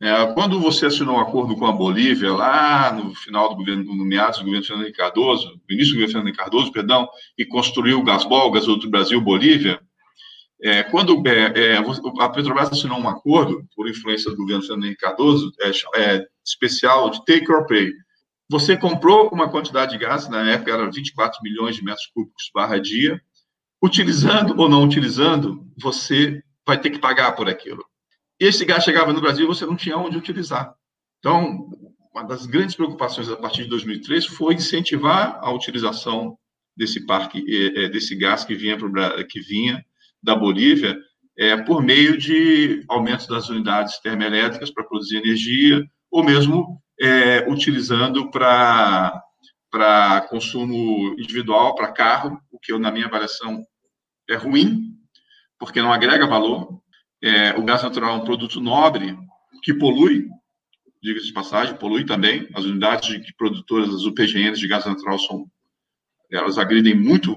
É, 0.00 0.26
quando 0.34 0.60
você 0.60 0.86
assinou 0.86 1.16
um 1.16 1.20
acordo 1.20 1.56
com 1.56 1.66
a 1.66 1.72
Bolívia, 1.72 2.32
lá 2.32 2.92
no 2.92 3.14
final 3.14 3.48
do 3.48 3.56
governo, 3.56 3.84
no 3.94 4.04
meados 4.04 4.38
do 4.38 4.44
governo 4.44 4.64
Fernando 4.66 4.92
Cardoso, 4.92 5.60
no 5.68 5.74
início 5.74 5.92
do 5.92 6.00
governo 6.00 6.12
Fernando 6.12 6.36
Cardoso, 6.36 6.72
perdão, 6.72 7.08
e 7.36 7.44
construiu 7.44 7.98
o 7.98 8.04
Gasbol, 8.04 8.48
o 8.48 8.50
Gasoduto 8.52 8.90
Brasil-Bolívia, 8.90 9.80
é, 10.62 10.84
quando 10.84 11.20
é, 11.26 11.72
é, 11.74 11.76
a 11.76 12.28
Petrobras 12.28 12.70
assinou 12.70 12.98
um 12.98 13.08
acordo, 13.08 13.64
por 13.74 13.88
influência 13.88 14.30
do 14.30 14.36
governo 14.36 14.62
Fernando 14.62 14.84
Henrique 14.84 15.00
Cardoso, 15.00 15.52
é, 15.60 15.70
é, 16.00 16.26
especial 16.44 17.10
de 17.10 17.24
take 17.24 17.50
or 17.50 17.66
pay. 17.66 17.92
Você 18.50 18.76
comprou 18.76 19.28
uma 19.30 19.50
quantidade 19.50 19.92
de 19.92 19.98
gás, 19.98 20.28
na 20.28 20.42
época 20.50 20.72
era 20.72 20.90
24 20.90 21.40
milhões 21.42 21.76
de 21.76 21.84
metros 21.84 22.06
cúbicos 22.14 22.50
barra 22.54 22.78
dia, 22.78 23.20
utilizando 23.82 24.58
ou 24.58 24.68
não 24.68 24.84
utilizando, 24.84 25.66
você 25.76 26.42
vai 26.66 26.78
ter 26.78 26.90
que 26.90 26.98
pagar 26.98 27.32
por 27.32 27.48
aquilo 27.48 27.84
esse 28.46 28.64
gás 28.64 28.82
chegava 28.82 29.12
no 29.12 29.20
Brasil 29.20 29.44
e 29.44 29.46
você 29.46 29.64
não 29.64 29.76
tinha 29.76 29.96
onde 29.96 30.18
utilizar. 30.18 30.74
Então, 31.18 31.70
uma 32.12 32.24
das 32.24 32.44
grandes 32.44 32.74
preocupações 32.74 33.28
a 33.28 33.36
partir 33.36 33.62
de 33.62 33.68
2003 33.68 34.26
foi 34.26 34.54
incentivar 34.54 35.38
a 35.40 35.52
utilização 35.52 36.36
desse 36.76 37.06
parque, 37.06 37.40
desse 37.90 38.16
gás 38.16 38.44
que 38.44 38.54
vinha, 38.54 38.76
pro, 38.76 38.90
que 39.28 39.40
vinha 39.40 39.84
da 40.20 40.34
Bolívia, 40.34 40.98
é, 41.38 41.56
por 41.56 41.82
meio 41.82 42.18
de 42.18 42.84
aumento 42.88 43.28
das 43.28 43.48
unidades 43.48 43.98
termoelétricas 44.00 44.70
para 44.70 44.84
produzir 44.84 45.18
energia, 45.18 45.84
ou 46.10 46.24
mesmo 46.24 46.82
é, 47.02 47.44
utilizando 47.50 48.30
para 48.30 49.20
consumo 50.30 51.14
individual, 51.18 51.74
para 51.74 51.90
carro, 51.90 52.40
o 52.52 52.60
que, 52.60 52.72
eu, 52.72 52.78
na 52.78 52.92
minha 52.92 53.06
avaliação, 53.06 53.66
é 54.30 54.36
ruim, 54.36 54.96
porque 55.58 55.82
não 55.82 55.92
agrega 55.92 56.28
valor. 56.28 56.80
É, 57.20 57.58
o 57.58 57.64
gás 57.64 57.82
natural 57.82 58.14
é 58.14 58.18
um 58.18 58.24
produto 58.24 58.60
nobre 58.60 59.18
que 59.64 59.74
polui, 59.74 60.28
diga-se 61.02 61.26
de 61.26 61.32
passagem, 61.32 61.74
polui 61.74 62.04
também. 62.04 62.48
As 62.54 62.64
unidades 62.64 63.08
de, 63.08 63.34
produtoras, 63.34 63.92
as 63.92 64.04
UPGNs 64.04 64.60
de 64.60 64.68
gás 64.68 64.86
natural, 64.86 65.18
são, 65.18 65.50
elas 66.30 66.56
agridem 66.56 66.94
muito, 66.94 67.36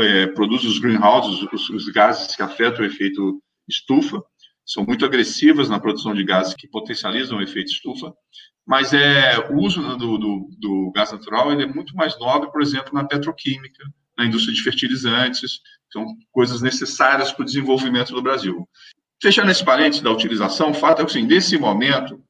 é, 0.00 0.26
produzem 0.28 0.70
os 0.70 0.78
greenhouses, 0.78 1.46
os, 1.52 1.68
os 1.68 1.88
gases 1.90 2.34
que 2.34 2.42
afetam 2.42 2.82
o 2.82 2.86
efeito 2.86 3.42
estufa, 3.68 4.22
são 4.70 4.84
muito 4.84 5.04
agressivas 5.04 5.68
na 5.68 5.80
produção 5.80 6.14
de 6.14 6.22
gases 6.22 6.54
que 6.54 6.68
potencializam 6.68 7.38
o 7.38 7.42
efeito 7.42 7.72
estufa, 7.72 8.14
mas 8.64 8.92
é, 8.92 9.36
o 9.50 9.56
uso 9.56 9.82
do, 9.96 10.16
do, 10.16 10.48
do 10.60 10.92
gás 10.94 11.10
natural 11.10 11.50
ele 11.50 11.64
é 11.64 11.66
muito 11.66 11.92
mais 11.96 12.16
nobre, 12.20 12.52
por 12.52 12.62
exemplo, 12.62 12.94
na 12.94 13.02
petroquímica, 13.02 13.82
na 14.16 14.24
indústria 14.24 14.54
de 14.54 14.62
fertilizantes, 14.62 15.58
são 15.92 16.06
coisas 16.30 16.62
necessárias 16.62 17.32
para 17.32 17.42
o 17.42 17.44
desenvolvimento 17.44 18.14
do 18.14 18.22
Brasil. 18.22 18.64
Fechando 19.20 19.50
esse 19.50 19.64
parênteses 19.64 20.02
da 20.02 20.12
utilização, 20.12 20.70
o 20.70 20.74
fato 20.74 21.02
é 21.02 21.04
que, 21.04 21.10
assim, 21.10 21.26
nesse 21.26 21.58
momento, 21.58 22.22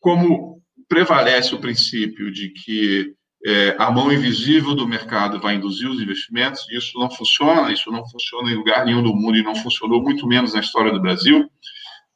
como 0.00 0.62
prevalece 0.88 1.54
o 1.54 1.60
princípio 1.60 2.32
de 2.32 2.48
que 2.48 3.14
é, 3.44 3.76
a 3.78 3.90
mão 3.90 4.10
invisível 4.10 4.74
do 4.74 4.88
mercado 4.88 5.40
vai 5.40 5.56
induzir 5.56 5.90
os 5.90 6.00
investimentos, 6.00 6.66
e 6.70 6.78
isso 6.78 6.98
não 6.98 7.10
funciona, 7.10 7.70
isso 7.70 7.90
não 7.90 8.08
funciona 8.08 8.50
em 8.50 8.54
lugar 8.54 8.86
nenhum 8.86 9.02
do 9.02 9.14
mundo 9.14 9.36
e 9.36 9.42
não 9.42 9.54
funcionou 9.54 10.02
muito 10.02 10.26
menos 10.26 10.54
na 10.54 10.60
história 10.60 10.90
do 10.90 11.02
Brasil, 11.02 11.50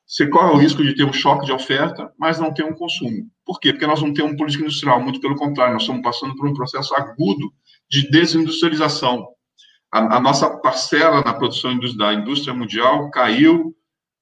você 0.06 0.28
corre 0.28 0.54
o 0.54 0.56
risco 0.56 0.84
de 0.84 0.94
ter 0.94 1.04
um 1.04 1.12
choque 1.12 1.46
de 1.46 1.52
oferta, 1.52 2.12
mas 2.16 2.38
não 2.38 2.54
ter 2.54 2.64
um 2.64 2.74
consumo. 2.74 3.28
Por 3.44 3.58
quê? 3.58 3.72
Porque 3.72 3.86
nós 3.86 4.00
não 4.00 4.14
temos 4.14 4.36
política 4.36 4.62
industrial, 4.62 5.02
muito 5.02 5.20
pelo 5.20 5.34
contrário, 5.34 5.72
nós 5.72 5.82
estamos 5.82 6.02
passando 6.02 6.36
por 6.36 6.48
um 6.48 6.54
processo 6.54 6.94
agudo 6.94 7.52
de 7.90 8.08
desindustrialização. 8.08 9.26
A, 9.92 10.16
a 10.16 10.20
nossa 10.20 10.48
parcela 10.58 11.24
na 11.24 11.34
produção 11.34 11.76
da 11.96 12.14
indústria 12.14 12.54
mundial 12.54 13.10
caiu 13.10 13.74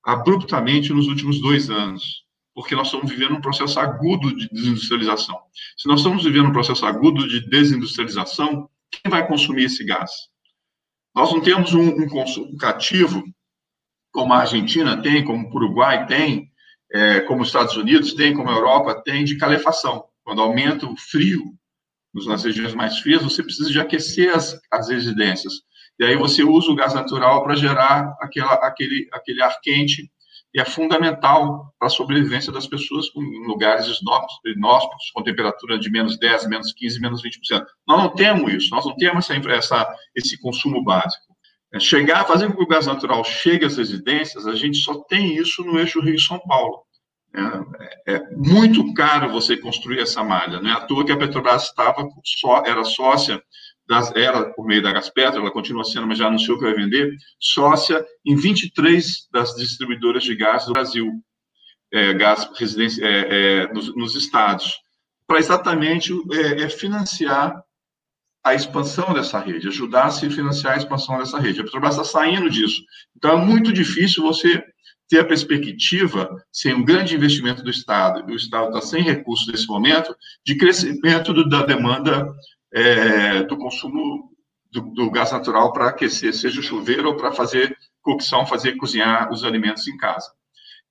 abruptamente 0.02 0.92
nos 0.92 1.06
últimos 1.06 1.40
dois 1.40 1.68
anos, 1.68 2.24
porque 2.54 2.74
nós 2.74 2.86
estamos 2.86 3.10
vivendo 3.10 3.34
um 3.34 3.40
processo 3.40 3.78
agudo 3.78 4.34
de 4.34 4.48
desindustrialização. 4.50 5.38
Se 5.76 5.86
nós 5.86 6.00
estamos 6.00 6.24
vivendo 6.24 6.48
um 6.48 6.52
processo 6.52 6.86
agudo 6.86 7.28
de 7.28 7.46
desindustrialização, 7.48 8.70
quem 8.90 9.10
vai 9.10 9.26
consumir 9.26 9.64
esse 9.64 9.84
gás? 9.84 10.10
Nós 11.14 11.30
não 11.30 11.40
temos 11.40 11.74
um, 11.74 11.88
um 11.88 12.08
consumo 12.08 12.56
cativo, 12.56 13.22
como 14.14 14.32
a 14.32 14.38
Argentina 14.38 15.02
tem, 15.02 15.24
como 15.24 15.48
o 15.48 15.56
Uruguai 15.56 16.06
tem, 16.06 16.48
é, 16.92 17.20
como 17.22 17.42
os 17.42 17.48
Estados 17.48 17.76
Unidos 17.76 18.14
tem, 18.14 18.32
como 18.32 18.48
a 18.48 18.54
Europa 18.54 19.02
tem, 19.04 19.24
de 19.24 19.36
calefação. 19.36 20.04
Quando 20.22 20.40
aumenta 20.40 20.86
o 20.86 20.96
frio 20.96 21.42
nas 22.28 22.44
regiões 22.44 22.74
mais 22.74 23.00
frias, 23.00 23.24
você 23.24 23.42
precisa 23.42 23.68
de 23.68 23.80
aquecer 23.80 24.32
as, 24.32 24.56
as 24.70 24.88
residências. 24.88 25.54
E 25.98 26.04
aí 26.04 26.16
você 26.16 26.44
usa 26.44 26.70
o 26.70 26.76
gás 26.76 26.94
natural 26.94 27.42
para 27.42 27.56
gerar 27.56 28.14
aquela, 28.20 28.54
aquele, 28.54 29.08
aquele 29.12 29.42
ar 29.42 29.60
quente 29.60 30.08
e 30.54 30.60
é 30.60 30.64
fundamental 30.64 31.74
para 31.76 31.88
a 31.88 31.90
sobrevivência 31.90 32.52
das 32.52 32.68
pessoas 32.68 33.06
em 33.16 33.46
lugares 33.48 34.00
inóspitos, 34.46 35.10
com 35.12 35.24
temperatura 35.24 35.76
de 35.76 35.90
menos 35.90 36.16
10, 36.16 36.46
menos 36.46 36.72
15, 36.72 37.00
menos 37.00 37.20
20%. 37.20 37.66
Nós 37.88 37.98
não 37.98 38.14
temos 38.14 38.52
isso, 38.52 38.70
nós 38.70 38.86
não 38.86 38.94
temos 38.94 39.28
essa, 39.28 39.50
essa, 39.50 39.94
esse 40.14 40.40
consumo 40.40 40.84
básico. 40.84 41.33
É 41.74 41.80
chegar, 41.80 42.24
fazer 42.24 42.46
com 42.46 42.56
que 42.56 42.62
o 42.62 42.68
gás 42.68 42.86
natural 42.86 43.24
chegue 43.24 43.66
às 43.66 43.76
residências, 43.76 44.46
a 44.46 44.54
gente 44.54 44.78
só 44.78 44.94
tem 45.08 45.36
isso 45.36 45.64
no 45.64 45.76
eixo 45.76 46.00
Rio-São 46.00 46.38
Paulo. 46.38 46.84
É, 48.06 48.14
é, 48.14 48.20
muito 48.36 48.94
caro 48.94 49.32
você 49.32 49.56
construir 49.56 49.98
essa 49.98 50.22
malha. 50.22 50.60
Não 50.60 50.70
é 50.70 50.74
à 50.74 50.80
toa 50.82 51.04
que 51.04 51.10
a 51.10 51.16
Petrobras 51.16 51.64
estava 51.64 52.08
só, 52.24 52.62
era 52.64 52.84
sócia, 52.84 53.42
das, 53.88 54.14
era 54.14 54.52
por 54.52 54.64
meio 54.64 54.80
da 54.82 54.92
Gaspetro, 54.92 55.40
ela 55.40 55.50
continua 55.50 55.84
sendo, 55.84 56.06
mas 56.06 56.18
já 56.18 56.28
anunciou 56.28 56.58
que 56.58 56.64
vai 56.64 56.74
vender, 56.74 57.12
sócia 57.40 58.06
em 58.24 58.36
23 58.36 59.28
das 59.32 59.56
distribuidoras 59.56 60.22
de 60.22 60.36
gás 60.36 60.66
do 60.66 60.72
Brasil, 60.72 61.10
é, 61.92 62.14
gás 62.14 62.48
residência, 62.56 63.04
é, 63.04 63.62
é, 63.62 63.72
nos, 63.72 63.94
nos, 63.96 64.14
estados, 64.14 64.74
para 65.26 65.38
exatamente 65.38 66.12
é, 66.32 66.62
é, 66.62 66.68
financiar 66.68 67.62
a 68.44 68.54
expansão 68.54 69.14
dessa 69.14 69.38
rede, 69.38 69.68
ajudar 69.68 70.04
a 70.04 70.10
se 70.10 70.28
financiar 70.28 70.74
a 70.74 70.76
expansão 70.76 71.18
dessa 71.18 71.38
rede. 71.38 71.60
A 71.60 71.64
Petrobras 71.64 71.94
está 71.94 72.04
saindo 72.04 72.50
disso. 72.50 72.82
Então, 73.16 73.32
é 73.32 73.36
muito 73.36 73.72
difícil 73.72 74.22
você 74.22 74.62
ter 75.08 75.20
a 75.20 75.24
perspectiva, 75.24 76.28
sem 76.52 76.74
um 76.74 76.84
grande 76.84 77.14
investimento 77.14 77.62
do 77.62 77.70
Estado, 77.70 78.28
e 78.28 78.32
o 78.32 78.36
Estado 78.36 78.66
está 78.68 78.80
sem 78.80 79.02
recursos 79.02 79.46
nesse 79.48 79.66
momento, 79.66 80.14
de 80.44 80.56
crescimento 80.56 81.32
do, 81.32 81.48
da 81.48 81.64
demanda 81.64 82.26
é, 82.72 83.42
do 83.44 83.56
consumo 83.56 84.30
do, 84.70 84.80
do 84.92 85.10
gás 85.10 85.32
natural 85.32 85.72
para 85.72 85.88
aquecer, 85.88 86.34
seja 86.34 86.60
o 86.60 86.62
chuveiro 86.62 87.08
ou 87.08 87.16
para 87.16 87.32
fazer 87.32 87.76
cocção, 88.02 88.44
fazer 88.44 88.76
cozinhar 88.76 89.32
os 89.32 89.44
alimentos 89.44 89.86
em 89.88 89.96
casa. 89.96 90.30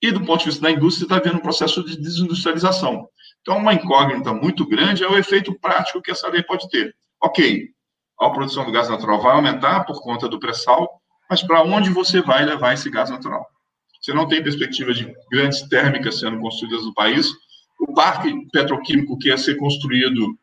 E 0.02 0.12
do 0.12 0.26
ponto 0.26 0.40
de 0.40 0.46
vista 0.46 0.62
da 0.62 0.72
indústria, 0.72 1.06
está 1.06 1.18
havendo 1.18 1.38
um 1.38 1.42
processo 1.42 1.84
de 1.84 1.98
desindustrialização. 2.00 3.08
Então, 3.42 3.58
uma 3.58 3.74
incógnita 3.74 4.34
muito 4.34 4.66
grande 4.68 5.04
é 5.04 5.08
o 5.08 5.18
efeito 5.18 5.54
prático 5.60 6.02
que 6.02 6.12
essa 6.12 6.28
lei 6.30 6.42
pode 6.42 6.68
ter. 6.70 6.96
Ok, 7.24 7.70
a 8.20 8.30
produção 8.30 8.66
do 8.66 8.72
gás 8.72 8.90
natural 8.90 9.22
vai 9.22 9.34
aumentar 9.34 9.86
por 9.86 10.02
conta 10.02 10.28
do 10.28 10.40
pré-sal, 10.40 11.02
mas 11.30 11.42
para 11.42 11.64
onde 11.64 11.90
você 11.90 12.22
vai 12.22 12.44
levar 12.44 12.74
esse 12.74 12.90
gás 12.90 13.10
natural? 13.10 13.46
Você 14.02 14.14
não 14.14 14.28
tem 14.28 14.44
perspectiva 14.44 14.94
de 14.94 15.12
grandes 15.32 15.62
térmicas 15.70 16.20
sendo 16.20 16.40
construídas 16.40 16.84
no 16.84 16.94
país. 16.94 17.32
O 17.80 17.94
parque 17.94 18.30
petroquímico 18.52 19.18
que 19.18 19.30
ia 19.30 19.38
ser 19.38 19.56
construído 19.56 20.38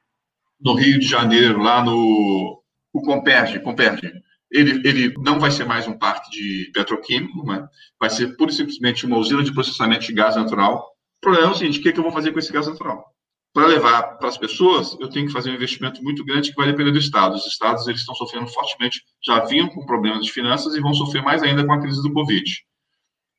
no 0.58 0.74
Rio 0.74 0.98
de 0.98 1.06
Janeiro, 1.06 1.62
lá 1.62 1.84
no 1.84 2.62
o 2.92 3.02
Comperge, 3.02 3.60
Comperge 3.60 4.10
ele, 4.50 4.82
ele 4.84 5.14
não 5.18 5.38
vai 5.38 5.50
ser 5.50 5.64
mais 5.64 5.86
um 5.86 5.96
parque 5.96 6.30
de 6.30 6.70
petroquímico, 6.74 7.46
né? 7.46 7.68
vai 8.00 8.10
ser 8.10 8.36
pura 8.36 8.50
e 8.50 8.54
simplesmente 8.54 9.06
uma 9.06 9.16
usina 9.16 9.44
de 9.44 9.52
processamento 9.52 10.06
de 10.06 10.12
gás 10.12 10.34
natural. 10.34 10.88
O 11.18 11.20
problema 11.20 11.48
é 11.48 11.50
o 11.50 11.54
seguinte, 11.54 11.78
o 11.78 11.82
que, 11.82 11.90
é 11.90 11.92
que 11.92 11.98
eu 11.98 12.02
vou 12.02 12.12
fazer 12.12 12.32
com 12.32 12.38
esse 12.38 12.52
gás 12.52 12.66
natural? 12.66 13.04
Para 13.52 13.66
levar 13.66 14.16
para 14.18 14.28
as 14.28 14.38
pessoas, 14.38 14.96
eu 15.00 15.08
tenho 15.08 15.26
que 15.26 15.32
fazer 15.32 15.50
um 15.50 15.54
investimento 15.54 16.02
muito 16.04 16.24
grande 16.24 16.50
que 16.50 16.56
vai 16.56 16.66
depender 16.66 16.92
do 16.92 16.98
Estado. 16.98 17.34
Os 17.34 17.46
Estados 17.46 17.86
eles 17.88 18.00
estão 18.00 18.14
sofrendo 18.14 18.46
fortemente, 18.46 19.02
já 19.24 19.44
vinham 19.44 19.68
com 19.68 19.84
problemas 19.84 20.24
de 20.24 20.30
finanças 20.30 20.74
e 20.74 20.80
vão 20.80 20.94
sofrer 20.94 21.22
mais 21.22 21.42
ainda 21.42 21.66
com 21.66 21.72
a 21.72 21.80
crise 21.80 22.00
do 22.00 22.12
Covid. 22.12 22.44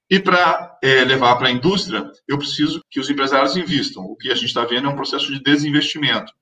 E 0.10 0.19
para 0.19 0.78
é, 0.84 1.06
levar 1.06 1.38
para 1.38 1.47
a 1.47 1.52
indústria, 1.52 2.12
eu 2.28 2.38
preciso 2.38 2.82
que 2.89 3.00
os 3.00 3.10
empresários 3.10 3.56
invistam. 3.56 4.04
O 4.04 4.17
que 4.17 4.30
a 4.30 4.36
gente 4.36 4.47
está 4.47 4.65
vendo 4.65 4.88
é 4.88 4.91
um 4.91 4.95
processo 4.95 5.32
de 5.32 5.41
desinvestimento 5.41 6.34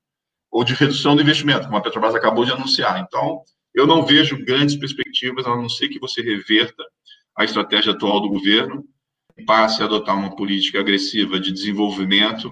ou 0.51 0.63
de 0.63 0.73
redução 0.73 1.15
do 1.15 1.21
investimento, 1.21 1.65
como 1.65 1.77
a 1.77 1.81
Petrobras 1.81 2.15
acabou 2.15 2.43
de 2.43 2.51
anunciar. 2.51 2.99
Então, 2.99 3.43
eu 3.75 3.85
não 3.85 4.03
vejo 4.03 4.43
grandes 4.43 4.75
perspectivas, 4.75 5.45
a 5.45 5.55
não 5.55 5.69
ser 5.69 5.89
que 5.89 5.99
você 5.99 6.23
reverta 6.23 6.83
a 7.37 7.43
estratégia 7.43 7.93
atual 7.93 8.19
do 8.19 8.29
governo 8.29 8.83
e 9.37 9.45
passe 9.45 9.83
a 9.83 9.85
adotar 9.85 10.17
uma 10.17 10.35
política 10.35 10.79
agressiva 10.79 11.39
de 11.39 11.51
desenvolvimento 11.51 12.51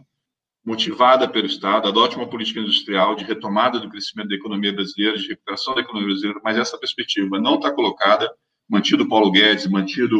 motivada 0.67 1.29
pelo 1.29 1.47
Estado, 1.47 1.87
adote 1.87 2.17
uma 2.17 2.29
política 2.29 2.59
industrial 2.59 3.15
de 3.15 3.23
retomada 3.23 3.79
do 3.79 3.89
crescimento 3.89 4.27
da 4.27 4.35
economia 4.35 4.73
brasileira, 4.73 5.17
de 5.17 5.29
recuperação 5.29 5.73
da 5.73 5.79
economia 5.79 6.09
brasileira, 6.09 6.41
mas 6.43 6.57
essa 6.57 6.77
perspectiva 6.77 7.39
não 7.39 7.55
está 7.55 7.71
colocada 7.71 8.29
mantido 8.69 9.07
Paulo 9.07 9.31
Guedes, 9.31 9.65
mantido 9.67 10.19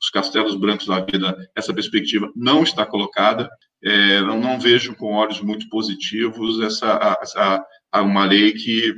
os 0.00 0.08
castelos 0.10 0.54
brancos 0.54 0.86
da 0.86 1.00
vida, 1.00 1.36
essa 1.54 1.74
perspectiva 1.74 2.32
não 2.34 2.62
está 2.62 2.86
colocada. 2.86 3.50
É, 3.84 4.20
eu 4.20 4.40
não 4.40 4.58
vejo 4.58 4.94
com 4.94 5.12
olhos 5.12 5.42
muito 5.42 5.68
positivos 5.68 6.58
essa, 6.60 7.62
uma 7.96 8.24
lei 8.24 8.52
que 8.52 8.94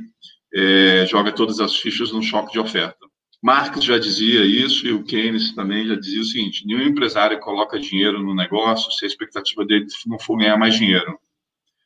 é, 0.53 1.05
joga 1.07 1.33
todas 1.33 1.59
as 1.59 1.75
fichas 1.75 2.13
no 2.13 2.23
choque 2.23 2.53
de 2.53 2.59
oferta. 2.59 3.05
Marx 3.45 3.83
já 3.83 3.99
dizia 3.99 4.43
isso 4.43 4.87
e 4.87 4.91
o 4.91 5.03
Keynes 5.03 5.53
também 5.53 5.85
já 5.85 5.93
dizia 5.93 6.19
o 6.19 6.25
seguinte: 6.25 6.65
nenhum 6.65 6.81
empresário 6.81 7.39
coloca 7.39 7.79
dinheiro 7.79 8.19
no 8.23 8.33
negócio 8.33 8.91
se 8.91 9.05
a 9.05 9.07
expectativa 9.07 9.63
dele 9.63 9.85
não 10.07 10.17
for 10.17 10.35
ganhar 10.35 10.57
mais 10.57 10.73
dinheiro. 10.73 11.15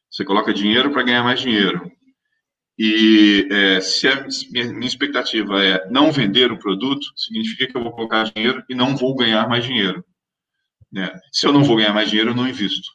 Você 0.10 0.24
coloca 0.24 0.54
dinheiro 0.54 0.90
para 0.90 1.04
ganhar 1.04 1.22
mais 1.22 1.42
dinheiro. 1.42 1.92
E 2.78 3.46
é, 3.52 3.82
se 3.82 4.08
a 4.08 4.26
minha 4.54 4.88
expectativa 4.88 5.62
é 5.62 5.86
não 5.90 6.14
vender 6.14 6.50
o 6.50 6.58
produto, 6.58 7.06
significa 7.14 7.68
que 7.68 7.76
eu 7.76 7.84
vou 7.84 7.92
colocar 7.92 8.32
dinheiro 8.32 8.64
e 8.70 8.74
não 8.74 8.96
vou 8.96 9.14
ganhar 9.14 9.50
mais 9.50 9.66
dinheiro. 9.66 10.02
Né? 10.90 11.12
Se 11.30 11.46
eu 11.46 11.52
não 11.52 11.66
vou 11.66 11.76
ganhar 11.76 11.94
mais 11.94 12.10
dinheiro, 12.10 12.32
eu 12.32 12.36
não 12.36 12.48
invisto. 12.48 12.90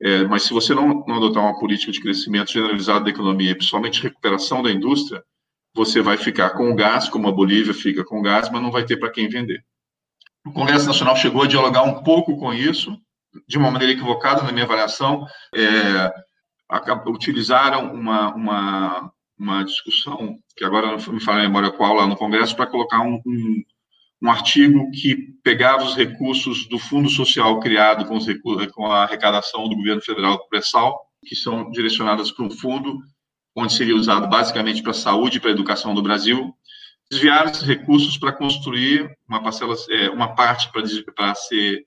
É, 0.00 0.22
mas 0.22 0.44
se 0.44 0.52
você 0.52 0.72
não, 0.72 1.04
não, 1.04 1.16
adotar 1.16 1.42
uma 1.42 1.58
política 1.58 1.90
de 1.90 2.00
crescimento 2.00 2.52
generalizado 2.52 3.06
da 3.06 3.10
economia, 3.10 3.56
principalmente 3.56 4.00
recuperação 4.00 4.62
da 4.62 4.70
indústria, 4.70 5.20
você 5.74 6.00
vai 6.00 6.16
ficar 6.16 6.50
com 6.50 6.70
o 6.70 6.74
gás, 6.74 7.08
como 7.08 7.28
a 7.28 7.32
Bolívia 7.32 7.74
fica 7.74 8.04
com 8.04 8.20
o 8.20 8.22
gás, 8.22 8.48
mas 8.50 8.62
não 8.62 8.70
vai 8.70 8.84
ter 8.84 8.96
para 8.96 9.10
quem 9.10 9.28
vender. 9.28 9.64
O 10.46 10.52
Congresso 10.52 10.86
Nacional 10.86 11.16
chegou 11.16 11.42
a 11.42 11.48
dialogar 11.48 11.82
um 11.82 12.02
pouco 12.02 12.36
com 12.36 12.52
isso, 12.52 12.96
de 13.48 13.58
uma 13.58 13.70
maneira 13.70 13.92
equivocada, 13.92 14.42
na 14.42 14.52
minha 14.52 14.64
avaliação. 14.64 15.26
É, 15.54 16.12
utilizaram 17.06 17.92
uma, 17.92 18.34
uma, 18.34 19.12
uma 19.38 19.64
discussão, 19.64 20.38
que 20.56 20.64
agora 20.64 20.86
não 20.86 21.12
me 21.12 21.20
fala 21.20 21.38
a 21.38 21.42
memória 21.42 21.72
qual, 21.72 21.94
lá 21.94 22.06
no 22.06 22.16
Congresso, 22.16 22.54
para 22.54 22.66
colocar 22.66 23.00
um, 23.00 23.20
um, 23.26 23.62
um 24.22 24.30
artigo 24.30 24.90
que 24.92 25.16
pegava 25.42 25.82
os 25.82 25.96
recursos 25.96 26.68
do 26.68 26.78
Fundo 26.78 27.08
Social 27.08 27.58
criado 27.58 28.06
com, 28.06 28.18
recursos, 28.18 28.70
com 28.72 28.86
a 28.86 29.02
arrecadação 29.02 29.68
do 29.68 29.76
governo 29.76 30.02
federal 30.02 30.36
do 30.36 30.48
pré-sal, 30.48 31.00
que 31.26 31.34
são 31.34 31.70
direcionadas 31.70 32.30
para 32.30 32.44
um 32.44 32.50
fundo 32.50 33.00
onde 33.54 33.72
seria 33.72 33.94
usado 33.94 34.28
basicamente 34.28 34.82
para 34.82 34.90
a 34.90 34.94
saúde 34.94 35.36
e 35.36 35.40
para 35.40 35.50
a 35.50 35.52
educação 35.52 35.94
do 35.94 36.02
Brasil, 36.02 36.54
desviar 37.10 37.46
esses 37.46 37.62
recursos 37.62 38.18
para 38.18 38.32
construir 38.32 39.08
uma 39.28 39.42
parcela, 39.42 39.74
é, 39.90 40.10
uma 40.10 40.34
parte 40.34 40.70
para 40.72 41.34
ser 41.34 41.84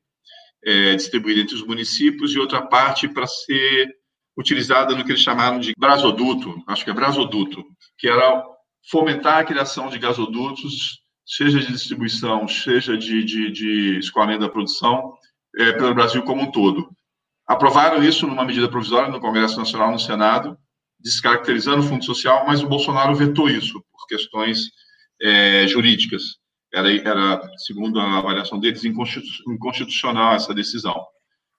é, 0.64 0.96
distribuída 0.96 1.42
entre 1.42 1.56
os 1.56 1.66
municípios 1.66 2.34
e 2.34 2.40
outra 2.40 2.62
parte 2.62 3.08
para 3.08 3.28
ser 3.28 3.90
utilizada 4.38 4.96
no 4.96 5.04
que 5.04 5.12
eles 5.12 5.22
chamaram 5.22 5.60
de 5.60 5.74
brasoduto, 5.78 6.62
acho 6.68 6.84
que 6.84 6.92
é 6.92 6.94
brasoduto, 6.94 7.64
que 7.98 8.08
era 8.08 8.44
fomentar 8.90 9.40
a 9.40 9.44
criação 9.44 9.90
de 9.90 9.98
gasodutos, 9.98 11.02
seja 11.26 11.60
de 11.60 11.72
distribuição, 11.72 12.48
seja 12.48 12.96
de, 12.98 13.24
de, 13.24 13.52
de 13.52 13.98
escoamento 13.98 14.42
da 14.42 14.50
produção, 14.50 15.14
é, 15.58 15.74
pelo 15.74 15.96
Brasil 15.96 16.22
como 16.24 16.44
um 16.44 16.52
todo. 16.52 16.90
Aprovaram 17.48 18.04
isso 18.04 18.28
numa 18.28 18.46
medida 18.46 18.70
provisória 18.70 19.10
no 19.10 19.20
Congresso 19.20 19.58
Nacional, 19.58 19.92
no 19.92 20.00
Senado, 20.00 20.58
descaracterizando 21.00 21.80
o 21.80 21.88
Fundo 21.88 22.04
Social, 22.04 22.46
mas 22.46 22.62
o 22.62 22.68
Bolsonaro 22.68 23.16
vetou 23.16 23.50
isso 23.50 23.74
por 23.92 24.08
questões 24.08 24.70
é, 25.22 25.68
jurídicas. 25.68 26.24
Era, 26.74 26.92
era, 26.96 27.42
segundo 27.58 28.00
a 28.00 28.18
avaliação 28.18 28.60
deles, 28.60 28.84
inconstitucional 28.84 30.36
essa 30.36 30.54
decisão. 30.54 31.02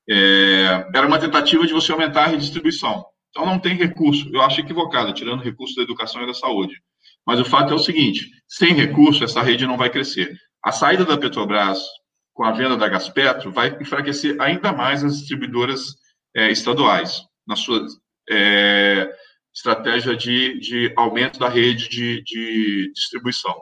É, 0.09 0.86
era 0.95 1.07
uma 1.07 1.18
tentativa 1.18 1.66
de 1.66 1.72
você 1.72 1.93
aumentar 1.93 2.24
a 2.24 2.28
redistribuição. 2.28 3.05
Então, 3.30 3.47
não 3.47 3.59
tem 3.59 3.74
recurso. 3.74 4.28
Eu 4.32 4.43
acho 4.43 4.61
equivocado, 4.61 5.12
tirando 5.12 5.43
recurso 5.43 5.76
da 5.76 5.82
educação 5.82 6.22
e 6.22 6.26
da 6.26 6.34
saúde. 6.34 6.74
Mas 7.26 7.41
o 7.41 7.45
fato 7.45 7.72
é 7.72 7.76
o 7.76 7.78
seguinte: 7.78 8.30
sem 8.47 8.72
recurso, 8.72 9.22
essa 9.22 9.43
rede 9.43 9.66
não 9.66 9.76
vai 9.76 9.91
crescer. 9.91 10.34
A 10.64 10.72
saída 10.72 11.05
da 11.05 11.16
Petrobras 11.16 11.78
com 12.32 12.45
a 12.45 12.53
venda 12.53 12.76
da 12.76 12.89
Gaspetro 12.89 13.51
vai 13.51 13.76
enfraquecer 13.80 14.41
ainda 14.41 14.72
mais 14.72 15.03
as 15.03 15.18
distribuidoras 15.18 15.97
é, 16.34 16.51
estaduais 16.51 17.20
na 17.47 17.57
sua 17.57 17.84
é, 18.30 19.11
estratégia 19.59 20.16
de, 20.16 20.59
de 20.61 20.92
aumento 20.96 21.38
da 21.38 21.48
rede 21.48 21.88
de, 21.88 22.22
de 22.22 22.92
distribuição. 22.94 23.54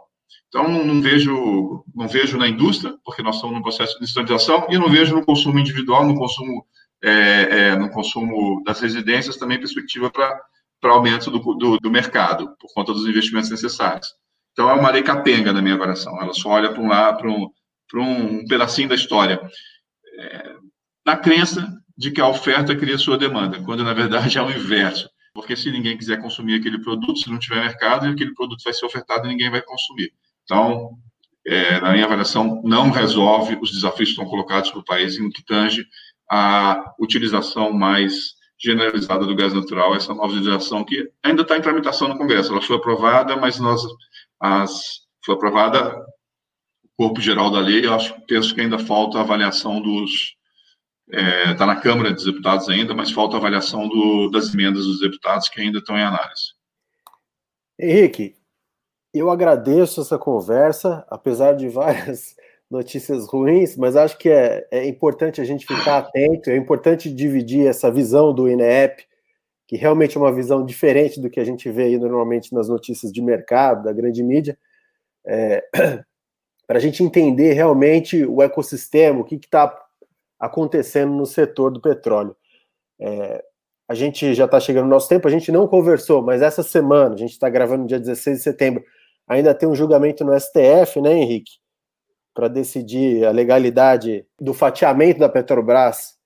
Então, 0.49 0.69
não, 0.69 0.85
não, 0.85 1.01
vejo, 1.01 1.85
não 1.95 2.07
vejo 2.07 2.37
na 2.37 2.47
indústria, 2.47 2.95
porque 3.05 3.23
nós 3.23 3.37
estamos 3.37 3.57
no 3.57 3.63
processo 3.63 3.93
de 3.95 4.01
industrialização, 4.01 4.67
e 4.69 4.79
não 4.79 4.91
vejo 4.91 5.15
no 5.15 5.25
consumo 5.25 5.59
individual, 5.59 6.07
no 6.07 6.15
consumo, 6.15 6.65
é, 7.03 7.11
é, 7.11 7.77
no 7.77 7.91
consumo 7.91 8.63
das 8.65 8.81
residências, 8.81 9.37
também 9.37 9.59
perspectiva 9.59 10.11
para 10.11 10.39
aumento 10.85 11.31
do, 11.31 11.39
do, 11.55 11.79
do, 11.79 11.91
mercado, 11.91 12.55
por 12.61 12.73
conta 12.75 12.93
dos 12.93 13.07
investimentos 13.07 13.51
necessários. 13.51 14.07
Então, 14.53 14.71
é 14.71 14.75
uma 14.75 14.91
lei 14.91 15.03
capenga 15.03 15.53
na 15.53 15.63
minha 15.63 15.75
avaliação, 15.75 16.21
ela 16.21 16.33
só 16.33 16.51
olha 16.51 16.73
para 16.73 16.83
um 16.83 16.89
lado, 16.89 17.19
para 17.19 17.31
um, 17.31 17.51
para 17.91 18.01
um 18.01 18.47
pedacinho 18.47 18.89
da 18.89 18.95
história. 18.95 19.41
É, 20.19 20.55
na 21.05 21.17
crença 21.17 21.67
de 21.97 22.11
que 22.11 22.21
a 22.21 22.29
oferta 22.29 22.77
cria 22.77 22.99
sua 22.99 23.19
demanda, 23.19 23.63
quando 23.63 23.83
na 23.83 23.95
verdade 23.95 24.37
é 24.37 24.43
o 24.43 24.51
inverso. 24.51 25.09
Porque 25.37 25.55
se 25.55 25.71
ninguém 25.71 25.97
quiser 25.97 26.21
consumir 26.21 26.59
aquele 26.59 26.81
produto, 26.81 27.19
se 27.19 27.31
não 27.31 27.39
tiver 27.39 27.61
mercado, 27.61 28.07
aquele 28.07 28.35
produto 28.35 28.65
vai 28.65 28.73
ser 28.73 28.87
ofertado 28.87 29.27
e 29.27 29.29
ninguém 29.29 29.51
vai 29.51 29.63
consumir. 29.63 30.13
Então, 30.43 30.91
é, 31.47 31.81
na 31.81 31.93
minha 31.93 32.07
avaliação, 32.07 32.61
não 32.65 32.91
resolve 32.91 33.57
os 33.61 33.71
desafios 33.71 34.09
que 34.09 34.15
estão 34.15 34.27
colocados 34.27 34.71
para 34.71 34.81
o 34.81 34.85
país 34.85 35.17
em 35.17 35.31
que 35.31 35.45
tange 35.45 35.87
a 36.29 36.93
utilização 36.99 37.73
mais 37.73 38.35
generalizada 38.59 39.25
do 39.27 39.37
gás 39.37 39.53
natural, 39.53 39.95
essa 39.95 40.15
nova 40.15 40.33
legislação 40.33 40.83
que 40.83 41.09
ainda 41.23 41.43
está 41.43 41.57
em 41.57 41.63
tramitação 41.63 42.09
no 42.09 42.19
Congresso. 42.19 42.51
Ela 42.51 42.63
foi 42.63 42.77
aprovada, 42.77 43.37
mas 43.37 43.61
nós 43.61 43.83
as, 44.41 44.81
foi 45.25 45.35
aprovada 45.35 45.95
corpo 46.97 47.21
geral 47.21 47.51
da 47.51 47.61
lei, 47.61 47.85
eu 47.85 47.95
acho, 47.95 48.15
penso 48.27 48.55
que 48.55 48.61
ainda 48.61 48.79
falta 48.79 49.19
a 49.19 49.21
avaliação 49.21 49.81
dos. 49.81 50.35
Está 51.09 51.21
é, 51.21 51.55
tá 51.55 51.67
na 51.67 51.77
Câmara 51.81 52.13
dos 52.13 52.25
Deputados 52.25 52.69
ainda, 52.69 52.95
mas 52.95 53.13
falta 53.13 53.37
avaliação 53.37 53.89
do, 53.89 54.29
das 54.31 54.53
emendas 54.53 54.85
dos 54.85 55.01
deputados 55.01 55.49
que 55.49 55.61
ainda 55.61 55.79
estão 55.79 55.97
em 55.97 56.03
análise. 56.03 56.55
Henrique, 57.79 58.35
eu 59.15 59.31
agradeço 59.31 60.01
essa 60.01 60.19
conversa, 60.19 61.07
apesar 61.09 61.53
de 61.53 61.69
várias 61.69 62.35
notícias 62.69 63.29
ruins, 63.29 63.77
mas 63.77 63.95
acho 63.95 64.19
que 64.19 64.29
é, 64.29 64.67
é 64.71 64.89
importante 64.89 65.41
a 65.41 65.45
gente 65.45 65.65
ficar 65.65 65.99
atento, 65.99 66.51
é 66.51 66.57
importante 66.57 67.13
dividir 67.13 67.67
essa 67.67 67.91
visão 67.91 68.35
do 68.35 68.49
INEP, 68.49 69.05
que 69.69 69.77
realmente 69.77 70.17
é 70.17 70.21
uma 70.21 70.33
visão 70.33 70.65
diferente 70.65 71.21
do 71.21 71.31
que 71.31 71.39
a 71.39 71.45
gente 71.45 71.71
vê 71.71 71.85
aí 71.85 71.99
normalmente 71.99 72.53
nas 72.53 72.69
notícias 72.69 73.13
de 73.13 73.23
mercado, 73.23 73.85
da 73.85 73.93
grande 73.93 74.23
mídia. 74.23 74.59
É, 75.25 75.65
para 76.67 76.79
a 76.79 76.81
gente 76.81 77.03
entender 77.03 77.53
realmente 77.53 78.25
o 78.25 78.43
ecossistema, 78.43 79.21
o 79.21 79.25
que 79.25 79.37
está 79.37 79.86
acontecendo 80.39 81.13
no 81.13 81.27
setor 81.27 81.71
do 81.71 81.81
petróleo. 81.81 82.37
É, 83.01 83.45
a 83.89 83.95
gente 83.95 84.35
já 84.35 84.47
está 84.47 84.59
chegando 84.59 84.85
no 84.85 84.91
nosso 84.91 85.09
tempo, 85.09 85.29
a 85.29 85.31
gente 85.31 85.53
não 85.53 85.69
conversou, 85.69 86.23
mas 86.23 86.43
essa 86.43 86.63
semana, 86.63 87.15
a 87.15 87.19
gente 87.19 87.33
está 87.33 87.49
gravando 87.49 87.87
dia 87.87 88.01
16 88.01 88.39
de 88.39 88.43
setembro, 88.43 88.85
ainda 89.29 89.55
tem 89.55 89.69
um 89.69 89.75
julgamento 89.75 90.25
no 90.25 90.39
STF, 90.39 91.01
né, 91.01 91.13
Henrique? 91.13 91.53
Para 92.35 92.49
decidir 92.49 93.25
a 93.25 93.31
legalidade 93.31 94.27
do 94.41 94.53
fatiamento 94.53 95.21
da 95.21 95.29
Petrobras, 95.29 96.17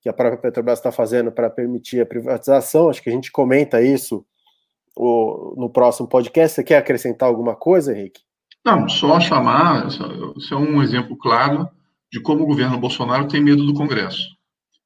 que 0.00 0.08
a 0.08 0.12
própria 0.12 0.40
Petrobras 0.40 0.78
está 0.78 0.92
fazendo 0.92 1.32
para 1.32 1.48
permitir 1.48 2.02
a 2.02 2.06
privatização. 2.06 2.90
Acho 2.90 3.02
que 3.02 3.08
a 3.08 3.12
gente 3.12 3.32
comenta 3.32 3.80
isso 3.80 4.26
no 4.96 5.70
próximo 5.72 6.06
podcast. 6.06 6.56
Você 6.56 6.64
quer 6.64 6.76
acrescentar 6.76 7.28
alguma 7.28 7.56
coisa, 7.56 7.96
Henrique? 7.96 8.20
Não, 8.62 8.86
só 8.88 9.18
chamar, 9.18 9.88
isso 9.88 10.54
é 10.54 10.56
um 10.56 10.82
exemplo 10.82 11.16
claro 11.16 11.68
de 12.14 12.20
como 12.20 12.44
o 12.44 12.46
governo 12.46 12.78
Bolsonaro 12.78 13.26
tem 13.26 13.42
medo 13.42 13.66
do 13.66 13.74
Congresso. 13.74 14.28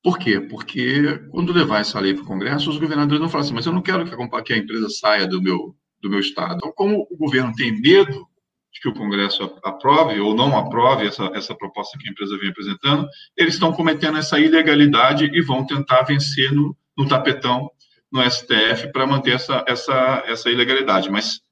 Por 0.03 0.19
quê? 0.19 0.41
Porque 0.41 1.19
quando 1.31 1.53
levar 1.53 1.81
essa 1.81 2.01
lei 2.01 2.15
para 2.15 2.23
o 2.23 2.27
Congresso, 2.27 2.71
os 2.71 2.79
governadores 2.79 3.21
vão 3.21 3.29
falar 3.29 3.45
assim, 3.45 3.53
mas 3.53 3.67
eu 3.67 3.73
não 3.75 3.83
quero 3.83 4.03
que 4.43 4.53
a 4.55 4.57
empresa 4.57 4.89
saia 4.89 5.27
do 5.27 5.43
meu, 5.43 5.77
do 6.01 6.09
meu 6.09 6.21
estado. 6.21 6.55
Então, 6.57 6.73
como 6.73 7.07
o 7.11 7.17
governo 7.19 7.53
tem 7.55 7.79
medo 7.79 8.27
de 8.73 8.81
que 8.81 8.89
o 8.89 8.95
Congresso 8.95 9.43
aprove 9.63 10.19
ou 10.19 10.35
não 10.35 10.57
aprove 10.57 11.07
essa, 11.07 11.27
essa 11.35 11.55
proposta 11.55 11.99
que 11.99 12.09
a 12.09 12.11
empresa 12.11 12.39
vem 12.39 12.49
apresentando, 12.49 13.07
eles 13.37 13.53
estão 13.53 13.75
cometendo 13.75 14.17
essa 14.17 14.41
ilegalidade 14.41 15.27
e 15.31 15.43
vão 15.43 15.67
tentar 15.67 16.05
vencer 16.05 16.51
no, 16.51 16.75
no 16.97 17.07
tapetão 17.07 17.71
no 18.11 18.23
STF 18.23 18.91
para 18.91 19.07
manter 19.07 19.35
essa, 19.35 19.63
essa, 19.69 20.25
essa 20.27 20.49
ilegalidade. 20.49 21.11
Mas 21.11 21.43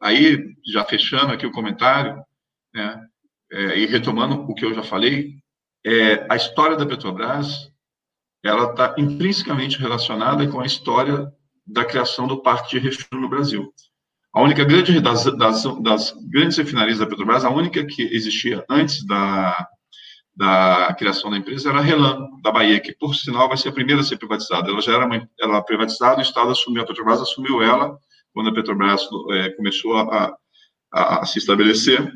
Aí, 0.00 0.54
já 0.64 0.82
fechando 0.82 1.30
aqui 1.30 1.44
o 1.44 1.52
comentário, 1.52 2.24
né, 2.72 2.98
é, 3.52 3.78
e 3.78 3.86
retomando 3.86 4.42
o 4.48 4.54
que 4.54 4.64
eu 4.64 4.74
já 4.74 4.82
falei, 4.82 5.34
é, 5.84 6.26
a 6.28 6.36
história 6.36 6.76
da 6.76 6.86
Petrobras 6.86 7.70
ela 8.42 8.70
está 8.70 8.94
intrinsecamente 8.96 9.78
relacionada 9.78 10.46
com 10.48 10.60
a 10.60 10.66
história 10.66 11.30
da 11.66 11.84
criação 11.84 12.26
do 12.26 12.42
parque 12.42 12.70
de 12.70 12.78
refino 12.78 13.20
no 13.20 13.28
Brasil. 13.28 13.72
A 14.32 14.40
única 14.40 14.64
grande 14.64 15.00
das, 15.00 15.24
das, 15.36 15.64
das 15.82 16.14
grandes 16.30 16.56
refinarias 16.56 16.98
da 16.98 17.06
Petrobras, 17.06 17.44
a 17.44 17.50
única 17.50 17.84
que 17.84 18.02
existia 18.02 18.64
antes 18.68 19.04
da, 19.04 19.68
da 20.34 20.94
criação 20.98 21.30
da 21.30 21.36
empresa 21.36 21.68
era 21.68 21.78
a 21.78 21.82
Relan, 21.82 22.28
da 22.42 22.52
Bahia, 22.52 22.80
que 22.80 22.94
por 22.94 23.14
sinal 23.14 23.48
vai 23.48 23.56
ser 23.56 23.70
a 23.70 23.72
primeira 23.72 24.00
a 24.00 24.04
ser 24.04 24.16
privatizada. 24.16 24.70
Ela 24.70 24.80
já 24.80 24.94
era 24.94 25.06
uma, 25.06 25.28
ela 25.38 25.62
privatizada, 25.62 26.18
o 26.18 26.22
Estado 26.22 26.50
assumiu, 26.50 26.82
a 26.82 26.86
Petrobras 26.86 27.20
assumiu 27.20 27.60
ela 27.62 27.98
quando 28.32 28.50
a 28.50 28.54
Petrobras 28.54 29.02
é, 29.32 29.50
começou 29.50 29.96
a, 29.96 30.36
a, 30.92 31.22
a, 31.22 31.26
se 31.26 31.38
estabelecer 31.38 32.10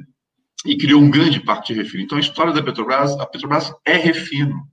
e 0.65 0.77
criou 0.77 1.01
um 1.01 1.11
grande 1.11 1.41
parque 1.41 1.73
de 1.73 1.81
refino. 1.81 2.05
Então, 2.05 2.19
a 2.19 2.21
história 2.21 2.53
da 2.53 2.63
Petrobras, 2.63 3.13
a 3.19 3.27
Petrobras 3.27 3.73
é 3.85 3.97
refino. 3.97 4.67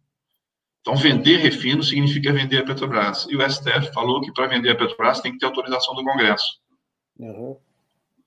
Então, 0.82 0.96
vender 0.96 1.38
refino 1.38 1.84
significa 1.84 2.34
vender 2.34 2.60
a 2.60 2.66
Petrobras. 2.66 3.28
E 3.30 3.36
o 3.36 3.50
STF 3.50 3.94
falou 3.94 4.22
que 4.22 4.32
para 4.34 4.48
vender 4.48 4.72
a 4.72 4.76
Petrobras 4.76 5.20
tem 5.20 5.32
que 5.32 5.38
ter 5.38 5.46
autorização 5.46 5.94
do 5.94 6.04
Congresso. 6.04 6.46
Uhum. 7.20 7.58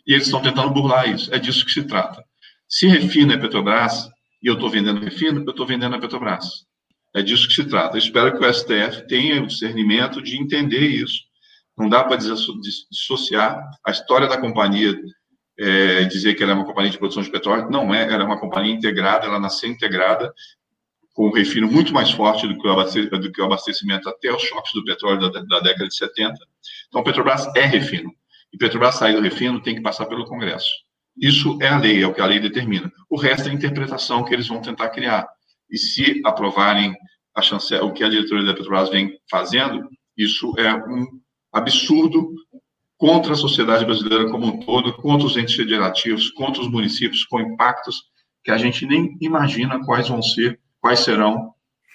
E 0.06 0.12
eles 0.12 0.26
estão 0.26 0.42
tentando 0.42 0.70
burlar 0.70 1.08
isso. 1.08 1.34
É 1.34 1.38
disso 1.38 1.64
que 1.64 1.72
se 1.72 1.84
trata. 1.84 2.22
Se 2.68 2.86
refino 2.86 3.32
é 3.32 3.38
Petrobras 3.38 4.08
e 4.42 4.48
eu 4.48 4.54
estou 4.54 4.68
vendendo 4.68 5.00
refino, 5.00 5.42
eu 5.44 5.50
estou 5.50 5.66
vendendo 5.66 5.96
a 5.96 5.98
Petrobras. 5.98 6.66
É 7.14 7.22
disso 7.22 7.48
que 7.48 7.54
se 7.54 7.64
trata. 7.64 7.96
Eu 7.96 8.00
espero 8.00 8.36
que 8.36 8.44
o 8.44 8.52
STF 8.52 9.06
tenha 9.08 9.42
o 9.42 9.46
discernimento 9.46 10.22
de 10.22 10.36
entender 10.36 10.86
isso 10.86 11.24
não 11.76 11.88
dá 11.88 12.04
para 12.04 12.16
dissociar 12.16 13.70
a 13.84 13.90
história 13.90 14.28
da 14.28 14.40
companhia, 14.40 14.94
é, 15.58 16.04
dizer 16.04 16.34
que 16.34 16.42
ela 16.42 16.52
é 16.52 16.54
uma 16.54 16.64
companhia 16.64 16.90
de 16.90 16.98
produção 16.98 17.22
de 17.22 17.30
petróleo. 17.30 17.70
Não 17.70 17.94
é, 17.94 18.02
ela 18.02 18.22
é 18.22 18.26
uma 18.26 18.38
companhia 18.38 18.74
integrada, 18.74 19.26
ela 19.26 19.38
nasceu 19.38 19.70
integrada, 19.70 20.32
com 21.12 21.28
um 21.28 21.32
refino 21.32 21.70
muito 21.70 21.94
mais 21.94 22.10
forte 22.10 22.46
do 22.46 22.58
que, 22.58 22.66
o 22.66 23.18
do 23.18 23.32
que 23.32 23.40
o 23.40 23.44
abastecimento 23.44 24.08
até 24.08 24.32
os 24.32 24.42
choques 24.42 24.72
do 24.74 24.84
petróleo 24.84 25.30
da, 25.30 25.40
da 25.40 25.60
década 25.60 25.86
de 25.86 25.96
70. 25.96 26.34
Então, 26.88 27.04
Petrobras 27.04 27.46
é 27.54 27.64
refino. 27.64 28.12
E 28.52 28.58
Petrobras 28.58 28.96
sair 28.96 29.14
do 29.14 29.22
refino 29.22 29.62
tem 29.62 29.76
que 29.76 29.80
passar 29.80 30.06
pelo 30.06 30.24
Congresso. 30.24 30.70
Isso 31.16 31.56
é 31.62 31.68
a 31.68 31.78
lei, 31.78 32.02
é 32.02 32.06
o 32.06 32.12
que 32.12 32.20
a 32.20 32.26
lei 32.26 32.40
determina. 32.40 32.92
O 33.08 33.16
resto 33.16 33.48
é 33.48 33.52
a 33.52 33.54
interpretação 33.54 34.24
que 34.24 34.34
eles 34.34 34.48
vão 34.48 34.60
tentar 34.60 34.88
criar. 34.90 35.26
E 35.70 35.78
se 35.78 36.20
aprovarem 36.24 36.94
a 37.34 37.40
chance, 37.40 37.74
o 37.76 37.92
que 37.92 38.02
a 38.02 38.08
diretoria 38.08 38.44
da 38.44 38.54
Petrobras 38.54 38.90
vem 38.90 39.16
fazendo, 39.30 39.88
isso 40.16 40.52
é 40.58 40.74
um 40.74 41.06
absurdo 41.52 42.32
contra 43.04 43.34
a 43.34 43.36
sociedade 43.36 43.84
brasileira 43.84 44.30
como 44.30 44.46
um 44.46 44.60
todo, 44.60 44.94
contra 44.94 45.26
os 45.26 45.36
entes 45.36 45.54
federativos, 45.54 46.30
contra 46.30 46.62
os 46.62 46.70
municípios, 46.70 47.22
com 47.26 47.38
impactos 47.38 48.04
que 48.42 48.50
a 48.50 48.56
gente 48.56 48.86
nem 48.86 49.14
imagina 49.20 49.78
quais 49.84 50.08
vão 50.08 50.22
ser, 50.22 50.58
quais 50.80 51.00
serão 51.00 51.52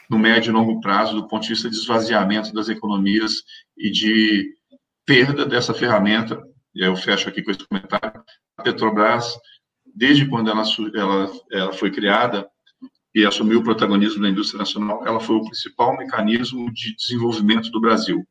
no 0.07 0.19
médio 0.19 0.51
e 0.51 0.53
longo 0.53 0.79
prazo, 0.79 1.15
do 1.15 1.27
ponto 1.27 1.41
de 1.41 1.49
vista 1.49 1.67
de 1.67 1.75
esvaziamento 1.75 2.53
das 2.53 2.69
economias 2.69 3.41
e 3.75 3.89
de 3.89 4.53
perda 5.03 5.47
dessa 5.47 5.73
ferramenta. 5.73 6.39
E 6.75 6.83
aí 6.83 6.89
eu 6.91 6.95
fecho 6.95 7.27
aqui 7.27 7.41
com 7.41 7.49
esse 7.49 7.67
comentário. 7.67 8.23
A 8.55 8.61
Petrobras, 8.61 9.35
desde 9.95 10.27
quando 10.27 10.51
ela, 10.51 10.61
ela, 10.93 11.31
ela 11.51 11.73
foi 11.73 11.89
criada 11.89 12.47
e 13.15 13.25
assumiu 13.25 13.61
o 13.61 13.63
protagonismo 13.63 14.21
da 14.21 14.29
indústria 14.29 14.59
nacional, 14.59 15.03
ela 15.07 15.19
foi 15.19 15.37
o 15.37 15.43
principal 15.43 15.97
mecanismo 15.97 16.71
de 16.71 16.95
desenvolvimento 16.95 17.71
do 17.71 17.81
Brasil. 17.81 18.23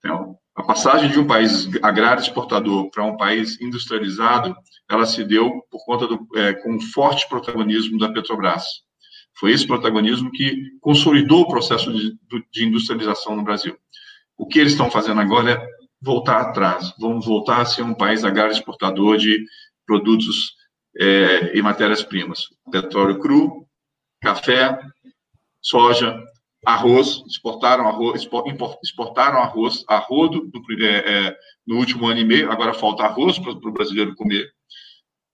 Então, 0.00 0.38
a 0.54 0.62
passagem 0.62 1.10
de 1.10 1.18
um 1.18 1.26
país 1.26 1.68
agrário 1.82 2.22
exportador 2.22 2.88
para 2.90 3.04
um 3.04 3.16
país 3.16 3.60
industrializado, 3.60 4.54
ela 4.88 5.04
se 5.04 5.24
deu 5.24 5.62
por 5.70 5.84
conta 5.84 6.06
do 6.06 6.28
é, 6.36 6.52
com 6.54 6.74
um 6.74 6.80
forte 6.80 7.28
protagonismo 7.28 7.98
da 7.98 8.12
Petrobras. 8.12 8.64
Foi 9.36 9.50
esse 9.50 9.66
protagonismo 9.66 10.30
que 10.30 10.70
consolidou 10.80 11.42
o 11.42 11.48
processo 11.48 11.92
de, 11.92 12.16
de 12.52 12.64
industrialização 12.64 13.34
no 13.34 13.42
Brasil. 13.42 13.76
O 14.36 14.46
que 14.46 14.60
eles 14.60 14.72
estão 14.72 14.90
fazendo 14.90 15.20
agora 15.20 15.52
é 15.52 15.66
voltar 16.00 16.40
atrás. 16.40 16.94
Vamos 17.00 17.26
voltar 17.26 17.60
a 17.60 17.64
ser 17.64 17.82
um 17.82 17.94
país 17.94 18.22
agrário 18.22 18.52
exportador 18.52 19.16
de 19.16 19.44
produtos 19.84 20.54
é, 20.96 21.56
e 21.56 21.62
matérias-primas. 21.62 22.44
Petróleo 22.70 23.18
cru, 23.18 23.66
café, 24.22 24.78
soja, 25.60 26.16
arroz, 26.64 27.22
exportaram 27.26 27.86
arroz, 27.86 28.28
exportaram 28.82 29.38
arroz 29.38 29.84
a 29.88 29.98
rodo 29.98 30.50
no, 30.52 30.84
é, 30.84 30.96
é, 30.96 31.36
no 31.66 31.76
último 31.76 32.06
ano 32.06 32.20
e 32.20 32.24
meio, 32.24 32.50
agora 32.50 32.74
falta 32.74 33.04
arroz 33.04 33.38
para 33.38 33.52
o 33.52 33.72
brasileiro 33.72 34.14
comer. 34.14 34.50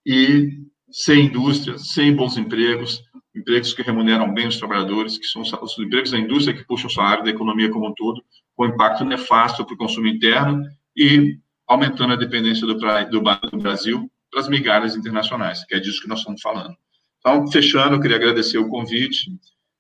E 0.04 0.58
sem 0.90 1.26
indústria, 1.26 1.78
sem 1.78 2.14
bons 2.14 2.36
empregos, 2.36 3.02
empregos 3.34 3.72
que 3.72 3.82
remuneram 3.82 4.32
bem 4.32 4.48
os 4.48 4.58
trabalhadores, 4.58 5.18
que 5.18 5.26
são 5.26 5.42
os 5.42 5.78
empregos 5.78 6.10
da 6.10 6.18
indústria 6.18 6.56
que 6.56 6.66
puxam 6.66 6.88
o 6.88 6.92
salário 6.92 7.24
da 7.24 7.30
economia 7.30 7.70
como 7.70 7.88
um 7.88 7.94
todo, 7.94 8.22
com 8.56 8.66
impacto 8.66 9.04
nefasto 9.04 9.64
para 9.64 9.74
o 9.74 9.78
consumo 9.78 10.08
interno 10.08 10.64
e 10.96 11.38
aumentando 11.66 12.14
a 12.14 12.16
dependência 12.16 12.66
do, 12.66 12.74
do, 12.74 13.10
do 13.10 13.58
Brasil 13.58 14.10
para 14.30 14.40
as 14.40 14.48
migalhas 14.48 14.96
internacionais, 14.96 15.64
que 15.64 15.74
é 15.74 15.80
disso 15.80 16.02
que 16.02 16.08
nós 16.08 16.18
estamos 16.18 16.42
falando. 16.42 16.74
Então, 17.18 17.46
fechando, 17.50 17.94
eu 17.94 18.00
queria 18.00 18.16
agradecer 18.16 18.58
o 18.58 18.68
convite, 18.68 19.30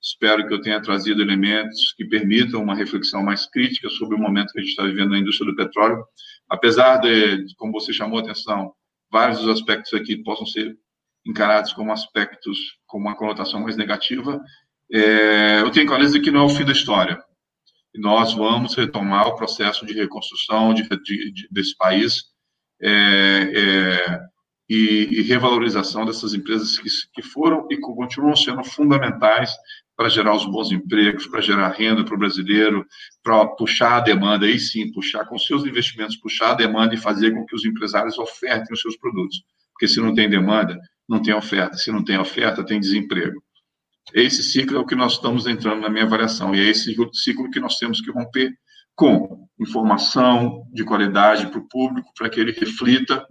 espero 0.02 0.46
que 0.46 0.54
eu 0.54 0.60
tenha 0.60 0.80
trazido 0.80 1.20
elementos 1.20 1.92
que 1.96 2.04
permitam 2.04 2.62
uma 2.62 2.74
reflexão 2.74 3.22
mais 3.22 3.46
crítica 3.46 3.88
sobre 3.90 4.16
o 4.16 4.18
momento 4.18 4.52
que 4.52 4.58
a 4.58 4.62
gente 4.62 4.70
está 4.70 4.84
vivendo 4.84 5.10
na 5.10 5.18
indústria 5.18 5.50
do 5.50 5.56
petróleo, 5.56 6.04
apesar 6.48 6.98
de, 6.98 7.46
como 7.56 7.72
você 7.72 7.92
chamou 7.92 8.18
a 8.18 8.22
atenção, 8.22 8.72
vários 9.10 9.40
dos 9.40 9.48
aspectos 9.48 9.92
aqui 9.94 10.16
possam 10.16 10.46
ser 10.46 10.76
encarados 11.26 11.72
como 11.72 11.92
aspectos 11.92 12.58
com 12.86 12.98
uma 12.98 13.14
conotação 13.14 13.60
mais 13.60 13.76
negativa, 13.76 14.40
é, 14.92 15.60
eu 15.60 15.70
tenho 15.70 15.86
clareza 15.86 16.18
que 16.18 16.30
não 16.30 16.42
é 16.42 16.44
o 16.44 16.48
fim 16.48 16.64
da 16.64 16.72
história. 16.72 17.22
E 17.94 18.00
nós 18.00 18.32
vamos 18.32 18.74
retomar 18.74 19.28
o 19.28 19.36
processo 19.36 19.84
de 19.84 19.92
reconstrução 19.92 20.72
de, 20.72 20.82
de, 20.88 21.32
de, 21.32 21.48
desse 21.50 21.76
país 21.76 22.24
é, 22.80 22.90
é, 22.90 24.20
e, 24.70 25.08
e, 25.10 25.22
revalorização 25.22 26.06
dessas 26.06 26.32
empresas 26.32 26.78
que, 26.78 26.88
que 27.12 27.22
foram 27.22 27.66
e 27.68 27.76
continuam 27.76 28.36
sendo 28.36 28.62
fundamentais 28.62 29.52
para 29.96 30.08
gerar 30.08 30.32
os 30.32 30.46
bons 30.46 30.70
empregos, 30.70 31.26
para 31.26 31.40
gerar 31.40 31.70
renda 31.70 32.04
para 32.04 32.14
o 32.14 32.18
brasileiro, 32.18 32.86
para 33.20 33.44
puxar 33.48 33.96
a 33.96 34.00
demanda, 34.00 34.46
aí 34.46 34.60
sim, 34.60 34.92
puxar 34.92 35.24
com 35.24 35.36
seus 35.36 35.64
investimentos, 35.64 36.16
puxar 36.16 36.52
a 36.52 36.54
demanda 36.54 36.94
e 36.94 36.98
fazer 36.98 37.32
com 37.32 37.44
que 37.44 37.56
os 37.56 37.64
empresários 37.64 38.16
ofertem 38.16 38.72
os 38.72 38.80
seus 38.80 38.96
produtos. 38.96 39.42
Porque 39.72 39.88
se 39.88 40.00
não 40.00 40.14
tem 40.14 40.30
demanda, 40.30 40.78
não 41.08 41.20
tem 41.20 41.34
oferta. 41.34 41.76
Se 41.76 41.90
não 41.90 42.04
tem 42.04 42.16
oferta, 42.16 42.64
tem 42.64 42.78
desemprego. 42.78 43.42
Esse 44.14 44.42
ciclo 44.42 44.76
é 44.76 44.80
o 44.80 44.86
que 44.86 44.94
nós 44.94 45.14
estamos 45.14 45.48
entrando 45.48 45.80
na 45.80 45.90
minha 45.90 46.04
avaliação, 46.04 46.54
e 46.54 46.60
é 46.60 46.70
esse 46.70 46.94
ciclo 47.12 47.50
que 47.50 47.60
nós 47.60 47.76
temos 47.76 48.00
que 48.00 48.10
romper 48.12 48.52
com 48.94 49.48
informação 49.58 50.64
de 50.72 50.84
qualidade 50.84 51.48
para 51.48 51.58
o 51.58 51.68
público, 51.68 52.08
para 52.16 52.28
que 52.30 52.38
ele 52.38 52.52
reflita 52.52 53.26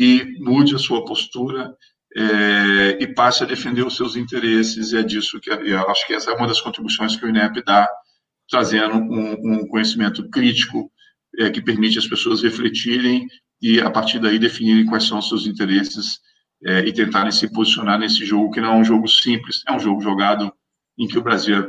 e 0.00 0.38
mude 0.38 0.74
a 0.74 0.78
sua 0.78 1.04
postura 1.04 1.76
é, 2.16 2.96
e 3.02 3.06
passe 3.14 3.44
a 3.44 3.46
defender 3.46 3.86
os 3.86 3.94
seus 3.94 4.16
interesses, 4.16 4.92
e 4.92 4.96
é 4.96 5.02
disso 5.02 5.38
que 5.38 5.50
eu 5.50 5.90
acho 5.90 6.06
que 6.06 6.14
essa 6.14 6.30
é 6.30 6.34
uma 6.34 6.48
das 6.48 6.58
contribuições 6.58 7.16
que 7.16 7.26
o 7.26 7.28
INEP 7.28 7.62
dá, 7.66 7.86
trazendo 8.48 8.96
um, 8.96 9.32
um 9.32 9.68
conhecimento 9.68 10.26
crítico 10.30 10.90
é, 11.38 11.50
que 11.50 11.60
permite 11.60 11.98
as 11.98 12.08
pessoas 12.08 12.42
refletirem 12.42 13.26
e, 13.60 13.78
a 13.78 13.90
partir 13.90 14.18
daí, 14.18 14.38
definirem 14.38 14.86
quais 14.86 15.04
são 15.06 15.18
os 15.18 15.28
seus 15.28 15.46
interesses 15.46 16.18
é, 16.64 16.80
e 16.80 16.92
tentarem 16.94 17.30
se 17.30 17.52
posicionar 17.52 17.98
nesse 17.98 18.24
jogo, 18.24 18.50
que 18.50 18.60
não 18.60 18.72
é 18.72 18.76
um 18.76 18.84
jogo 18.84 19.06
simples, 19.06 19.62
é 19.68 19.72
um 19.72 19.78
jogo 19.78 20.00
jogado 20.00 20.50
em 20.98 21.06
que 21.06 21.18
o 21.18 21.22
Brasil 21.22 21.58
é 21.58 21.68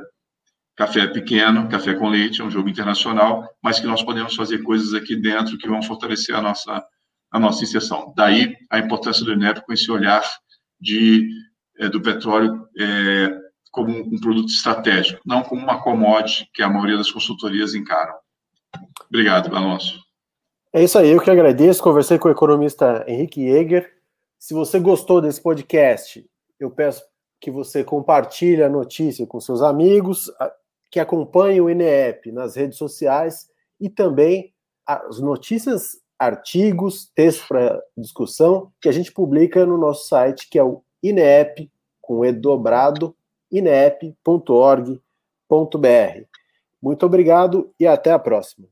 café 0.77 1.05
pequeno, 1.05 1.67
café 1.67 1.93
com 1.95 2.07
leite, 2.07 2.39
é 2.39 2.45
um 2.45 2.49
jogo 2.49 2.69
internacional, 2.69 3.45
mas 3.61 3.77
que 3.77 3.85
nós 3.85 4.01
podemos 4.01 4.35
fazer 4.35 4.63
coisas 4.63 4.93
aqui 4.93 5.17
dentro 5.17 5.57
que 5.57 5.67
vão 5.67 5.83
fortalecer 5.83 6.33
a 6.33 6.41
nossa, 6.41 6.81
a 7.31 7.39
nossa 7.39 7.63
inserção. 7.63 8.13
Daí 8.15 8.55
a 8.69 8.79
importância 8.79 9.23
do 9.25 9.33
INEP 9.33 9.65
com 9.65 9.73
esse 9.73 9.89
olhar 9.89 10.23
de, 10.79 11.27
é, 11.79 11.89
do 11.89 12.01
petróleo 12.01 12.67
é, 12.77 13.29
como 13.71 13.97
um 13.97 14.19
produto 14.19 14.49
estratégico, 14.49 15.21
não 15.25 15.41
como 15.43 15.61
uma 15.61 15.81
commodity 15.81 16.49
que 16.53 16.61
a 16.61 16.69
maioria 16.69 16.97
das 16.97 17.09
consultorias 17.09 17.73
encaram. 17.73 18.13
Obrigado, 19.07 19.55
Alonso. 19.55 19.99
É 20.73 20.83
isso 20.83 20.97
aí, 20.97 21.09
eu 21.09 21.21
que 21.21 21.31
agradeço. 21.31 21.81
Conversei 21.81 22.17
com 22.19 22.27
o 22.27 22.31
economista 22.31 23.03
Henrique 23.07 23.45
Jäger, 23.49 24.01
se 24.41 24.55
você 24.55 24.79
gostou 24.79 25.21
desse 25.21 25.39
podcast, 25.39 26.27
eu 26.59 26.71
peço 26.71 27.03
que 27.39 27.51
você 27.51 27.83
compartilhe 27.83 28.63
a 28.63 28.69
notícia 28.69 29.27
com 29.27 29.39
seus 29.39 29.61
amigos, 29.61 30.31
que 30.89 30.99
acompanhe 30.99 31.61
o 31.61 31.69
INEP 31.69 32.31
nas 32.31 32.55
redes 32.55 32.75
sociais 32.75 33.47
e 33.79 33.87
também 33.87 34.51
as 34.83 35.19
notícias, 35.19 36.00
artigos, 36.21 37.11
textos 37.15 37.47
para 37.47 37.81
discussão 37.97 38.71
que 38.79 38.87
a 38.87 38.91
gente 38.91 39.11
publica 39.11 39.65
no 39.65 39.75
nosso 39.75 40.07
site, 40.07 40.47
que 40.47 40.59
é 40.59 40.63
o 40.63 40.83
INEP, 41.01 41.71
com 41.99 42.23
E 42.23 42.31
dobrado, 42.31 43.15
inep.org.br. 43.51 45.01
Muito 46.79 47.05
obrigado 47.05 47.73
e 47.79 47.87
até 47.87 48.11
a 48.11 48.19
próxima. 48.19 48.70